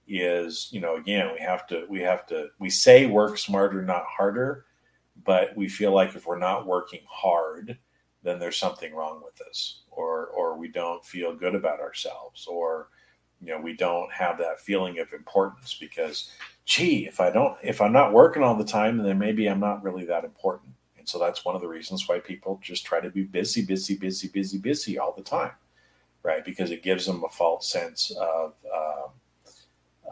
is, 0.06 0.68
you 0.70 0.80
know, 0.80 0.96
again, 0.96 1.32
we 1.32 1.40
have 1.40 1.66
to, 1.68 1.86
we 1.88 2.00
have 2.00 2.26
to, 2.26 2.48
we 2.58 2.70
say 2.70 3.06
work 3.06 3.38
smarter, 3.38 3.82
not 3.82 4.04
harder, 4.06 4.64
but 5.24 5.56
we 5.56 5.68
feel 5.68 5.92
like 5.92 6.14
if 6.14 6.26
we're 6.26 6.38
not 6.38 6.66
working 6.66 7.02
hard, 7.08 7.78
then 8.22 8.38
there's 8.38 8.56
something 8.56 8.94
wrong 8.94 9.20
with 9.24 9.40
us 9.48 9.80
or 9.90 10.26
or 10.26 10.56
we 10.56 10.68
don't 10.68 11.04
feel 11.04 11.34
good 11.34 11.54
about 11.54 11.80
ourselves 11.80 12.46
or 12.46 12.88
you 13.40 13.48
know 13.48 13.60
we 13.60 13.74
don't 13.74 14.10
have 14.12 14.38
that 14.38 14.60
feeling 14.60 14.98
of 14.98 15.12
importance 15.12 15.76
because 15.80 16.30
gee 16.64 17.06
if 17.06 17.20
i 17.20 17.30
don't 17.30 17.56
if 17.62 17.80
i'm 17.80 17.92
not 17.92 18.12
working 18.12 18.42
all 18.42 18.56
the 18.56 18.64
time 18.64 18.98
then 18.98 19.18
maybe 19.18 19.46
i'm 19.48 19.60
not 19.60 19.82
really 19.82 20.04
that 20.04 20.24
important. 20.24 20.72
And 20.98 21.08
so 21.08 21.18
that's 21.18 21.44
one 21.44 21.56
of 21.56 21.60
the 21.60 21.66
reasons 21.66 22.08
why 22.08 22.20
people 22.20 22.60
just 22.62 22.84
try 22.86 23.00
to 23.00 23.10
be 23.10 23.24
busy 23.24 23.62
busy 23.62 23.96
busy 23.96 24.28
busy 24.28 24.58
busy 24.58 24.98
all 24.98 25.12
the 25.12 25.22
time 25.22 25.50
right? 26.22 26.44
Because 26.44 26.70
it 26.70 26.82
gives 26.82 27.06
them 27.06 27.24
a 27.24 27.28
false 27.28 27.70
sense 27.70 28.12
of 28.20 28.54
um, 28.74 29.10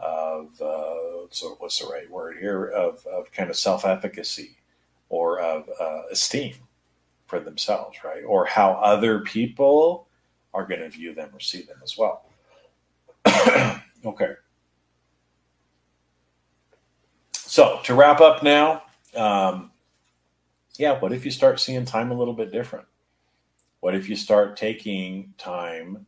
of 0.01 0.61
uh, 0.61 1.27
so 1.29 1.55
what's 1.59 1.79
the 1.79 1.87
right 1.87 2.09
word 2.09 2.37
here? 2.37 2.65
Of, 2.65 3.05
of 3.05 3.31
kind 3.31 3.49
of 3.49 3.55
self-efficacy 3.55 4.57
or 5.09 5.39
of 5.39 5.69
uh, 5.79 6.03
esteem 6.11 6.55
for 7.31 7.39
themselves, 7.39 7.97
right? 8.03 8.23
Or 8.27 8.45
how 8.45 8.73
other 8.73 9.21
people 9.21 10.05
are 10.53 10.67
going 10.67 10.81
to 10.81 10.89
view 10.89 11.15
them 11.15 11.29
or 11.33 11.39
see 11.39 11.61
them 11.61 11.77
as 11.81 11.97
well. 11.97 12.25
okay. 14.05 14.33
So 17.31 17.79
to 17.85 17.95
wrap 17.95 18.19
up 18.19 18.43
now, 18.43 18.83
um, 19.15 19.71
yeah, 20.75 20.99
what 20.99 21.13
if 21.13 21.23
you 21.23 21.31
start 21.31 21.61
seeing 21.61 21.85
time 21.85 22.11
a 22.11 22.13
little 22.13 22.33
bit 22.33 22.51
different? 22.51 22.85
What 23.79 23.95
if 23.95 24.09
you 24.09 24.17
start 24.17 24.57
taking 24.57 25.33
time 25.37 26.05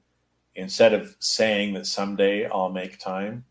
instead 0.56 0.94
of 0.94 1.16
saying 1.20 1.74
that 1.76 1.88
someday 1.88 2.50
I'll 2.50 2.70
make 2.70 3.00
time? 3.00 3.46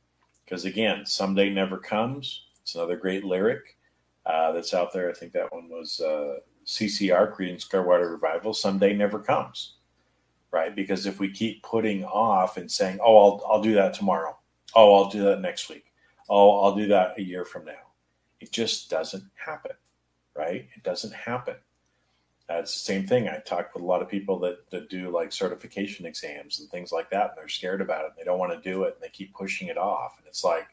Because 0.44 0.66
again, 0.66 1.06
someday 1.06 1.48
never 1.48 1.78
comes. 1.78 2.42
It's 2.60 2.74
another 2.74 2.96
great 2.96 3.24
lyric 3.24 3.78
uh, 4.26 4.52
that's 4.52 4.74
out 4.74 4.92
there. 4.92 5.08
I 5.08 5.14
think 5.14 5.32
that 5.32 5.50
one 5.50 5.70
was 5.70 6.00
uh, 6.00 6.40
CCR, 6.64 7.34
Creedence 7.34 7.68
Clearwater 7.68 8.10
Revival, 8.10 8.54
someday 8.54 8.94
never 8.94 9.18
comes, 9.18 9.74
right? 10.50 10.74
Because 10.74 11.06
if 11.06 11.18
we 11.18 11.30
keep 11.30 11.62
putting 11.62 12.04
off 12.04 12.56
and 12.56 12.70
saying, 12.70 12.98
"Oh, 13.02 13.16
I'll 13.16 13.46
I'll 13.50 13.62
do 13.62 13.74
that 13.74 13.94
tomorrow," 13.94 14.36
"Oh, 14.74 14.94
I'll 14.94 15.10
do 15.10 15.22
that 15.24 15.40
next 15.40 15.68
week," 15.68 15.92
"Oh, 16.28 16.60
I'll 16.62 16.74
do 16.74 16.86
that 16.88 17.18
a 17.18 17.22
year 17.22 17.44
from 17.44 17.64
now," 17.64 17.92
it 18.40 18.52
just 18.52 18.90
doesn't 18.90 19.24
happen, 19.34 19.72
right? 20.34 20.68
It 20.74 20.82
doesn't 20.82 21.14
happen. 21.14 21.56
Uh, 22.50 22.54
it's 22.54 22.74
the 22.74 22.80
same 22.80 23.06
thing. 23.06 23.28
I 23.28 23.38
talk 23.38 23.72
with 23.74 23.82
a 23.82 23.86
lot 23.86 24.02
of 24.02 24.08
people 24.08 24.38
that, 24.40 24.68
that 24.70 24.90
do 24.90 25.10
like 25.10 25.32
certification 25.32 26.06
exams 26.06 26.60
and 26.60 26.68
things 26.70 26.92
like 26.92 27.08
that, 27.10 27.30
and 27.30 27.32
they're 27.36 27.48
scared 27.48 27.80
about 27.80 28.04
it. 28.04 28.12
They 28.16 28.24
don't 28.24 28.38
want 28.38 28.52
to 28.52 28.70
do 28.70 28.84
it, 28.84 28.94
and 28.94 29.02
they 29.02 29.08
keep 29.08 29.34
pushing 29.34 29.68
it 29.68 29.78
off. 29.78 30.18
And 30.18 30.26
it's 30.26 30.44
like, 30.44 30.68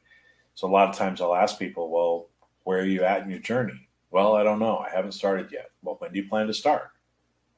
so 0.56 0.68
a 0.68 0.72
lot 0.72 0.90
of 0.90 0.96
times 0.96 1.22
I'll 1.22 1.36
ask 1.36 1.60
people, 1.60 1.90
"Well, 1.90 2.30
where 2.64 2.80
are 2.80 2.86
you 2.86 3.04
at 3.04 3.24
in 3.24 3.30
your 3.30 3.40
journey?" 3.40 3.89
Well, 4.12 4.36
I 4.36 4.44
don't 4.44 4.60
know. 4.60 4.78
I 4.78 4.90
haven't 4.90 5.12
started 5.12 5.52
yet. 5.52 5.72
Well, 5.84 5.96
when 6.00 6.12
do 6.12 6.20
you 6.20 6.28
plan 6.28 6.48
to 6.48 6.54
start? 6.54 6.92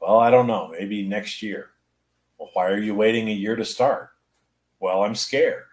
Well, 0.02 0.20
I 0.20 0.32
don't 0.32 0.48
know. 0.48 0.70
Maybe 0.70 1.08
next 1.08 1.42
year. 1.42 1.72
Well, 2.38 2.50
why 2.54 2.68
are 2.68 2.80
you 2.80 2.96
waiting 2.96 3.30
a 3.30 3.34
year 3.34 3.56
to 3.56 3.64
start? 3.66 4.10
Well, 4.80 5.04
I'm 5.04 5.16
scared, 5.16 5.64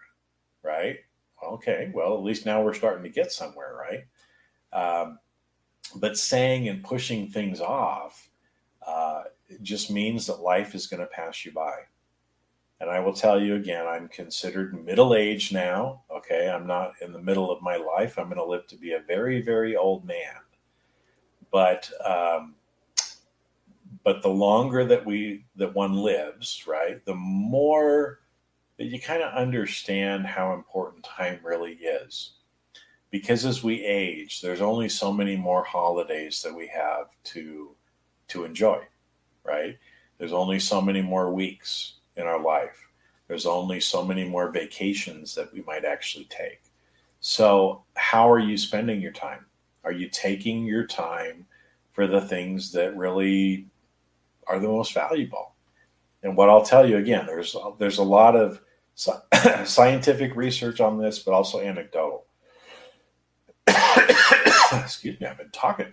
right? 0.63 0.99
Okay, 1.43 1.91
well, 1.93 2.13
at 2.13 2.23
least 2.23 2.45
now 2.45 2.61
we're 2.61 2.73
starting 2.73 3.03
to 3.03 3.09
get 3.09 3.31
somewhere, 3.31 3.73
right? 3.75 4.05
Um, 4.71 5.19
but 5.95 6.17
saying 6.17 6.67
and 6.69 6.83
pushing 6.83 7.27
things 7.27 7.59
off 7.59 8.29
uh, 8.85 9.23
just 9.63 9.89
means 9.89 10.27
that 10.27 10.41
life 10.41 10.75
is 10.75 10.87
going 10.87 10.99
to 10.99 11.07
pass 11.07 11.43
you 11.43 11.51
by. 11.51 11.73
And 12.81 12.89
I 12.89 12.99
will 12.99 13.13
tell 13.13 13.41
you 13.41 13.55
again, 13.55 13.85
I'm 13.87 14.07
considered 14.07 14.85
middle 14.85 15.15
aged 15.15 15.53
now. 15.53 16.03
Okay, 16.11 16.49
I'm 16.49 16.67
not 16.67 16.93
in 17.01 17.11
the 17.11 17.21
middle 17.21 17.51
of 17.51 17.61
my 17.61 17.75
life. 17.75 18.17
I'm 18.17 18.25
going 18.25 18.37
to 18.37 18.45
live 18.45 18.67
to 18.67 18.77
be 18.77 18.93
a 18.93 18.99
very, 18.99 19.41
very 19.41 19.75
old 19.75 20.05
man 20.05 20.35
but 21.51 21.89
um, 22.05 22.55
but 24.03 24.21
the 24.21 24.29
longer 24.29 24.85
that 24.85 25.05
we 25.05 25.45
that 25.55 25.73
one 25.73 25.93
lives, 25.93 26.65
right, 26.67 27.03
the 27.05 27.15
more 27.15 28.19
that 28.77 28.85
you 28.85 28.99
kind 28.99 29.21
of 29.21 29.33
understand 29.33 30.25
how 30.25 30.53
important 30.53 31.03
time 31.03 31.39
really 31.43 31.73
is. 31.73 32.31
Because 33.11 33.43
as 33.43 33.63
we 33.63 33.83
age, 33.83 34.41
there's 34.41 34.61
only 34.61 34.87
so 34.87 35.11
many 35.11 35.35
more 35.35 35.63
holidays 35.63 36.41
that 36.43 36.55
we 36.55 36.67
have 36.67 37.07
to 37.25 37.75
to 38.29 38.45
enjoy, 38.45 38.81
right? 39.43 39.77
There's 40.17 40.33
only 40.33 40.59
so 40.59 40.81
many 40.81 41.01
more 41.01 41.33
weeks 41.33 41.95
in 42.15 42.23
our 42.23 42.41
life. 42.41 42.85
there's 43.27 43.45
only 43.45 43.79
so 43.79 44.03
many 44.03 44.23
more 44.23 44.51
vacations 44.51 45.35
that 45.35 45.53
we 45.53 45.61
might 45.61 45.85
actually 45.85 46.25
take. 46.25 46.61
So, 47.19 47.83
how 47.95 48.29
are 48.31 48.39
you 48.39 48.57
spending 48.57 49.01
your 49.01 49.11
time? 49.11 49.45
Are 49.89 49.91
you 49.91 50.07
taking 50.07 50.65
your 50.65 50.85
time 50.85 51.47
for 51.93 52.05
the 52.05 52.21
things 52.21 52.71
that 52.73 52.95
really 52.95 53.65
are 54.45 54.59
the 54.59 54.67
most 54.67 54.93
valuable? 54.93 55.55
And 56.21 56.37
what 56.37 56.47
I'll 56.47 56.63
tell 56.63 56.87
you 56.87 56.97
again, 56.97 57.25
there's 57.25 57.55
there's 57.79 57.97
a 57.97 58.03
lot 58.03 58.35
of 58.35 58.61
scientific 59.65 60.35
research 60.35 60.79
on 60.79 60.99
this, 60.99 61.17
but 61.17 61.33
also 61.33 61.59
anecdotal. 61.59 62.27
Excuse 64.73 65.19
me, 65.19 65.25
I've 65.25 65.39
been 65.39 65.49
talking. 65.49 65.91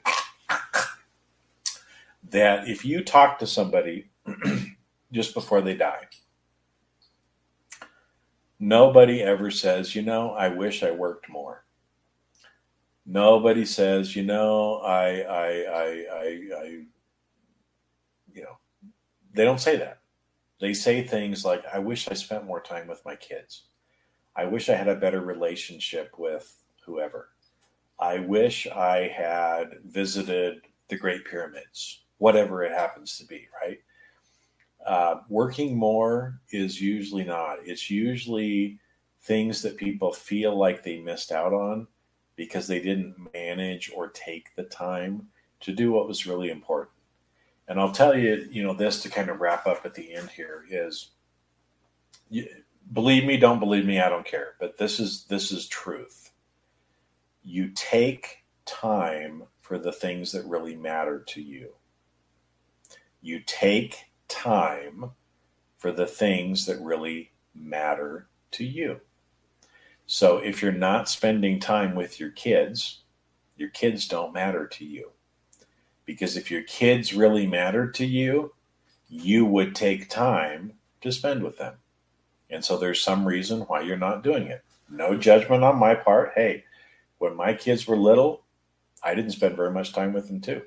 that 2.28 2.68
if 2.68 2.84
you 2.84 3.02
talk 3.02 3.38
to 3.38 3.46
somebody 3.46 4.10
just 5.10 5.32
before 5.32 5.62
they 5.62 5.74
die, 5.74 6.06
nobody 8.60 9.22
ever 9.22 9.50
says, 9.50 9.94
you 9.94 10.02
know, 10.02 10.32
I 10.32 10.48
wish 10.48 10.82
I 10.82 10.90
worked 10.90 11.30
more. 11.30 11.64
Nobody 13.06 13.64
says, 13.64 14.16
you 14.16 14.24
know, 14.24 14.78
I, 14.78 15.20
I, 15.20 15.46
I, 15.48 16.06
I, 16.12 16.48
I 16.58 16.64
you 18.34 18.42
know, 18.42 18.58
they 19.32 19.44
don't 19.44 19.60
say 19.60 19.76
that. 19.76 20.00
They 20.60 20.74
say 20.74 21.06
things 21.06 21.44
like, 21.44 21.64
I 21.72 21.78
wish 21.78 22.08
I 22.08 22.14
spent 22.14 22.46
more 22.46 22.60
time 22.60 22.88
with 22.88 23.04
my 23.04 23.14
kids. 23.14 23.64
I 24.34 24.46
wish 24.46 24.68
I 24.68 24.74
had 24.74 24.88
a 24.88 24.96
better 24.96 25.20
relationship 25.20 26.14
with 26.18 26.56
whoever. 26.84 27.28
I 28.00 28.18
wish 28.18 28.66
I 28.66 29.08
had 29.08 29.78
visited 29.84 30.62
the 30.88 30.96
Great 30.96 31.24
Pyramids, 31.24 32.02
whatever 32.18 32.64
it 32.64 32.72
happens 32.72 33.18
to 33.18 33.26
be, 33.26 33.46
right? 33.62 33.78
Uh, 34.84 35.20
working 35.28 35.76
more 35.76 36.40
is 36.50 36.80
usually 36.80 37.24
not. 37.24 37.58
It's 37.64 37.90
usually 37.90 38.78
things 39.22 39.62
that 39.62 39.76
people 39.76 40.12
feel 40.12 40.56
like 40.56 40.82
they 40.82 41.00
missed 41.00 41.32
out 41.32 41.52
on 41.52 41.86
because 42.36 42.66
they 42.66 42.80
didn't 42.80 43.32
manage 43.32 43.90
or 43.94 44.08
take 44.08 44.54
the 44.54 44.64
time 44.64 45.28
to 45.60 45.72
do 45.72 45.92
what 45.92 46.06
was 46.06 46.26
really 46.26 46.50
important. 46.50 46.92
And 47.68 47.80
I'll 47.80 47.92
tell 47.92 48.16
you, 48.16 48.46
you 48.50 48.62
know, 48.62 48.74
this 48.74 49.02
to 49.02 49.08
kind 49.08 49.28
of 49.28 49.40
wrap 49.40 49.66
up 49.66 49.84
at 49.84 49.94
the 49.94 50.14
end 50.14 50.30
here 50.30 50.64
is 50.70 51.10
you, 52.30 52.46
believe 52.92 53.24
me, 53.24 53.36
don't 53.36 53.58
believe 53.58 53.84
me, 53.84 54.00
I 54.00 54.08
don't 54.08 54.26
care, 54.26 54.54
but 54.60 54.78
this 54.78 55.00
is 55.00 55.24
this 55.24 55.50
is 55.50 55.66
truth. 55.66 56.30
You 57.42 57.70
take 57.74 58.44
time 58.64 59.44
for 59.60 59.78
the 59.78 59.92
things 59.92 60.32
that 60.32 60.44
really 60.44 60.76
matter 60.76 61.20
to 61.28 61.42
you. 61.42 61.70
You 63.20 63.40
take 63.46 64.04
time 64.28 65.10
for 65.78 65.90
the 65.90 66.06
things 66.06 66.66
that 66.66 66.80
really 66.80 67.32
matter 67.54 68.28
to 68.52 68.64
you. 68.64 69.00
So 70.06 70.38
if 70.38 70.62
you're 70.62 70.72
not 70.72 71.08
spending 71.08 71.58
time 71.58 71.94
with 71.94 72.20
your 72.20 72.30
kids, 72.30 73.02
your 73.56 73.70
kids 73.70 74.06
don't 74.06 74.32
matter 74.32 74.66
to 74.66 74.84
you. 74.84 75.10
Because 76.04 76.36
if 76.36 76.50
your 76.50 76.62
kids 76.62 77.12
really 77.12 77.46
matter 77.46 77.90
to 77.90 78.06
you, 78.06 78.54
you 79.08 79.44
would 79.44 79.74
take 79.74 80.08
time 80.08 80.74
to 81.00 81.10
spend 81.10 81.42
with 81.42 81.58
them. 81.58 81.74
And 82.48 82.64
so 82.64 82.76
there's 82.76 83.02
some 83.02 83.26
reason 83.26 83.62
why 83.62 83.80
you're 83.80 83.96
not 83.96 84.22
doing 84.22 84.46
it. 84.46 84.62
No 84.88 85.16
judgment 85.16 85.64
on 85.64 85.76
my 85.76 85.96
part. 85.96 86.32
Hey, 86.36 86.64
when 87.18 87.34
my 87.34 87.54
kids 87.54 87.88
were 87.88 87.96
little, 87.96 88.44
I 89.02 89.14
didn't 89.14 89.32
spend 89.32 89.56
very 89.56 89.72
much 89.72 89.92
time 89.92 90.12
with 90.12 90.28
them 90.28 90.40
too. 90.40 90.62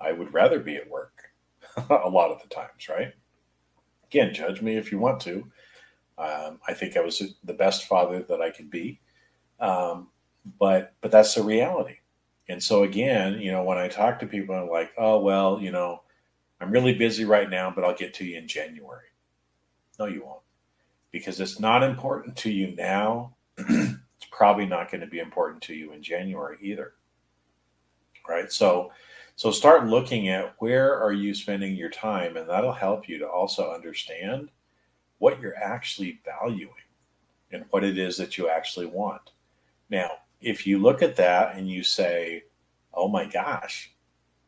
I 0.00 0.12
would 0.12 0.34
rather 0.34 0.60
be 0.60 0.76
at 0.76 0.90
work 0.90 1.32
a 1.90 2.08
lot 2.08 2.30
of 2.30 2.42
the 2.42 2.48
times, 2.48 2.88
right? 2.88 3.14
Again, 4.04 4.34
judge 4.34 4.60
me 4.60 4.76
if 4.76 4.92
you 4.92 4.98
want 4.98 5.20
to. 5.22 5.50
Um, 6.18 6.58
I 6.66 6.74
think 6.74 6.96
I 6.96 7.00
was 7.00 7.22
the 7.44 7.54
best 7.54 7.84
father 7.84 8.22
that 8.28 8.40
I 8.40 8.50
could 8.50 8.70
be, 8.70 9.00
um, 9.60 10.08
but 10.58 10.94
but 11.00 11.10
that's 11.10 11.34
the 11.34 11.42
reality. 11.42 11.96
And 12.48 12.62
so 12.62 12.82
again, 12.82 13.40
you 13.40 13.52
know, 13.52 13.62
when 13.62 13.78
I 13.78 13.88
talk 13.88 14.18
to 14.20 14.26
people, 14.26 14.54
I'm 14.54 14.68
like, 14.68 14.90
oh 14.98 15.20
well, 15.20 15.60
you 15.60 15.70
know, 15.70 16.02
I'm 16.60 16.70
really 16.70 16.94
busy 16.94 17.24
right 17.24 17.48
now, 17.48 17.70
but 17.74 17.84
I'll 17.84 17.94
get 17.94 18.14
to 18.14 18.24
you 18.24 18.36
in 18.36 18.48
January. 18.48 19.06
No, 19.98 20.06
you 20.06 20.24
won't, 20.24 20.42
because 21.12 21.40
it's 21.40 21.60
not 21.60 21.82
important 21.82 22.36
to 22.38 22.50
you 22.50 22.74
now. 22.74 23.36
it's 23.58 24.26
probably 24.30 24.66
not 24.66 24.90
going 24.90 25.00
to 25.00 25.06
be 25.06 25.20
important 25.20 25.62
to 25.62 25.74
you 25.74 25.92
in 25.92 26.02
January 26.02 26.58
either. 26.60 26.94
Right. 28.28 28.52
So 28.52 28.90
so 29.36 29.52
start 29.52 29.86
looking 29.86 30.30
at 30.30 30.56
where 30.58 31.00
are 31.00 31.12
you 31.12 31.32
spending 31.32 31.76
your 31.76 31.90
time, 31.90 32.36
and 32.36 32.50
that'll 32.50 32.72
help 32.72 33.08
you 33.08 33.18
to 33.18 33.28
also 33.28 33.72
understand 33.72 34.50
what 35.18 35.40
you're 35.40 35.56
actually 35.56 36.20
valuing 36.24 36.72
and 37.52 37.64
what 37.70 37.84
it 37.84 37.98
is 37.98 38.16
that 38.16 38.38
you 38.38 38.48
actually 38.48 38.86
want. 38.86 39.30
Now, 39.90 40.10
if 40.40 40.66
you 40.66 40.78
look 40.78 41.02
at 41.02 41.16
that 41.16 41.56
and 41.56 41.68
you 41.68 41.82
say, 41.82 42.44
oh 42.94 43.08
my 43.08 43.26
gosh, 43.26 43.92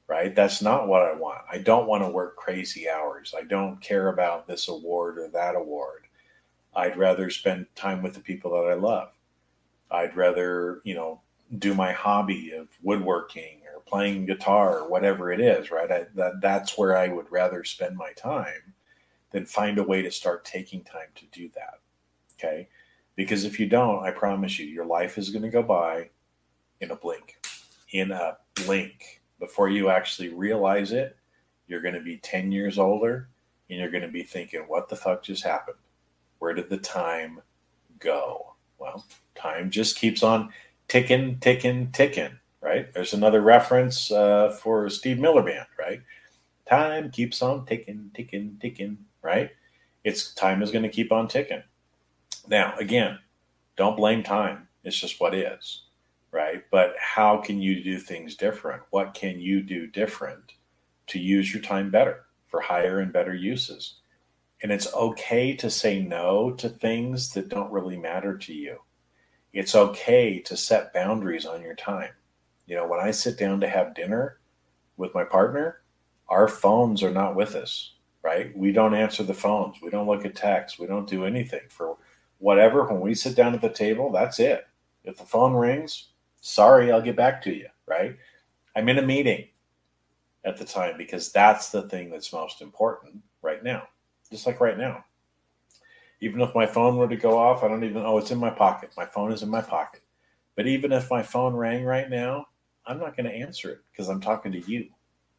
right, 0.06 0.34
that's 0.34 0.62
not 0.62 0.88
what 0.88 1.02
I 1.02 1.14
want. 1.14 1.42
I 1.50 1.58
don't 1.58 1.86
want 1.86 2.02
to 2.04 2.08
work 2.08 2.36
crazy 2.36 2.88
hours. 2.88 3.34
I 3.36 3.42
don't 3.42 3.80
care 3.80 4.08
about 4.08 4.46
this 4.46 4.68
award 4.68 5.18
or 5.18 5.28
that 5.28 5.56
award. 5.56 6.06
I'd 6.74 6.96
rather 6.96 7.30
spend 7.30 7.66
time 7.74 8.02
with 8.02 8.14
the 8.14 8.20
people 8.20 8.52
that 8.52 8.70
I 8.70 8.74
love. 8.74 9.08
I'd 9.90 10.16
rather, 10.16 10.80
you 10.84 10.94
know, 10.94 11.20
do 11.58 11.74
my 11.74 11.92
hobby 11.92 12.52
of 12.52 12.68
woodworking 12.82 13.62
or 13.74 13.80
playing 13.80 14.26
guitar 14.26 14.80
or 14.80 14.88
whatever 14.88 15.32
it 15.32 15.40
is, 15.40 15.72
right? 15.72 15.90
I, 15.90 16.06
that, 16.14 16.40
that's 16.40 16.78
where 16.78 16.96
I 16.96 17.08
would 17.08 17.30
rather 17.32 17.64
spend 17.64 17.96
my 17.96 18.12
time 18.12 18.74
then 19.30 19.46
find 19.46 19.78
a 19.78 19.82
way 19.82 20.02
to 20.02 20.10
start 20.10 20.44
taking 20.44 20.82
time 20.82 21.08
to 21.14 21.26
do 21.26 21.48
that. 21.54 21.80
Okay. 22.34 22.68
Because 23.16 23.44
if 23.44 23.60
you 23.60 23.66
don't, 23.66 24.04
I 24.04 24.10
promise 24.10 24.58
you, 24.58 24.66
your 24.66 24.86
life 24.86 25.18
is 25.18 25.30
going 25.30 25.42
to 25.42 25.50
go 25.50 25.62
by 25.62 26.10
in 26.80 26.90
a 26.90 26.96
blink. 26.96 27.38
In 27.92 28.10
a 28.12 28.38
blink. 28.54 29.20
Before 29.38 29.68
you 29.68 29.88
actually 29.88 30.28
realize 30.28 30.92
it, 30.92 31.16
you're 31.66 31.80
going 31.80 31.94
to 31.94 32.00
be 32.00 32.18
10 32.18 32.52
years 32.52 32.78
older 32.78 33.28
and 33.68 33.78
you're 33.78 33.90
going 33.90 34.02
to 34.02 34.08
be 34.08 34.22
thinking, 34.22 34.60
what 34.66 34.88
the 34.88 34.96
fuck 34.96 35.22
just 35.22 35.44
happened? 35.44 35.76
Where 36.38 36.54
did 36.54 36.68
the 36.68 36.78
time 36.78 37.40
go? 37.98 38.54
Well, 38.78 39.04
time 39.34 39.70
just 39.70 39.96
keeps 39.96 40.22
on 40.22 40.52
ticking, 40.88 41.38
ticking, 41.38 41.92
ticking, 41.92 42.38
right? 42.60 42.92
There's 42.92 43.12
another 43.14 43.40
reference 43.40 44.10
uh, 44.10 44.56
for 44.60 44.88
Steve 44.90 45.18
Miller 45.18 45.42
Band, 45.42 45.66
right? 45.78 46.00
Time 46.68 47.10
keeps 47.10 47.42
on 47.42 47.66
ticking, 47.66 48.10
ticking, 48.14 48.56
ticking, 48.60 48.98
right? 49.22 49.50
It's 50.04 50.34
time 50.34 50.62
is 50.62 50.70
going 50.70 50.82
to 50.82 50.88
keep 50.88 51.12
on 51.12 51.28
ticking. 51.28 51.62
Now, 52.48 52.74
again, 52.78 53.18
don't 53.76 53.96
blame 53.96 54.22
time. 54.22 54.68
It's 54.82 54.98
just 54.98 55.20
what 55.20 55.34
is, 55.34 55.82
right? 56.30 56.62
But 56.70 56.94
how 56.98 57.38
can 57.38 57.60
you 57.60 57.82
do 57.82 57.98
things 57.98 58.34
different? 58.34 58.82
What 58.90 59.14
can 59.14 59.40
you 59.40 59.62
do 59.62 59.86
different 59.86 60.54
to 61.08 61.18
use 61.18 61.52
your 61.52 61.62
time 61.62 61.90
better 61.90 62.24
for 62.48 62.60
higher 62.60 63.00
and 63.00 63.12
better 63.12 63.34
uses? 63.34 63.96
And 64.62 64.72
it's 64.72 64.92
okay 64.94 65.54
to 65.56 65.70
say 65.70 66.00
no 66.00 66.50
to 66.52 66.68
things 66.68 67.30
that 67.32 67.48
don't 67.48 67.72
really 67.72 67.96
matter 67.96 68.36
to 68.36 68.54
you. 68.54 68.78
It's 69.52 69.74
okay 69.74 70.38
to 70.40 70.56
set 70.56 70.94
boundaries 70.94 71.46
on 71.46 71.62
your 71.62 71.74
time. 71.74 72.10
You 72.66 72.76
know, 72.76 72.86
when 72.86 73.00
I 73.00 73.10
sit 73.10 73.38
down 73.38 73.60
to 73.60 73.68
have 73.68 73.94
dinner 73.94 74.38
with 74.96 75.14
my 75.14 75.24
partner, 75.24 75.80
our 76.28 76.46
phones 76.46 77.02
are 77.02 77.10
not 77.10 77.34
with 77.34 77.54
us 77.54 77.94
right? 78.22 78.56
We 78.56 78.72
don't 78.72 78.94
answer 78.94 79.22
the 79.22 79.34
phones. 79.34 79.80
We 79.80 79.90
don't 79.90 80.06
look 80.06 80.24
at 80.24 80.36
texts. 80.36 80.78
We 80.78 80.86
don't 80.86 81.08
do 81.08 81.24
anything 81.24 81.62
for 81.68 81.96
whatever. 82.38 82.84
When 82.84 83.00
we 83.00 83.14
sit 83.14 83.36
down 83.36 83.54
at 83.54 83.60
the 83.60 83.68
table, 83.70 84.10
that's 84.12 84.38
it. 84.38 84.66
If 85.04 85.16
the 85.16 85.24
phone 85.24 85.54
rings, 85.54 86.08
sorry, 86.40 86.92
I'll 86.92 87.02
get 87.02 87.16
back 87.16 87.42
to 87.42 87.54
you, 87.54 87.68
right? 87.86 88.16
I'm 88.76 88.88
in 88.88 88.98
a 88.98 89.02
meeting 89.02 89.48
at 90.44 90.56
the 90.56 90.64
time 90.64 90.96
because 90.96 91.32
that's 91.32 91.70
the 91.70 91.82
thing 91.88 92.10
that's 92.10 92.32
most 92.32 92.62
important 92.62 93.22
right 93.42 93.62
now, 93.62 93.88
just 94.30 94.46
like 94.46 94.60
right 94.60 94.78
now. 94.78 95.04
Even 96.20 96.42
if 96.42 96.54
my 96.54 96.66
phone 96.66 96.96
were 96.96 97.08
to 97.08 97.16
go 97.16 97.38
off, 97.38 97.64
I 97.64 97.68
don't 97.68 97.84
even, 97.84 98.02
oh, 98.04 98.18
it's 98.18 98.30
in 98.30 98.38
my 98.38 98.50
pocket. 98.50 98.90
My 98.96 99.06
phone 99.06 99.32
is 99.32 99.42
in 99.42 99.48
my 99.48 99.62
pocket. 99.62 100.02
But 100.54 100.66
even 100.66 100.92
if 100.92 101.10
my 101.10 101.22
phone 101.22 101.54
rang 101.54 101.84
right 101.84 102.10
now, 102.10 102.46
I'm 102.86 102.98
not 102.98 103.16
going 103.16 103.26
to 103.26 103.34
answer 103.34 103.70
it 103.70 103.80
because 103.90 104.08
I'm 104.08 104.20
talking 104.20 104.52
to 104.52 104.70
you, 104.70 104.88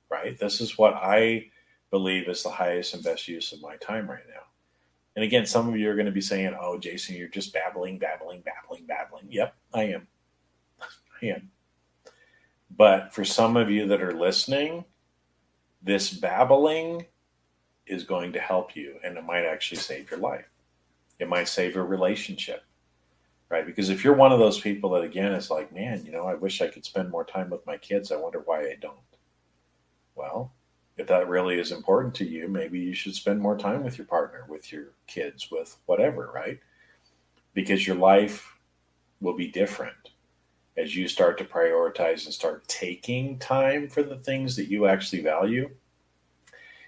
right? 0.09 0.37
This 0.37 0.61
is 0.61 0.77
what 0.77 0.95
I 0.95 1.45
believe 1.91 2.27
is 2.27 2.41
the 2.41 2.49
highest 2.49 2.93
and 2.93 3.03
best 3.03 3.27
use 3.27 3.51
of 3.51 3.61
my 3.61 3.75
time 3.77 4.09
right 4.09 4.23
now. 4.27 4.43
And 5.15 5.25
again, 5.25 5.45
some 5.45 5.67
of 5.67 5.77
you 5.77 5.89
are 5.89 5.95
going 5.95 6.05
to 6.05 6.11
be 6.11 6.21
saying, 6.21 6.55
"Oh, 6.59 6.79
Jason, 6.79 7.15
you're 7.15 7.27
just 7.27 7.53
babbling, 7.53 7.99
babbling, 7.99 8.41
babbling, 8.41 8.85
babbling." 8.85 9.27
Yep, 9.29 9.55
I 9.73 9.83
am. 9.83 10.07
I 11.21 11.25
am. 11.25 11.51
But 12.75 13.13
for 13.13 13.25
some 13.25 13.57
of 13.57 13.69
you 13.69 13.85
that 13.87 14.01
are 14.01 14.13
listening, 14.13 14.85
this 15.83 16.11
babbling 16.11 17.05
is 17.85 18.05
going 18.05 18.31
to 18.33 18.39
help 18.39 18.75
you 18.75 18.95
and 19.03 19.17
it 19.17 19.25
might 19.25 19.45
actually 19.45 19.77
save 19.77 20.09
your 20.09 20.19
life. 20.19 20.47
It 21.19 21.27
might 21.27 21.49
save 21.49 21.75
your 21.75 21.85
relationship. 21.85 22.63
Right? 23.49 23.65
Because 23.65 23.89
if 23.89 24.03
you're 24.05 24.15
one 24.15 24.31
of 24.31 24.39
those 24.39 24.61
people 24.61 24.91
that 24.91 25.03
again 25.03 25.33
is 25.33 25.51
like, 25.51 25.73
"Man, 25.73 26.05
you 26.05 26.13
know, 26.13 26.25
I 26.25 26.35
wish 26.35 26.61
I 26.61 26.69
could 26.69 26.85
spend 26.85 27.09
more 27.09 27.25
time 27.25 27.49
with 27.49 27.65
my 27.65 27.77
kids. 27.77 28.09
I 28.09 28.15
wonder 28.15 28.39
why 28.39 28.61
I 28.61 28.77
don't." 28.79 28.95
Well, 30.15 30.53
if 30.97 31.07
that 31.07 31.29
really 31.29 31.59
is 31.59 31.71
important 31.71 32.13
to 32.15 32.25
you, 32.25 32.47
maybe 32.47 32.79
you 32.79 32.93
should 32.93 33.15
spend 33.15 33.39
more 33.39 33.57
time 33.57 33.83
with 33.83 33.97
your 33.97 34.07
partner, 34.07 34.45
with 34.47 34.71
your 34.71 34.89
kids, 35.07 35.49
with 35.49 35.77
whatever, 35.85 36.31
right? 36.33 36.59
Because 37.53 37.87
your 37.87 37.95
life 37.95 38.55
will 39.19 39.35
be 39.35 39.47
different 39.47 40.11
as 40.77 40.95
you 40.95 41.07
start 41.07 41.37
to 41.37 41.45
prioritize 41.45 42.25
and 42.25 42.33
start 42.33 42.67
taking 42.67 43.37
time 43.39 43.89
for 43.89 44.03
the 44.03 44.17
things 44.17 44.55
that 44.55 44.69
you 44.69 44.87
actually 44.87 45.21
value 45.21 45.69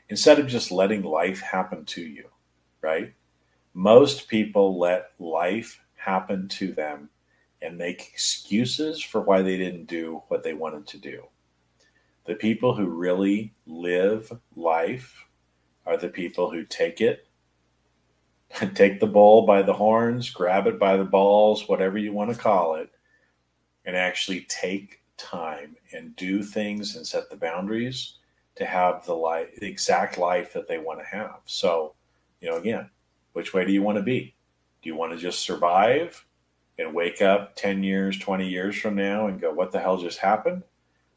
instead 0.09 0.39
of 0.39 0.47
just 0.47 0.71
letting 0.71 1.03
life 1.03 1.41
happen 1.41 1.85
to 1.85 2.01
you, 2.01 2.27
right? 2.81 3.13
Most 3.73 4.27
people 4.27 4.77
let 4.77 5.11
life 5.19 5.81
happen 5.95 6.47
to 6.49 6.71
them 6.71 7.09
and 7.61 7.77
make 7.77 8.09
excuses 8.11 9.01
for 9.01 9.21
why 9.21 9.41
they 9.41 9.57
didn't 9.57 9.85
do 9.85 10.21
what 10.27 10.43
they 10.43 10.53
wanted 10.53 10.85
to 10.87 10.97
do. 10.97 11.23
The 12.25 12.35
people 12.35 12.73
who 12.73 12.87
really 12.87 13.53
live 13.65 14.31
life 14.55 15.25
are 15.85 15.97
the 15.97 16.09
people 16.09 16.49
who 16.49 16.63
take 16.63 17.01
it, 17.01 17.27
take 18.75 18.99
the 18.99 19.07
bull 19.07 19.45
by 19.45 19.61
the 19.61 19.73
horns, 19.73 20.29
grab 20.29 20.67
it 20.67 20.79
by 20.79 20.95
the 20.95 21.03
balls, 21.03 21.67
whatever 21.67 21.97
you 21.97 22.13
want 22.13 22.33
to 22.33 22.39
call 22.39 22.75
it, 22.75 22.89
and 23.85 23.95
actually 23.95 24.41
take 24.47 25.01
time 25.17 25.75
and 25.91 26.15
do 26.15 26.43
things 26.43 26.95
and 26.95 27.05
set 27.05 27.29
the 27.29 27.35
boundaries 27.35 28.15
to 28.55 28.65
have 28.65 29.05
the 29.05 29.13
life, 29.13 29.49
the 29.59 29.67
exact 29.67 30.17
life 30.17 30.53
that 30.53 30.67
they 30.67 30.77
want 30.77 30.99
to 30.99 31.05
have. 31.05 31.39
So, 31.45 31.95
you 32.39 32.49
know, 32.49 32.57
again, 32.57 32.89
which 33.33 33.53
way 33.53 33.65
do 33.65 33.71
you 33.71 33.81
want 33.81 33.97
to 33.97 34.03
be? 34.03 34.35
Do 34.81 34.89
you 34.89 34.95
want 34.95 35.11
to 35.11 35.17
just 35.17 35.39
survive 35.41 36.25
and 36.77 36.93
wake 36.93 37.21
up 37.21 37.55
10 37.55 37.83
years, 37.83 38.17
20 38.19 38.47
years 38.47 38.75
from 38.75 38.95
now 38.95 39.27
and 39.27 39.41
go, 39.41 39.51
what 39.51 39.71
the 39.71 39.79
hell 39.79 39.97
just 39.97 40.19
happened? 40.19 40.63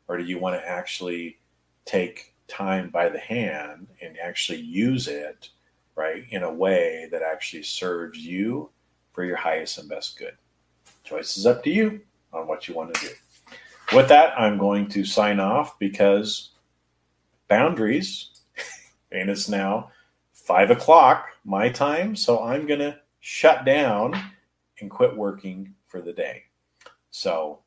Or 0.09 0.17
do 0.19 0.25
you 0.25 0.39
want 0.39 0.61
to 0.61 0.69
actually 0.69 1.39
take 1.85 2.35
time 2.49 2.91
by 2.91 3.09
the 3.09 3.19
hand 3.19 3.89
and 4.01 4.19
actually 4.19 4.61
use 4.61 5.09
it, 5.09 5.51
right, 5.95 6.25
in 6.31 6.43
a 6.43 6.53
way 6.53 7.09
that 7.11 7.23
actually 7.23 7.63
serves 7.63 8.19
you 8.19 8.71
for 9.13 9.25
your 9.25 9.37
highest 9.37 9.79
and 9.79 9.89
best 9.89 10.19
good? 10.19 10.37
Choice 11.05 11.37
is 11.37 11.47
up 11.47 11.63
to 11.65 11.71
you 11.71 12.01
on 12.33 12.47
what 12.47 12.69
you 12.69 12.75
want 12.75 12.95
to 12.95 13.07
do. 13.07 13.13
With 13.95 14.09
that, 14.09 14.39
I'm 14.39 14.59
going 14.59 14.89
to 14.91 15.05
sign 15.05 15.39
off 15.39 15.79
because 15.79 16.51
boundaries, 17.49 18.31
and 19.13 19.31
it's 19.31 19.49
now 19.49 19.91
five 20.33 20.71
o'clock 20.71 21.27
my 21.45 21.69
time. 21.69 22.17
So 22.17 22.43
I'm 22.43 22.67
going 22.67 22.81
to 22.81 22.99
shut 23.21 23.65
down 23.65 24.21
and 24.81 24.91
quit 24.91 25.17
working 25.17 25.75
for 25.87 26.01
the 26.01 26.13
day. 26.13 26.45
So 27.11 27.61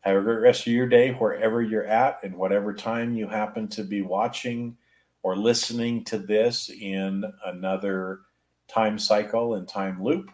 have 0.00 0.16
a 0.16 0.22
great 0.22 0.40
rest 0.40 0.66
of 0.66 0.72
your 0.72 0.88
day 0.88 1.12
wherever 1.12 1.62
you're 1.62 1.84
at 1.84 2.22
and 2.22 2.36
whatever 2.36 2.72
time 2.72 3.14
you 3.14 3.28
happen 3.28 3.68
to 3.68 3.82
be 3.82 4.02
watching 4.02 4.76
or 5.22 5.36
listening 5.36 6.04
to 6.04 6.18
this 6.18 6.70
in 6.70 7.24
another 7.44 8.20
time 8.68 8.98
cycle 8.98 9.54
and 9.54 9.66
time 9.68 10.02
loop. 10.02 10.30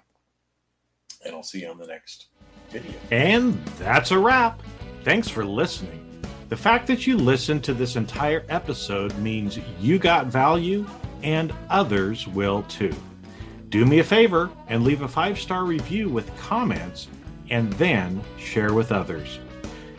And 1.24 1.34
I'll 1.34 1.42
see 1.42 1.62
you 1.62 1.68
on 1.68 1.78
the 1.78 1.86
next 1.86 2.26
video. 2.70 2.92
And 3.10 3.64
that's 3.78 4.10
a 4.10 4.18
wrap. 4.18 4.62
Thanks 5.02 5.28
for 5.28 5.44
listening. 5.44 6.00
The 6.50 6.56
fact 6.56 6.86
that 6.88 7.06
you 7.06 7.16
listened 7.16 7.64
to 7.64 7.74
this 7.74 7.96
entire 7.96 8.44
episode 8.48 9.16
means 9.18 9.58
you 9.80 9.98
got 9.98 10.26
value 10.26 10.86
and 11.22 11.52
others 11.70 12.28
will 12.28 12.62
too. 12.64 12.94
Do 13.70 13.86
me 13.86 13.98
a 14.00 14.04
favor 14.04 14.50
and 14.68 14.84
leave 14.84 15.02
a 15.02 15.08
five 15.08 15.38
star 15.38 15.64
review 15.64 16.08
with 16.08 16.30
comments 16.38 17.08
and 17.50 17.72
then 17.74 18.22
share 18.38 18.72
with 18.74 18.92
others. 18.92 19.40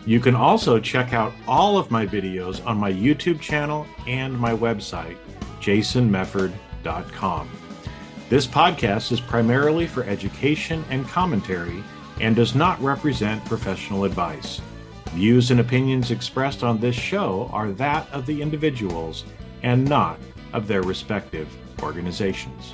You 0.05 0.19
can 0.19 0.35
also 0.35 0.79
check 0.79 1.13
out 1.13 1.33
all 1.47 1.79
of 1.79 1.89
my 1.89 2.05
videos 2.05 2.65
on 2.65 2.77
my 2.77 2.91
YouTube 2.91 3.41
channel 3.41 3.87
and 4.07 4.37
my 4.37 4.53
website, 4.53 5.17
jasonmefford.com. 5.59 7.49
This 8.29 8.45
podcast 8.45 9.11
is 9.11 9.19
primarily 9.19 9.87
for 9.87 10.03
education 10.03 10.85
and 10.91 11.07
commentary 11.07 11.83
and 12.21 12.35
does 12.35 12.53
not 12.53 12.79
represent 12.81 13.43
professional 13.45 14.03
advice. 14.03 14.61
Views 15.11 15.49
and 15.49 15.59
opinions 15.59 16.11
expressed 16.11 16.63
on 16.63 16.79
this 16.79 16.95
show 16.95 17.49
are 17.51 17.71
that 17.71 18.07
of 18.11 18.25
the 18.25 18.41
individuals 18.41 19.25
and 19.63 19.87
not 19.87 20.19
of 20.53 20.67
their 20.67 20.83
respective 20.83 21.47
organizations. 21.81 22.73